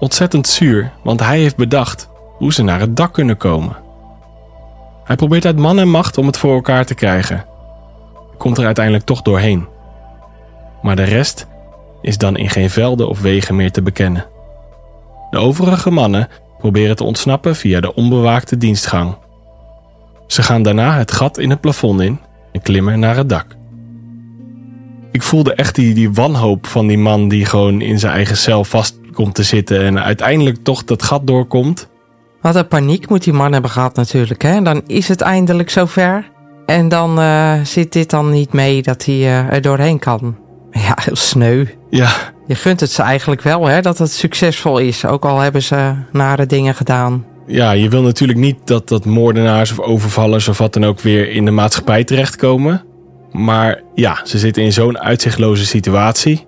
Ontzettend 0.00 0.46
zuur, 0.48 0.92
want 1.02 1.20
hij 1.20 1.38
heeft 1.38 1.56
bedacht 1.56 2.08
hoe 2.38 2.52
ze 2.52 2.62
naar 2.62 2.80
het 2.80 2.96
dak 2.96 3.12
kunnen 3.12 3.36
komen. 3.36 3.76
Hij 5.04 5.16
probeert 5.16 5.44
uit 5.44 5.58
man 5.58 5.78
en 5.78 5.88
macht 5.88 6.18
om 6.18 6.26
het 6.26 6.38
voor 6.38 6.54
elkaar 6.54 6.84
te 6.84 6.94
krijgen. 6.94 7.44
Komt 8.38 8.58
er 8.58 8.66
uiteindelijk 8.66 9.04
toch 9.04 9.22
doorheen. 9.22 9.66
Maar 10.82 10.96
de 10.96 11.04
rest 11.04 11.46
is 12.00 12.18
dan 12.18 12.36
in 12.36 12.50
geen 12.50 12.70
velden 12.70 13.08
of 13.08 13.20
wegen 13.20 13.56
meer 13.56 13.72
te 13.72 13.82
bekennen. 13.82 14.26
De 15.30 15.38
overige 15.38 15.90
mannen 15.90 16.28
proberen 16.58 16.96
te 16.96 17.04
ontsnappen 17.04 17.56
via 17.56 17.80
de 17.80 17.94
onbewaakte 17.94 18.56
dienstgang. 18.56 19.14
Ze 20.32 20.42
gaan 20.42 20.62
daarna 20.62 20.96
het 20.96 21.12
gat 21.12 21.38
in 21.38 21.50
het 21.50 21.60
plafond 21.60 22.00
in 22.00 22.20
en 22.52 22.62
klimmen 22.62 22.98
naar 22.98 23.16
het 23.16 23.28
dak. 23.28 23.46
Ik 25.10 25.22
voelde 25.22 25.54
echt 25.54 25.74
die, 25.74 25.94
die 25.94 26.12
wanhoop 26.12 26.66
van 26.66 26.86
die 26.86 26.98
man 26.98 27.28
die 27.28 27.44
gewoon 27.44 27.80
in 27.80 27.98
zijn 27.98 28.12
eigen 28.12 28.36
cel 28.36 28.64
vast 28.64 28.98
komt 29.12 29.34
te 29.34 29.42
zitten 29.42 29.84
en 29.84 30.02
uiteindelijk 30.02 30.56
toch 30.62 30.84
dat 30.84 31.02
gat 31.02 31.26
doorkomt. 31.26 31.88
Wat 32.40 32.54
een 32.54 32.68
paniek 32.68 33.08
moet 33.08 33.24
die 33.24 33.32
man 33.32 33.52
hebben 33.52 33.70
gehad 33.70 33.96
natuurlijk. 33.96 34.42
Hè? 34.42 34.62
Dan 34.62 34.82
is 34.86 35.08
het 35.08 35.20
eindelijk 35.20 35.70
zover. 35.70 36.30
En 36.66 36.88
dan 36.88 37.20
uh, 37.20 37.54
zit 37.62 37.92
dit 37.92 38.10
dan 38.10 38.30
niet 38.30 38.52
mee 38.52 38.82
dat 38.82 39.04
hij 39.04 39.14
uh, 39.14 39.52
er 39.52 39.60
doorheen 39.60 39.98
kan. 39.98 40.36
Ja, 40.70 40.98
heel 41.02 41.16
sneu. 41.16 41.64
Ja. 41.90 42.10
Je 42.46 42.54
gunt 42.54 42.80
het 42.80 42.90
ze 42.90 43.02
eigenlijk 43.02 43.42
wel 43.42 43.66
hè, 43.66 43.80
dat 43.80 43.98
het 43.98 44.12
succesvol 44.12 44.78
is. 44.78 45.04
Ook 45.04 45.24
al 45.24 45.38
hebben 45.38 45.62
ze 45.62 45.94
nare 46.12 46.46
dingen 46.46 46.74
gedaan. 46.74 47.24
Ja, 47.52 47.70
je 47.70 47.88
wil 47.88 48.02
natuurlijk 48.02 48.38
niet 48.38 48.56
dat, 48.64 48.88
dat 48.88 49.04
moordenaars 49.04 49.70
of 49.70 49.80
overvallers 49.80 50.48
of 50.48 50.58
wat 50.58 50.72
dan 50.72 50.84
ook 50.84 51.00
weer 51.00 51.30
in 51.30 51.44
de 51.44 51.50
maatschappij 51.50 52.04
terechtkomen. 52.04 52.84
Maar 53.32 53.82
ja, 53.94 54.20
ze 54.24 54.38
zitten 54.38 54.62
in 54.62 54.72
zo'n 54.72 54.98
uitzichtloze 54.98 55.66
situatie 55.66 56.46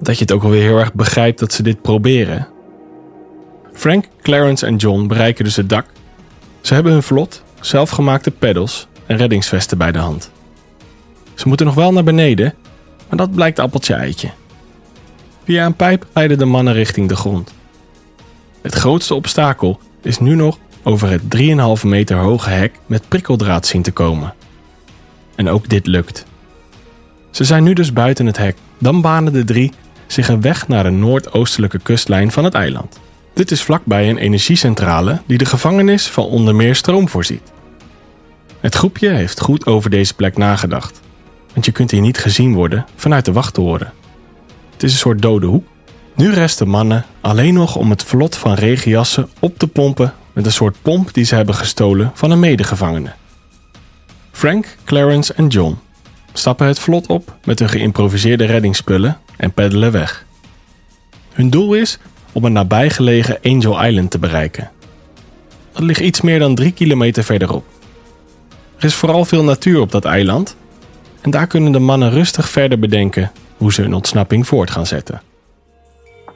dat 0.00 0.14
je 0.14 0.20
het 0.20 0.32
ook 0.32 0.42
alweer 0.42 0.62
heel 0.62 0.78
erg 0.78 0.92
begrijpt 0.92 1.38
dat 1.38 1.52
ze 1.52 1.62
dit 1.62 1.82
proberen. 1.82 2.48
Frank, 3.72 4.08
Clarence 4.22 4.66
en 4.66 4.76
John 4.76 5.06
bereiken 5.06 5.44
dus 5.44 5.56
het 5.56 5.68
dak. 5.68 5.86
Ze 6.60 6.74
hebben 6.74 6.92
hun 6.92 7.02
vlot, 7.02 7.42
zelfgemaakte 7.60 8.30
peddels 8.30 8.86
en 9.06 9.16
reddingsvesten 9.16 9.78
bij 9.78 9.92
de 9.92 9.98
hand. 9.98 10.30
Ze 11.34 11.48
moeten 11.48 11.66
nog 11.66 11.74
wel 11.74 11.92
naar 11.92 12.04
beneden, 12.04 12.54
maar 13.08 13.18
dat 13.18 13.34
blijkt 13.34 13.58
appeltje 13.58 13.94
eitje. 13.94 14.30
Via 15.44 15.66
een 15.66 15.76
pijp 15.76 16.06
leiden 16.12 16.38
de 16.38 16.44
mannen 16.44 16.72
richting 16.72 17.08
de 17.08 17.16
grond. 17.16 17.54
Het 18.62 18.74
grootste 18.74 19.14
obstakel 19.14 19.80
is 20.04 20.18
nu 20.18 20.34
nog 20.34 20.58
over 20.82 21.10
het 21.10 21.22
3,5 21.82 21.86
meter 21.86 22.16
hoge 22.16 22.50
hek 22.50 22.78
met 22.86 23.08
prikkeldraad 23.08 23.66
zien 23.66 23.82
te 23.82 23.92
komen. 23.92 24.34
En 25.34 25.48
ook 25.48 25.68
dit 25.68 25.86
lukt. 25.86 26.24
Ze 27.30 27.44
zijn 27.44 27.64
nu 27.64 27.72
dus 27.72 27.92
buiten 27.92 28.26
het 28.26 28.36
hek. 28.36 28.56
Dan 28.78 29.00
banen 29.00 29.32
de 29.32 29.44
drie 29.44 29.72
zich 30.06 30.28
een 30.28 30.40
weg 30.40 30.68
naar 30.68 30.82
de 30.82 30.90
noordoostelijke 30.90 31.78
kustlijn 31.78 32.32
van 32.32 32.44
het 32.44 32.54
eiland. 32.54 33.00
Dit 33.34 33.50
is 33.50 33.62
vlakbij 33.62 34.10
een 34.10 34.18
energiecentrale 34.18 35.22
die 35.26 35.38
de 35.38 35.44
gevangenis 35.44 36.06
van 36.06 36.24
onder 36.24 36.54
meer 36.54 36.74
stroom 36.74 37.08
voorziet. 37.08 37.52
Het 38.60 38.74
groepje 38.74 39.08
heeft 39.08 39.40
goed 39.40 39.66
over 39.66 39.90
deze 39.90 40.14
plek 40.14 40.36
nagedacht, 40.36 41.00
want 41.52 41.66
je 41.66 41.72
kunt 41.72 41.90
hier 41.90 42.00
niet 42.00 42.18
gezien 42.18 42.54
worden 42.54 42.86
vanuit 42.96 43.24
de 43.24 43.32
wachttoren. 43.32 43.92
Het 44.72 44.82
is 44.82 44.92
een 44.92 44.98
soort 44.98 45.22
dode 45.22 45.46
hoek. 45.46 45.66
Nu 46.16 46.32
resten 46.32 46.68
mannen 46.68 47.04
alleen 47.20 47.54
nog 47.54 47.76
om 47.76 47.90
het 47.90 48.04
vlot 48.04 48.36
van 48.36 48.54
regenjassen 48.54 49.28
op 49.38 49.58
te 49.58 49.66
pompen 49.66 50.14
met 50.32 50.46
een 50.46 50.52
soort 50.52 50.76
pomp 50.82 51.14
die 51.14 51.24
ze 51.24 51.34
hebben 51.34 51.54
gestolen 51.54 52.10
van 52.14 52.30
een 52.30 52.40
medegevangene. 52.40 53.12
Frank, 54.32 54.76
Clarence 54.84 55.34
en 55.34 55.46
John 55.46 55.78
stappen 56.32 56.66
het 56.66 56.78
vlot 56.78 57.06
op 57.06 57.36
met 57.44 57.58
hun 57.58 57.68
geïmproviseerde 57.68 58.44
reddingsspullen 58.44 59.18
en 59.36 59.52
peddelen 59.52 59.92
weg. 59.92 60.24
Hun 61.32 61.50
doel 61.50 61.74
is 61.74 61.98
om 62.32 62.44
een 62.44 62.52
nabijgelegen 62.52 63.38
Angel 63.42 63.84
Island 63.84 64.10
te 64.10 64.18
bereiken. 64.18 64.70
Dat 65.72 65.82
ligt 65.82 66.00
iets 66.00 66.20
meer 66.20 66.38
dan 66.38 66.54
drie 66.54 66.72
kilometer 66.72 67.24
verderop. 67.24 67.64
Er 68.78 68.84
is 68.84 68.94
vooral 68.94 69.24
veel 69.24 69.44
natuur 69.44 69.80
op 69.80 69.90
dat 69.90 70.04
eiland 70.04 70.56
en 71.20 71.30
daar 71.30 71.46
kunnen 71.46 71.72
de 71.72 71.78
mannen 71.78 72.10
rustig 72.10 72.48
verder 72.48 72.78
bedenken 72.78 73.32
hoe 73.56 73.72
ze 73.72 73.82
hun 73.82 73.94
ontsnapping 73.94 74.46
voort 74.46 74.70
gaan 74.70 74.86
zetten. 74.86 75.20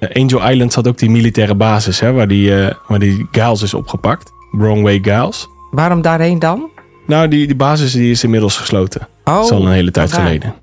Angel 0.01 0.51
Island 0.51 0.75
had 0.75 0.89
ook 0.89 0.99
die 0.99 1.11
militaire 1.11 1.55
basis 1.55 2.01
hè, 2.01 2.13
waar, 2.13 2.29
die, 2.29 2.51
uh, 2.51 2.71
waar 2.87 2.99
die 2.99 3.27
Giles 3.31 3.63
is 3.63 3.75
opgepakt. 3.75 4.31
Wrongway 4.51 4.99
Giles. 5.03 5.49
Waarom 5.71 6.03
daarheen 6.03 6.39
dan? 6.39 6.71
Nou, 7.07 7.29
die, 7.29 7.47
die 7.47 7.57
basis 7.57 7.93
die 7.93 8.11
is 8.11 8.25
inmiddels 8.25 8.57
gesloten. 8.57 9.09
Oh, 9.25 9.35
dat 9.35 9.45
is 9.45 9.51
al 9.51 9.67
een 9.67 9.73
hele 9.73 9.91
tijd 9.91 10.11
vandaar. 10.11 10.27
geleden. 10.27 10.55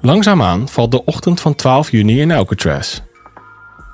Langzaamaan 0.00 0.68
valt 0.68 0.90
de 0.90 1.04
ochtend 1.04 1.40
van 1.40 1.54
12 1.54 1.90
juni 1.90 2.20
in 2.20 2.32
Alcatraz. 2.32 3.00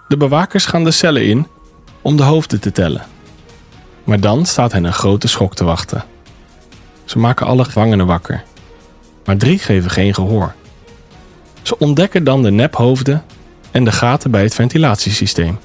De 0.08 0.16
bewakers 0.16 0.66
gaan 0.66 0.84
de 0.84 0.90
cellen 0.90 1.26
in 1.26 1.46
om 2.02 2.16
de 2.16 2.22
hoofden 2.22 2.60
te 2.60 2.72
tellen. 2.72 3.02
Maar 4.04 4.20
dan 4.20 4.46
staat 4.46 4.72
hen 4.72 4.84
een 4.84 4.92
grote 4.92 5.28
schok 5.28 5.54
te 5.54 5.64
wachten. 5.64 6.04
Ze 7.04 7.18
maken 7.18 7.46
alle 7.46 7.64
gevangenen 7.64 8.06
wakker. 8.06 8.44
Maar 9.24 9.36
drie 9.36 9.58
geven 9.58 9.90
geen 9.90 10.14
gehoor. 10.14 10.54
Ze 11.62 11.78
ontdekken 11.78 12.24
dan 12.24 12.42
de 12.42 12.50
nephoofden 12.50 13.24
en 13.76 13.84
de 13.84 13.92
gaten 13.92 14.30
bij 14.30 14.42
het 14.42 14.54
ventilatiesysteem. 14.54 15.58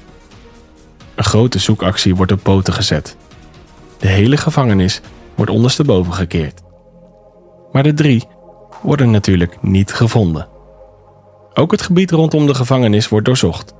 Een 1.14 1.24
grote 1.24 1.58
zoekactie 1.58 2.16
wordt 2.16 2.32
op 2.32 2.42
poten 2.42 2.72
gezet. 2.72 3.16
De 3.98 4.08
hele 4.08 4.36
gevangenis 4.36 5.00
wordt 5.34 5.50
ondersteboven 5.50 6.12
gekeerd. 6.12 6.60
Maar 7.70 7.82
de 7.82 7.94
drie 7.94 8.24
worden 8.82 9.10
natuurlijk 9.10 9.62
niet 9.62 9.92
gevonden. 9.92 10.48
Ook 11.54 11.70
het 11.70 11.82
gebied 11.82 12.10
rondom 12.10 12.46
de 12.46 12.54
gevangenis 12.54 13.08
wordt 13.08 13.26
doorzocht. 13.26 13.74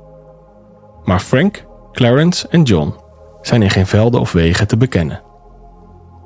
Maar 1.05 1.21
Frank, 1.21 1.65
Clarence 1.93 2.49
en 2.49 2.63
John 2.63 2.95
zijn 3.43 3.63
in 3.63 3.71
geen 3.71 3.87
velden 3.87 4.21
of 4.21 4.33
wegen 4.33 4.67
te 4.67 4.77
bekennen. 4.77 5.23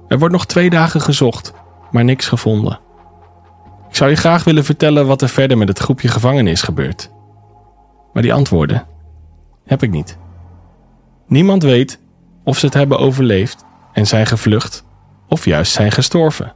Er 0.09 0.19
wordt 0.19 0.35
nog 0.35 0.47
twee 0.47 0.71
dagen 0.71 1.01
gezocht, 1.01 1.53
maar 1.91 2.05
niks 2.05 2.27
gevonden. 2.27 2.81
Ik 3.89 3.97
zou 3.97 4.11
je 4.11 4.17
graag 4.17 4.45
willen 4.45 4.65
vertellen 4.65 5.07
wat 5.07 5.23
er 5.23 5.29
verder 5.29 5.59
met 5.59 5.69
het 5.69 5.79
groepje 5.79 6.09
gevangenen 6.09 6.53
is 6.53 6.63
gebeurd. 6.63 7.15
Maar 8.17 8.25
die 8.25 8.35
antwoorden 8.35 8.87
heb 9.67 9.83
ik 9.83 9.91
niet. 9.91 10.19
Niemand 11.27 11.63
weet 11.63 12.01
of 12.45 12.59
ze 12.59 12.67
het 12.67 12.75
hebben 12.75 12.99
overleefd 12.99 13.65
en 13.93 14.07
zijn 14.07 14.27
gevlucht 14.27 14.85
of 15.29 15.45
juist 15.45 15.73
zijn 15.73 15.93
gestorven. 15.93 16.53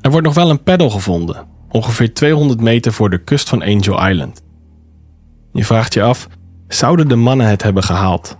Er 0.00 0.10
wordt 0.10 0.26
nog 0.26 0.34
wel 0.34 0.50
een 0.50 0.62
peddel 0.62 0.90
gevonden, 0.90 1.46
ongeveer 1.68 2.14
200 2.14 2.60
meter 2.60 2.92
voor 2.92 3.10
de 3.10 3.18
kust 3.18 3.48
van 3.48 3.62
Angel 3.62 4.08
Island. 4.08 4.42
Je 5.52 5.64
vraagt 5.64 5.94
je 5.94 6.02
af, 6.02 6.28
zouden 6.68 7.08
de 7.08 7.16
mannen 7.16 7.46
het 7.48 7.62
hebben 7.62 7.82
gehaald? 7.82 8.38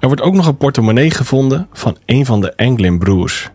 Er 0.00 0.06
wordt 0.06 0.22
ook 0.22 0.34
nog 0.34 0.46
een 0.46 0.56
portemonnee 0.56 1.10
gevonden 1.10 1.68
van 1.72 1.96
een 2.06 2.26
van 2.26 2.40
de 2.40 2.56
Anglin 2.56 2.98
broers. 2.98 3.50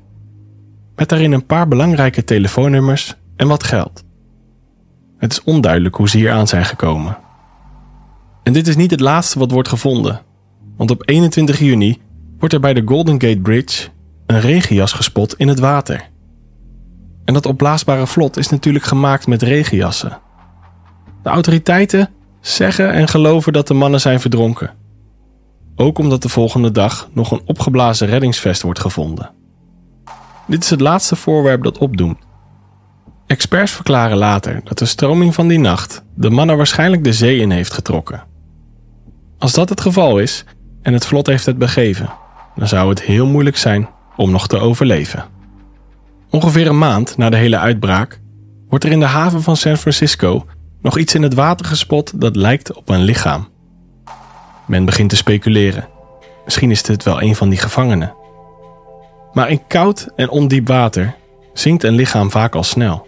Met 0.95 1.09
daarin 1.09 1.31
een 1.31 1.45
paar 1.45 1.67
belangrijke 1.67 2.23
telefoonnummers 2.23 3.15
en 3.35 3.47
wat 3.47 3.63
geld. 3.63 4.03
Het 5.17 5.31
is 5.31 5.43
onduidelijk 5.43 5.95
hoe 5.95 6.09
ze 6.09 6.17
hier 6.17 6.31
aan 6.31 6.47
zijn 6.47 6.65
gekomen. 6.65 7.25
En 8.47 8.53
dit 8.53 8.67
is 8.67 8.75
niet 8.75 8.91
het 8.91 8.99
laatste 8.99 9.39
wat 9.39 9.51
wordt 9.51 9.69
gevonden, 9.69 10.21
want 10.77 10.91
op 10.91 11.09
21 11.09 11.59
juni 11.59 12.01
wordt 12.39 12.53
er 12.53 12.59
bij 12.59 12.73
de 12.73 12.81
Golden 12.85 13.21
Gate 13.21 13.39
Bridge 13.39 13.87
een 14.25 14.39
regenjas 14.39 14.93
gespot 14.93 15.37
in 15.37 15.47
het 15.47 15.59
water. 15.59 16.09
En 17.25 17.33
dat 17.33 17.45
opblaasbare 17.45 18.07
vlot 18.07 18.37
is 18.37 18.49
natuurlijk 18.49 18.85
gemaakt 18.85 19.27
met 19.27 19.41
regenjassen. 19.41 20.19
De 21.23 21.29
autoriteiten 21.29 22.09
zeggen 22.41 22.91
en 22.91 23.07
geloven 23.07 23.53
dat 23.53 23.67
de 23.67 23.73
mannen 23.73 23.99
zijn 23.99 24.19
verdronken. 24.19 24.73
Ook 25.75 25.97
omdat 25.97 26.21
de 26.21 26.29
volgende 26.29 26.71
dag 26.71 27.09
nog 27.13 27.31
een 27.31 27.41
opgeblazen 27.45 28.07
reddingsvest 28.07 28.61
wordt 28.61 28.79
gevonden. 28.79 29.31
Dit 30.45 30.63
is 30.63 30.69
het 30.69 30.81
laatste 30.81 31.15
voorwerp 31.15 31.63
dat 31.63 31.77
opdoemt. 31.77 32.19
Experts 33.25 33.71
verklaren 33.71 34.17
later 34.17 34.61
dat 34.63 34.77
de 34.77 34.85
stroming 34.85 35.33
van 35.33 35.47
die 35.47 35.59
nacht 35.59 36.03
de 36.15 36.29
mannen 36.29 36.57
waarschijnlijk 36.57 37.03
de 37.03 37.13
zee 37.13 37.39
in 37.39 37.51
heeft 37.51 37.73
getrokken. 37.73 38.26
Als 39.37 39.53
dat 39.53 39.69
het 39.69 39.81
geval 39.81 40.19
is 40.19 40.45
en 40.81 40.93
het 40.93 41.05
vlot 41.05 41.27
heeft 41.27 41.45
het 41.45 41.57
begeven, 41.57 42.09
dan 42.55 42.67
zou 42.67 42.89
het 42.89 43.01
heel 43.01 43.25
moeilijk 43.25 43.57
zijn 43.57 43.89
om 44.15 44.31
nog 44.31 44.47
te 44.47 44.59
overleven. 44.59 45.25
Ongeveer 46.29 46.67
een 46.67 46.77
maand 46.77 47.17
na 47.17 47.29
de 47.29 47.37
hele 47.37 47.57
uitbraak 47.57 48.19
wordt 48.69 48.83
er 48.83 48.91
in 48.91 48.99
de 48.99 49.05
haven 49.05 49.41
van 49.41 49.57
San 49.57 49.77
Francisco 49.77 50.45
nog 50.81 50.97
iets 50.97 51.15
in 51.15 51.21
het 51.21 51.33
water 51.33 51.65
gespot 51.65 52.21
dat 52.21 52.35
lijkt 52.35 52.73
op 52.73 52.89
een 52.89 53.01
lichaam. 53.01 53.47
Men 54.65 54.85
begint 54.85 55.09
te 55.09 55.15
speculeren. 55.15 55.87
Misschien 56.45 56.71
is 56.71 56.83
dit 56.83 57.03
wel 57.03 57.21
een 57.21 57.35
van 57.35 57.49
die 57.49 57.59
gevangenen. 57.59 58.13
Maar 59.33 59.49
in 59.49 59.67
koud 59.67 60.09
en 60.15 60.29
ondiep 60.29 60.67
water 60.67 61.15
zinkt 61.53 61.83
een 61.83 61.95
lichaam 61.95 62.31
vaak 62.31 62.55
al 62.55 62.63
snel. 62.63 63.07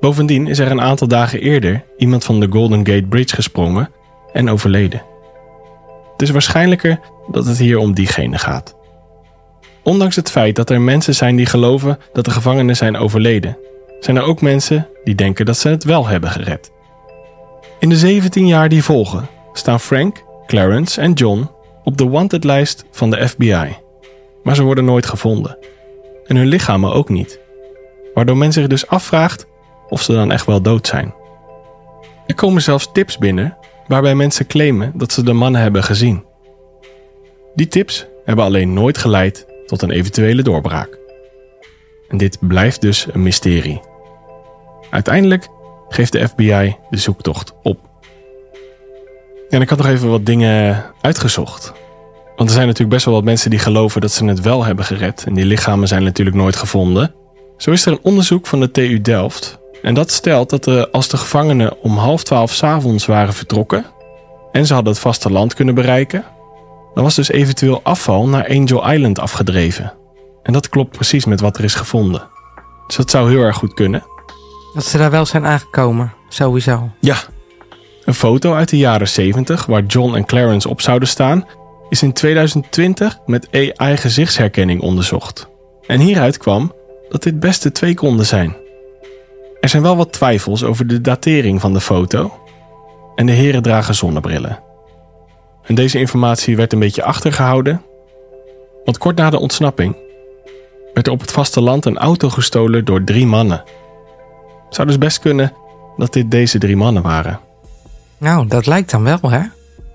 Bovendien 0.00 0.46
is 0.46 0.58
er 0.58 0.70
een 0.70 0.80
aantal 0.80 1.08
dagen 1.08 1.40
eerder 1.40 1.84
iemand 1.96 2.24
van 2.24 2.40
de 2.40 2.48
Golden 2.50 2.86
Gate 2.86 3.06
Bridge 3.08 3.34
gesprongen 3.34 3.90
en 4.38 4.50
overleden. 4.50 5.02
Het 6.12 6.22
is 6.22 6.30
waarschijnlijker 6.30 7.00
dat 7.30 7.46
het 7.46 7.58
hier 7.58 7.78
om 7.78 7.94
diegene 7.94 8.38
gaat. 8.38 8.76
Ondanks 9.82 10.16
het 10.16 10.30
feit 10.30 10.56
dat 10.56 10.70
er 10.70 10.80
mensen 10.80 11.14
zijn 11.14 11.36
die 11.36 11.46
geloven 11.46 11.98
dat 12.12 12.24
de 12.24 12.30
gevangenen 12.30 12.76
zijn 12.76 12.96
overleden, 12.96 13.58
zijn 14.00 14.16
er 14.16 14.22
ook 14.22 14.40
mensen 14.40 14.88
die 15.04 15.14
denken 15.14 15.46
dat 15.46 15.58
ze 15.58 15.68
het 15.68 15.84
wel 15.84 16.06
hebben 16.06 16.30
gered. 16.30 16.70
In 17.78 17.88
de 17.88 17.96
17 17.96 18.46
jaar 18.46 18.68
die 18.68 18.82
volgen 18.82 19.28
staan 19.52 19.80
Frank, 19.80 20.24
Clarence 20.46 21.00
en 21.00 21.12
John 21.12 21.50
op 21.84 21.96
de 21.96 22.08
wanted-lijst 22.08 22.84
van 22.90 23.10
de 23.10 23.28
FBI, 23.28 23.76
maar 24.42 24.54
ze 24.54 24.62
worden 24.62 24.84
nooit 24.84 25.06
gevonden. 25.06 25.58
En 26.26 26.36
hun 26.36 26.46
lichamen 26.46 26.92
ook 26.92 27.08
niet, 27.08 27.40
waardoor 28.14 28.36
men 28.36 28.52
zich 28.52 28.66
dus 28.66 28.86
afvraagt 28.86 29.46
of 29.88 30.02
ze 30.02 30.12
dan 30.12 30.32
echt 30.32 30.46
wel 30.46 30.62
dood 30.62 30.86
zijn. 30.86 31.14
Er 32.26 32.34
komen 32.34 32.62
zelfs 32.62 32.92
tips 32.92 33.18
binnen 33.18 33.56
waarbij 33.88 34.14
mensen 34.14 34.46
claimen 34.46 34.92
dat 34.94 35.12
ze 35.12 35.22
de 35.22 35.32
mannen 35.32 35.60
hebben 35.60 35.82
gezien. 35.84 36.24
Die 37.54 37.68
tips 37.68 38.06
hebben 38.24 38.44
alleen 38.44 38.72
nooit 38.72 38.98
geleid 38.98 39.46
tot 39.66 39.82
een 39.82 39.90
eventuele 39.90 40.42
doorbraak. 40.42 40.98
En 42.08 42.18
dit 42.18 42.38
blijft 42.40 42.80
dus 42.80 43.06
een 43.12 43.22
mysterie. 43.22 43.80
Uiteindelijk 44.90 45.48
geeft 45.88 46.12
de 46.12 46.28
FBI 46.28 46.76
de 46.90 46.96
zoektocht 46.96 47.54
op. 47.62 47.78
En 49.48 49.60
ik 49.60 49.68
had 49.68 49.78
nog 49.78 49.86
even 49.86 50.10
wat 50.10 50.26
dingen 50.26 50.84
uitgezocht. 51.00 51.72
Want 52.36 52.48
er 52.48 52.54
zijn 52.54 52.66
natuurlijk 52.66 52.94
best 52.94 53.04
wel 53.04 53.14
wat 53.14 53.24
mensen 53.24 53.50
die 53.50 53.58
geloven 53.58 54.00
dat 54.00 54.12
ze 54.12 54.24
het 54.24 54.40
wel 54.40 54.64
hebben 54.64 54.84
gered. 54.84 55.24
En 55.26 55.34
die 55.34 55.44
lichamen 55.44 55.88
zijn 55.88 56.02
natuurlijk 56.02 56.36
nooit 56.36 56.56
gevonden. 56.56 57.14
Zo 57.56 57.70
is 57.70 57.86
er 57.86 57.92
een 57.92 57.98
onderzoek 58.02 58.46
van 58.46 58.60
de 58.60 58.70
TU 58.70 59.00
Delft. 59.00 59.57
En 59.82 59.94
dat 59.94 60.10
stelt 60.10 60.50
dat 60.50 60.64
de, 60.64 60.88
als 60.92 61.08
de 61.08 61.16
gevangenen 61.16 61.82
om 61.82 61.96
half 61.96 62.22
twaalf 62.22 62.52
s'avonds 62.52 63.06
waren 63.06 63.34
vertrokken. 63.34 63.86
en 64.52 64.66
ze 64.66 64.74
hadden 64.74 64.92
het 64.92 65.02
vasteland 65.02 65.54
kunnen 65.54 65.74
bereiken. 65.74 66.24
dan 66.94 67.04
was 67.04 67.14
dus 67.14 67.30
eventueel 67.30 67.80
afval 67.82 68.28
naar 68.28 68.48
Angel 68.48 68.90
Island 68.90 69.18
afgedreven. 69.18 69.92
En 70.42 70.52
dat 70.52 70.68
klopt 70.68 70.90
precies 70.90 71.24
met 71.24 71.40
wat 71.40 71.58
er 71.58 71.64
is 71.64 71.74
gevonden. 71.74 72.22
Dus 72.86 72.96
dat 72.96 73.10
zou 73.10 73.30
heel 73.30 73.40
erg 73.40 73.56
goed 73.56 73.74
kunnen. 73.74 74.04
Dat 74.74 74.84
ze 74.84 74.98
daar 74.98 75.10
wel 75.10 75.26
zijn 75.26 75.46
aangekomen, 75.46 76.12
sowieso. 76.28 76.90
Ja. 77.00 77.16
Een 78.04 78.14
foto 78.14 78.54
uit 78.54 78.68
de 78.68 78.76
jaren 78.76 79.08
70 79.08 79.66
waar 79.66 79.84
John 79.84 80.14
en 80.14 80.24
Clarence 80.24 80.68
op 80.68 80.80
zouden 80.80 81.08
staan, 81.08 81.46
is 81.88 82.02
in 82.02 82.12
2020 82.12 83.18
met 83.26 83.48
AI 83.52 83.96
gezichtsherkenning 83.96 84.80
onderzocht. 84.80 85.48
En 85.86 86.00
hieruit 86.00 86.36
kwam 86.36 86.72
dat 87.08 87.22
dit 87.22 87.40
best 87.40 87.62
de 87.62 87.72
twee 87.72 87.94
konden 87.94 88.26
zijn. 88.26 88.56
Er 89.60 89.68
zijn 89.68 89.82
wel 89.82 89.96
wat 89.96 90.12
twijfels 90.12 90.64
over 90.64 90.86
de 90.86 91.00
datering 91.00 91.60
van 91.60 91.72
de 91.72 91.80
foto. 91.80 92.32
En 93.14 93.26
de 93.26 93.32
heren 93.32 93.62
dragen 93.62 93.94
zonnebrillen. 93.94 94.58
En 95.62 95.74
deze 95.74 95.98
informatie 95.98 96.56
werd 96.56 96.72
een 96.72 96.78
beetje 96.78 97.02
achtergehouden. 97.02 97.82
Want 98.84 98.98
kort 98.98 99.16
na 99.16 99.30
de 99.30 99.38
ontsnapping 99.38 99.96
werd 100.94 101.06
er 101.06 101.12
op 101.12 101.20
het 101.20 101.32
vasteland 101.32 101.84
een 101.84 101.98
auto 101.98 102.28
gestolen 102.28 102.84
door 102.84 103.04
drie 103.04 103.26
mannen. 103.26 103.62
Het 104.64 104.74
zou 104.74 104.86
dus 104.86 104.98
best 104.98 105.18
kunnen 105.18 105.52
dat 105.96 106.12
dit 106.12 106.30
deze 106.30 106.58
drie 106.58 106.76
mannen 106.76 107.02
waren. 107.02 107.40
Nou, 108.18 108.46
dat 108.46 108.66
lijkt 108.66 108.90
dan 108.90 109.02
wel, 109.02 109.30
hè? 109.30 109.42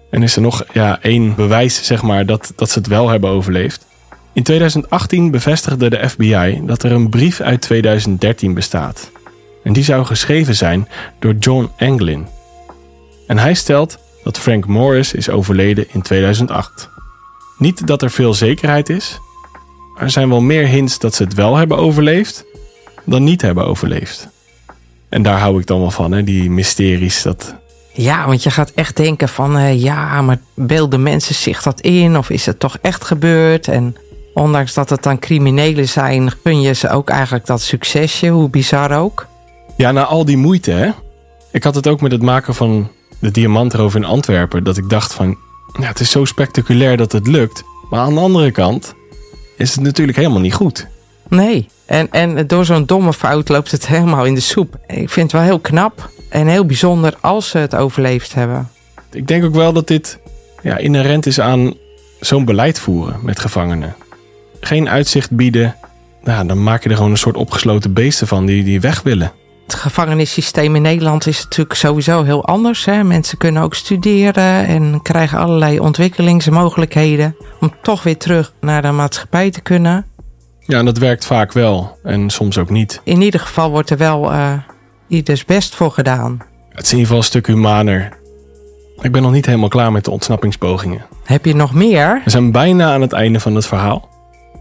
En 0.09 0.24
is 0.24 0.36
er 0.36 0.41
nog 0.41 0.64
ja, 0.74 1.01
één 1.01 1.36
bewijs, 1.36 1.86
zeg 1.86 2.01
maar, 2.01 2.26
dat, 2.26 2.53
dat 2.55 2.70
ze 2.70 2.80
het 2.80 2.88
wel 2.88 3.09
hebben 3.09 3.30
overleefd. 3.30 3.86
In 4.34 4.43
2018 4.43 5.32
bevestigde 5.32 5.89
de 5.89 6.09
FBI 6.09 6.61
dat 6.66 6.84
er 6.84 6.91
een 6.91 7.09
brief 7.09 7.39
uit 7.39 7.61
2013 7.61 8.53
bestaat. 8.53 9.11
En 9.64 9.74
die 9.74 9.84
zou 9.84 10.05
geschreven 10.05 10.55
zijn 10.55 10.88
door 11.20 11.34
John 11.34 11.72
Anglin. 11.78 12.28
En 13.28 13.38
hij 13.38 13.53
stelt 13.53 13.97
dat 14.24 14.39
Frank 14.39 14.68
Morris 14.68 15.14
is 15.14 15.30
overleden 15.30 15.86
in 15.91 16.01
2008. 16.01 16.89
Niet 17.57 17.88
dat 17.88 18.01
er 18.01 18.11
veel 18.11 18.34
zekerheid 18.34 18.89
is, 18.89 19.20
er 19.97 20.09
zijn 20.09 20.30
wel 20.30 20.41
meer 20.41 20.68
hints 20.68 20.99
dat 20.99 21.16
ze 21.16 21.24
het 21.24 21.34
wel 21.34 21.55
hebben 21.55 21.78
overleefd 21.78 22.45
dan 23.05 23.24
niet 23.24 23.41
hebben 23.41 23.66
overleefd. 23.66 24.28
En 25.09 25.22
daar 25.22 25.39
hou 25.39 25.59
ik 25.59 25.68
dan 25.68 25.80
wel 25.80 25.91
van, 25.91 26.11
hè? 26.11 26.24
die 26.24 26.49
mysteries. 26.49 27.22
Dat... 27.22 27.55
Ja, 27.91 28.26
want 28.28 28.43
je 28.43 28.49
gaat 28.49 28.72
echt 28.76 28.95
denken 28.95 29.30
van, 29.30 29.57
uh, 29.57 29.82
ja, 29.82 30.22
maar 30.22 30.39
beelden 30.53 31.03
mensen 31.03 31.36
zich 31.36 31.61
dat 31.61 31.82
in? 31.82 32.18
Of 32.18 32.30
is 32.30 32.45
het 32.45 32.59
toch 32.59 32.78
echt 32.82 33.03
gebeurd? 33.03 33.68
En 33.68 33.95
ondanks 34.34 34.74
dat 34.74 34.89
het 34.89 35.03
dan 35.03 35.20
criminelen 35.20 35.88
zijn, 35.88 36.32
gun 36.43 36.61
je 36.61 36.74
ze 36.74 36.89
ook 36.89 37.09
eigenlijk 37.09 37.45
dat 37.45 37.61
succesje, 37.61 38.28
hoe 38.28 38.49
bizar 38.49 38.97
ook. 38.97 39.28
Ja, 39.78 39.91
na 39.91 40.03
al 40.03 40.26
die 40.26 40.38
moeite, 40.38 40.71
hè. 40.71 40.91
Ik 41.51 41.63
had 41.63 41.76
het 41.76 41.88
ook 41.88 42.01
met 42.01 42.11
het 42.11 42.21
maken 42.21 42.55
van 42.55 42.91
de 43.19 43.32
diamantroof 43.32 43.95
in 43.95 44.05
Antwerpen. 44.05 44.63
Dat 44.63 44.78
ik 44.78 44.89
dacht 44.89 45.13
van, 45.13 45.38
ja, 45.80 45.88
het 45.88 45.99
is 45.99 46.11
zo 46.11 46.26
spectaculair 46.26 46.97
dat 46.97 47.11
het 47.11 47.28
lukt. 47.28 47.63
Maar 47.89 47.99
aan 47.99 48.13
de 48.13 48.19
andere 48.19 48.51
kant 48.51 48.93
is 49.57 49.76
het 49.76 49.84
natuurlijk 49.84 50.17
helemaal 50.17 50.39
niet 50.39 50.53
goed. 50.53 50.88
Nee, 51.28 51.67
en, 51.86 52.11
en 52.11 52.47
door 52.47 52.65
zo'n 52.65 52.86
domme 52.86 53.13
fout 53.13 53.49
loopt 53.49 53.71
het 53.71 53.88
helemaal 53.88 54.26
in 54.26 54.34
de 54.34 54.41
soep. 54.41 54.76
Ik 54.88 55.09
vind 55.09 55.32
het 55.32 55.32
wel 55.32 55.41
heel 55.41 55.59
knap 55.59 56.09
en 56.30 56.47
heel 56.47 56.65
bijzonder 56.65 57.17
als 57.21 57.49
ze 57.49 57.57
het 57.57 57.76
overleefd 57.76 58.34
hebben. 58.34 58.69
Ik 59.11 59.28
denk 59.28 59.43
ook 59.43 59.55
wel 59.55 59.74
dat 59.74 59.88
dit 59.88 60.19
ja, 60.61 60.78
inherent 60.78 61.26
is 61.26 61.39
aan 61.39 61.74
zo'n 62.19 62.45
beleid 62.45 62.80
voeren 62.80 63.19
met 63.21 63.39
gevangenen. 63.39 63.95
Geen 64.59 64.89
uitzicht 64.89 65.32
bieden, 65.32 65.76
nou, 66.24 66.47
dan 66.47 66.63
maak 66.63 66.84
je 66.84 66.89
er 66.89 66.95
gewoon 66.95 67.11
een 67.11 67.17
soort 67.17 67.38
opgesloten 67.38 67.93
beesten 67.93 68.28
van 68.28 68.45
die, 68.45 68.63
die 68.63 68.82
weg 68.82 69.01
willen. 69.01 69.32
Het 69.74 69.82
gevangenissysteem 69.82 70.76
in 70.76 70.82
Nederland 70.82 71.28
is 71.28 71.43
natuurlijk 71.43 71.76
sowieso 71.76 72.24
heel 72.24 72.45
anders. 72.45 72.86
Hè? 72.86 73.03
Mensen 73.03 73.38
kunnen 73.38 73.63
ook 73.63 73.76
studeren 73.76 74.65
en 74.65 75.01
krijgen 75.01 75.38
allerlei 75.38 75.80
ontwikkelingsmogelijkheden 75.80 77.36
om 77.59 77.74
toch 77.82 78.03
weer 78.03 78.17
terug 78.17 78.53
naar 78.61 78.82
de 78.82 78.91
maatschappij 78.91 79.51
te 79.51 79.61
kunnen. 79.61 80.05
Ja, 80.59 80.78
en 80.78 80.86
dat 80.86 80.97
werkt 80.97 81.26
vaak 81.26 81.51
wel 81.51 81.97
en 82.03 82.30
soms 82.30 82.57
ook 82.57 82.69
niet. 82.69 83.01
In 83.03 83.21
ieder 83.21 83.39
geval 83.39 83.69
wordt 83.69 83.89
er 83.89 83.97
wel 83.97 84.32
uh, 84.32 84.53
ieders 85.07 85.45
best 85.45 85.76
voor 85.76 85.91
gedaan. 85.91 86.41
Het 86.69 86.86
is 86.86 86.91
in 86.91 86.97
ieder 86.97 87.01
geval 87.01 87.17
een 87.17 87.24
stuk 87.24 87.47
humaner. 87.47 88.17
Ik 89.01 89.11
ben 89.11 89.21
nog 89.21 89.32
niet 89.32 89.45
helemaal 89.45 89.69
klaar 89.69 89.91
met 89.91 90.05
de 90.05 90.11
ontsnappingspogingen. 90.11 91.05
Heb 91.24 91.45
je 91.45 91.55
nog 91.55 91.74
meer? 91.74 92.21
We 92.24 92.30
zijn 92.30 92.51
bijna 92.51 92.93
aan 92.93 93.01
het 93.01 93.13
einde 93.13 93.39
van 93.39 93.55
het 93.55 93.65
verhaal. 93.65 94.09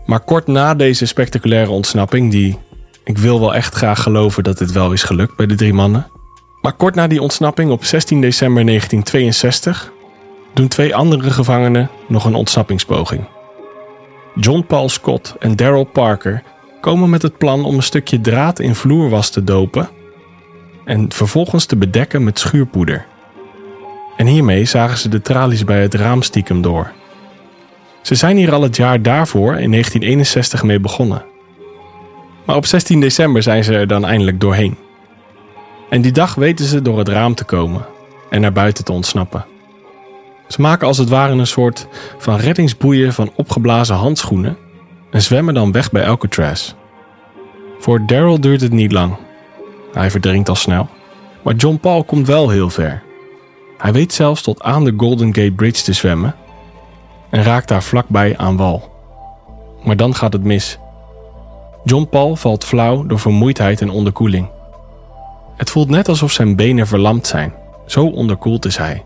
Maar 0.07 0.21
kort 0.21 0.47
na 0.47 0.75
deze 0.75 1.07
spectaculaire 1.07 1.71
ontsnapping, 1.71 2.31
die 2.31 2.59
ik 3.05 3.19
wil 3.19 3.41
wel 3.41 3.55
echt 3.55 3.75
graag 3.75 4.03
geloven 4.03 4.45
dat 4.45 4.59
dit 4.59 4.73
wel 4.73 4.93
is 4.93 5.03
gelukt 5.03 5.37
bij 5.37 5.47
de 5.47 5.55
drie 5.55 5.73
mannen. 5.73 6.11
Maar 6.61 6.73
kort 6.73 6.95
na 6.95 7.07
die 7.07 7.23
ontsnapping 7.23 7.71
op 7.71 7.85
16 7.85 8.21
december 8.21 8.67
1962 8.67 9.93
doen 10.55 10.69
twee 10.69 10.95
andere 10.95 11.31
gevangenen 11.31 11.91
nog 12.07 12.25
een 12.25 12.35
ontsnappingspoging. 12.35 13.25
John 14.35 14.65
Paul 14.67 14.89
Scott 14.89 15.35
en 15.39 15.57
Daryl 15.57 15.85
Parker 15.85 16.43
komen 16.81 17.11
met 17.11 17.23
het 17.23 17.39
plan 17.39 17.65
om 17.65 17.75
een 17.75 17.83
stukje 17.83 18.21
draad 18.21 18.59
in 18.59 18.75
vloerwas 18.75 19.31
te 19.31 19.45
dopen 19.45 19.89
en 20.85 21.13
vervolgens 21.13 21.67
te 21.67 21.77
bedekken 21.77 22.25
met 22.25 22.39
schuurpoeder. 22.39 23.07
En 24.17 24.27
hiermee 24.27 24.65
zagen 24.65 24.99
ze 24.99 25.09
de 25.09 25.23
tralies 25.23 25.65
bij 25.65 25.83
het 25.83 25.95
raam 25.95 26.23
stiekem 26.23 26.63
door. 26.63 26.93
Ze 28.03 28.15
zijn 28.15 28.37
hier 28.37 28.53
al 28.53 28.63
het 28.63 28.77
jaar 28.77 29.03
daarvoor, 29.03 29.49
in 29.49 29.71
1961, 29.71 30.63
mee 30.63 30.81
begonnen. 30.81 31.25
Maar 32.45 32.57
op 32.57 32.66
16 32.66 33.01
december 33.01 33.43
zijn 33.43 33.64
ze 33.64 33.74
er 33.74 33.86
dan 33.86 34.05
eindelijk 34.05 34.40
doorheen. 34.40 34.78
En 35.90 36.03
die 36.03 36.12
dag 36.12 36.34
weten 36.34 36.64
ze 36.64 36.82
door 36.82 36.99
het 36.99 37.09
raam 37.09 37.34
te 37.34 37.45
komen 37.45 37.86
en 38.30 38.40
naar 38.40 38.53
buiten 38.53 38.84
te 38.84 38.93
ontsnappen. 38.93 39.45
Ze 40.49 40.61
maken 40.61 40.86
als 40.86 40.99
het 40.99 41.09
ware 41.09 41.32
een 41.32 41.47
soort 41.47 41.86
van 42.18 42.36
reddingsboeien 42.36 43.12
van 43.12 43.32
opgeblazen 43.34 43.97
handschoenen 43.97 44.57
en 45.11 45.22
zwemmen 45.22 45.55
dan 45.55 45.72
weg 45.72 45.90
bij 45.90 46.09
Alcatraz. 46.09 46.74
Voor 47.78 48.07
Daryl 48.07 48.40
duurt 48.40 48.61
het 48.61 48.72
niet 48.72 48.93
lang. 48.93 49.16
Hij 49.93 50.11
verdrinkt 50.11 50.49
al 50.49 50.55
snel. 50.55 50.88
Maar 51.43 51.55
John 51.55 51.76
Paul 51.76 52.05
komt 52.05 52.26
wel 52.26 52.49
heel 52.49 52.70
ver. 52.70 53.03
Hij 53.78 53.93
weet 53.93 54.12
zelfs 54.12 54.43
tot 54.43 54.62
aan 54.62 54.84
de 54.84 54.95
Golden 54.97 55.34
Gate 55.34 55.53
Bridge 55.53 55.82
te 55.82 55.93
zwemmen 55.93 56.34
en 57.30 57.43
raakt 57.43 57.68
daar 57.68 57.82
vlakbij 57.82 58.36
aan 58.36 58.57
wal. 58.57 58.93
Maar 59.84 59.97
dan 59.97 60.14
gaat 60.14 60.32
het 60.32 60.45
mis. 60.45 60.78
John 61.85 62.07
Paul 62.11 62.37
valt 62.37 62.64
flauw 62.64 63.07
door 63.07 63.18
vermoeidheid 63.18 63.80
en 63.80 63.91
onderkoeling. 63.91 64.49
Het 65.57 65.70
voelt 65.70 65.89
net 65.89 66.09
alsof 66.09 66.33
zijn 66.33 66.57
benen 66.57 66.87
verlamd 66.87 67.26
zijn. 67.26 67.55
Zo 67.87 68.07
onderkoeld 68.07 68.64
is 68.64 68.76
hij. 68.76 69.05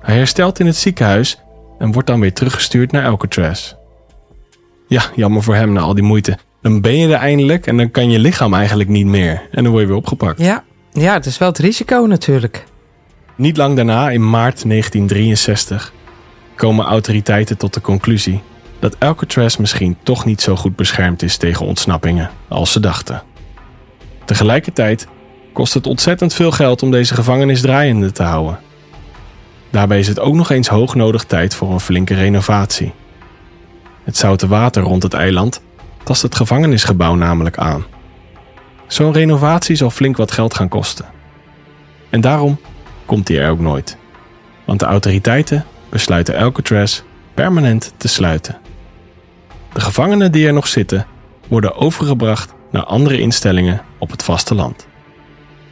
Hij 0.00 0.16
herstelt 0.16 0.60
in 0.60 0.66
het 0.66 0.76
ziekenhuis 0.76 1.40
en 1.78 1.92
wordt 1.92 2.08
dan 2.08 2.20
weer 2.20 2.32
teruggestuurd 2.32 2.92
naar 2.92 3.06
Alcatraz. 3.06 3.74
Ja, 4.88 5.02
jammer 5.14 5.42
voor 5.42 5.54
hem 5.54 5.72
na 5.72 5.80
al 5.80 5.94
die 5.94 6.04
moeite. 6.04 6.38
Dan 6.62 6.80
ben 6.80 6.96
je 6.96 7.08
er 7.08 7.20
eindelijk 7.20 7.66
en 7.66 7.76
dan 7.76 7.90
kan 7.90 8.10
je 8.10 8.18
lichaam 8.18 8.54
eigenlijk 8.54 8.88
niet 8.88 9.06
meer. 9.06 9.48
En 9.50 9.62
dan 9.62 9.72
word 9.72 9.82
je 9.82 9.88
weer 9.88 9.98
opgepakt. 9.98 10.40
Ja, 10.40 10.64
ja 10.92 11.12
het 11.12 11.26
is 11.26 11.38
wel 11.38 11.48
het 11.48 11.58
risico 11.58 12.06
natuurlijk. 12.06 12.64
Niet 13.36 13.56
lang 13.56 13.76
daarna, 13.76 14.10
in 14.10 14.30
maart 14.30 14.68
1963, 14.68 15.92
komen 16.54 16.84
autoriteiten 16.84 17.56
tot 17.56 17.74
de 17.74 17.80
conclusie 17.80 18.42
dat 18.82 19.00
Alcatraz 19.00 19.56
misschien 19.56 19.96
toch 20.02 20.24
niet 20.24 20.40
zo 20.40 20.56
goed 20.56 20.76
beschermd 20.76 21.22
is 21.22 21.36
tegen 21.36 21.66
ontsnappingen 21.66 22.30
als 22.48 22.72
ze 22.72 22.80
dachten. 22.80 23.22
Tegelijkertijd 24.24 25.06
kost 25.52 25.74
het 25.74 25.86
ontzettend 25.86 26.34
veel 26.34 26.50
geld 26.50 26.82
om 26.82 26.90
deze 26.90 27.14
gevangenis 27.14 27.60
draaiende 27.60 28.12
te 28.12 28.22
houden. 28.22 28.58
Daarbij 29.70 29.98
is 29.98 30.08
het 30.08 30.20
ook 30.20 30.34
nog 30.34 30.50
eens 30.50 30.68
hoog 30.68 30.94
nodig 30.94 31.24
tijd 31.24 31.54
voor 31.54 31.72
een 31.72 31.80
flinke 31.80 32.14
renovatie. 32.14 32.92
Het 34.04 34.16
zoute 34.16 34.46
water 34.48 34.82
rond 34.82 35.02
het 35.02 35.14
eiland 35.14 35.62
tast 36.04 36.22
het 36.22 36.34
gevangenisgebouw 36.34 37.14
namelijk 37.14 37.58
aan. 37.58 37.84
Zo'n 38.86 39.12
renovatie 39.12 39.76
zal 39.76 39.90
flink 39.90 40.16
wat 40.16 40.32
geld 40.32 40.54
gaan 40.54 40.68
kosten. 40.68 41.06
En 42.10 42.20
daarom 42.20 42.60
komt 43.06 43.26
die 43.26 43.38
er 43.38 43.50
ook 43.50 43.60
nooit. 43.60 43.96
Want 44.64 44.80
de 44.80 44.86
autoriteiten 44.86 45.64
besluiten 45.88 46.36
Alcatraz 46.36 47.02
permanent 47.34 47.92
te 47.96 48.08
sluiten. 48.08 48.61
De 49.72 49.80
gevangenen 49.80 50.32
die 50.32 50.46
er 50.46 50.52
nog 50.52 50.66
zitten 50.66 51.06
worden 51.48 51.74
overgebracht 51.74 52.54
naar 52.70 52.84
andere 52.84 53.20
instellingen 53.20 53.82
op 53.98 54.10
het 54.10 54.22
vasteland. 54.22 54.86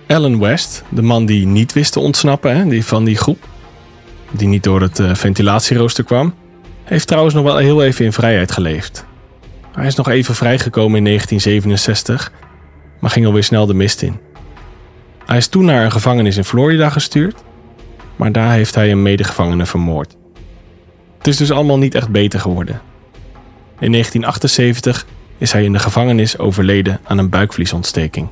Alan 0.07 0.38
West, 0.38 0.82
de 0.88 1.03
man 1.03 1.26
die 1.26 1.46
niet 1.46 1.72
wist 1.72 1.92
te 1.92 2.01
ontsnappen 2.01 2.57
hè, 2.57 2.66
die 2.66 2.84
van 2.84 3.05
die 3.05 3.16
groep, 3.16 3.48
die 4.30 4.48
niet 4.48 4.62
door 4.62 4.80
het 4.80 4.98
uh, 4.98 5.14
ventilatierooster 5.14 6.05
kwam, 6.05 6.34
heeft 6.84 7.07
trouwens 7.07 7.34
nog 7.34 7.44
wel 7.44 7.57
heel 7.57 7.82
even 7.82 8.05
in 8.05 8.12
vrijheid 8.12 8.53
geleefd. 8.53 9.05
Hij 9.72 9.86
is 9.86 9.94
nog 9.94 10.09
even 10.09 10.34
vrijgekomen 10.34 10.98
in 10.98 11.05
1967, 11.05 12.32
maar 13.01 13.11
ging 13.11 13.26
alweer 13.26 13.44
snel 13.44 13.66
de 13.66 13.74
mist 13.74 14.03
in. 14.03 14.20
Hij 15.26 15.36
is 15.36 15.48
toen 15.48 15.64
naar 15.64 15.84
een 15.84 15.92
gevangenis 15.92 16.36
in 16.36 16.44
Florida 16.44 16.90
gestuurd, 16.90 17.42
maar 18.16 18.32
daar 18.32 18.53
heeft 18.53 18.74
hij 18.74 18.90
een 18.90 19.03
medegevangene 19.03 19.66
vermoord. 19.66 20.16
Het 21.18 21.26
is 21.26 21.36
dus 21.36 21.51
allemaal 21.51 21.78
niet 21.78 21.94
echt 21.94 22.09
beter 22.09 22.40
geworden. 22.40 22.80
In 23.81 23.93
1978 23.93 25.07
is 25.39 25.53
hij 25.53 25.64
in 25.64 25.72
de 25.72 25.78
gevangenis 25.78 26.39
overleden 26.39 27.01
aan 27.05 27.18
een 27.18 27.28
buikvliesontsteking. 27.28 28.28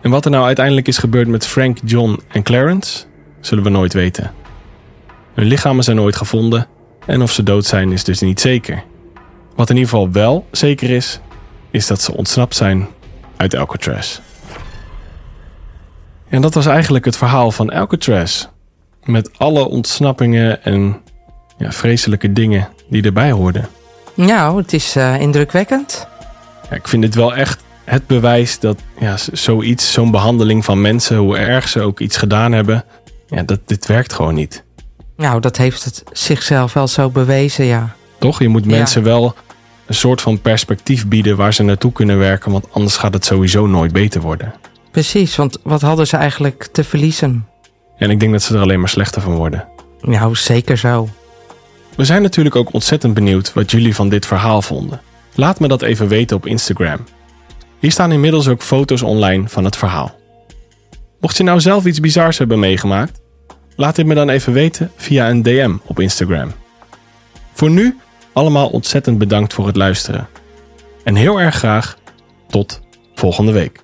En 0.00 0.10
wat 0.10 0.24
er 0.24 0.30
nou 0.30 0.44
uiteindelijk 0.44 0.88
is 0.88 0.98
gebeurd 0.98 1.28
met 1.28 1.46
Frank, 1.46 1.78
John 1.84 2.20
en 2.28 2.42
Clarence, 2.42 3.04
zullen 3.40 3.64
we 3.64 3.70
nooit 3.70 3.92
weten. 3.92 4.32
Hun 5.34 5.46
lichamen 5.46 5.84
zijn 5.84 5.96
nooit 5.96 6.16
gevonden 6.16 6.66
en 7.06 7.22
of 7.22 7.32
ze 7.32 7.42
dood 7.42 7.64
zijn 7.64 7.92
is 7.92 8.04
dus 8.04 8.20
niet 8.20 8.40
zeker. 8.40 8.82
Wat 9.54 9.70
in 9.70 9.76
ieder 9.76 9.90
geval 9.90 10.10
wel 10.12 10.46
zeker 10.50 10.90
is, 10.90 11.20
is 11.70 11.86
dat 11.86 12.02
ze 12.02 12.14
ontsnapt 12.14 12.56
zijn 12.56 12.88
uit 13.36 13.56
Alcatraz. 13.56 14.20
En 16.28 16.42
dat 16.42 16.54
was 16.54 16.66
eigenlijk 16.66 17.04
het 17.04 17.16
verhaal 17.16 17.50
van 17.50 17.70
Alcatraz. 17.70 18.46
Met 19.04 19.38
alle 19.38 19.68
ontsnappingen 19.68 20.64
en 20.64 21.00
ja, 21.58 21.72
vreselijke 21.72 22.32
dingen 22.32 22.68
die 22.88 23.02
erbij 23.02 23.30
hoorden. 23.30 23.68
Nou, 24.14 24.56
het 24.56 24.72
is 24.72 24.96
uh, 24.96 25.20
indrukwekkend. 25.20 26.06
Ja, 26.70 26.76
ik 26.76 26.88
vind 26.88 27.02
dit 27.02 27.14
wel 27.14 27.34
echt 27.34 27.62
het 27.84 28.06
bewijs 28.06 28.58
dat 28.58 28.78
ja, 28.98 29.16
zoiets, 29.32 29.92
zo'n 29.92 30.10
behandeling 30.10 30.64
van 30.64 30.80
mensen, 30.80 31.16
hoe 31.16 31.36
erg 31.38 31.68
ze 31.68 31.80
ook 31.80 32.00
iets 32.00 32.16
gedaan 32.16 32.52
hebben, 32.52 32.84
ja, 33.28 33.42
dat 33.42 33.60
dit 33.66 33.86
werkt 33.86 34.12
gewoon 34.12 34.34
niet. 34.34 34.64
Nou, 35.16 35.40
dat 35.40 35.56
heeft 35.56 35.84
het 35.84 36.02
zichzelf 36.12 36.72
wel 36.72 36.88
zo 36.88 37.10
bewezen, 37.10 37.64
ja. 37.64 37.94
Toch? 38.18 38.38
Je 38.38 38.48
moet 38.48 38.66
mensen 38.66 39.02
wel 39.02 39.34
een 39.86 39.94
soort 39.94 40.20
van 40.20 40.40
perspectief 40.40 41.06
bieden 41.06 41.36
waar 41.36 41.54
ze 41.54 41.62
naartoe 41.62 41.92
kunnen 41.92 42.18
werken, 42.18 42.52
want 42.52 42.66
anders 42.72 42.96
gaat 42.96 43.14
het 43.14 43.24
sowieso 43.24 43.66
nooit 43.66 43.92
beter 43.92 44.20
worden. 44.20 44.54
Precies, 44.90 45.36
want 45.36 45.58
wat 45.62 45.80
hadden 45.80 46.06
ze 46.06 46.16
eigenlijk 46.16 46.68
te 46.72 46.84
verliezen? 46.84 47.46
En 47.96 48.10
ik 48.10 48.20
denk 48.20 48.32
dat 48.32 48.42
ze 48.42 48.54
er 48.54 48.60
alleen 48.60 48.80
maar 48.80 48.88
slechter 48.88 49.22
van 49.22 49.34
worden. 49.34 49.68
Nou, 50.00 50.36
zeker 50.36 50.78
zo. 50.78 51.08
We 51.96 52.04
zijn 52.04 52.22
natuurlijk 52.22 52.56
ook 52.56 52.72
ontzettend 52.72 53.14
benieuwd 53.14 53.52
wat 53.52 53.70
jullie 53.70 53.94
van 53.94 54.08
dit 54.08 54.26
verhaal 54.26 54.62
vonden. 54.62 55.00
Laat 55.34 55.60
me 55.60 55.68
dat 55.68 55.82
even 55.82 56.08
weten 56.08 56.36
op 56.36 56.46
Instagram. 56.46 57.04
Hier 57.78 57.90
staan 57.90 58.12
inmiddels 58.12 58.48
ook 58.48 58.62
foto's 58.62 59.02
online 59.02 59.48
van 59.48 59.64
het 59.64 59.76
verhaal. 59.76 60.14
Mocht 61.20 61.36
je 61.36 61.42
nou 61.42 61.60
zelf 61.60 61.84
iets 61.84 62.00
bizars 62.00 62.38
hebben 62.38 62.58
meegemaakt, 62.58 63.20
laat 63.76 63.96
dit 63.96 64.06
me 64.06 64.14
dan 64.14 64.28
even 64.28 64.52
weten 64.52 64.90
via 64.96 65.30
een 65.30 65.42
DM 65.42 65.76
op 65.84 66.00
Instagram. 66.00 66.52
Voor 67.52 67.70
nu 67.70 67.98
allemaal 68.32 68.68
ontzettend 68.68 69.18
bedankt 69.18 69.52
voor 69.52 69.66
het 69.66 69.76
luisteren. 69.76 70.28
En 71.04 71.14
heel 71.14 71.40
erg 71.40 71.54
graag 71.54 71.98
tot 72.48 72.80
volgende 73.14 73.52
week. 73.52 73.83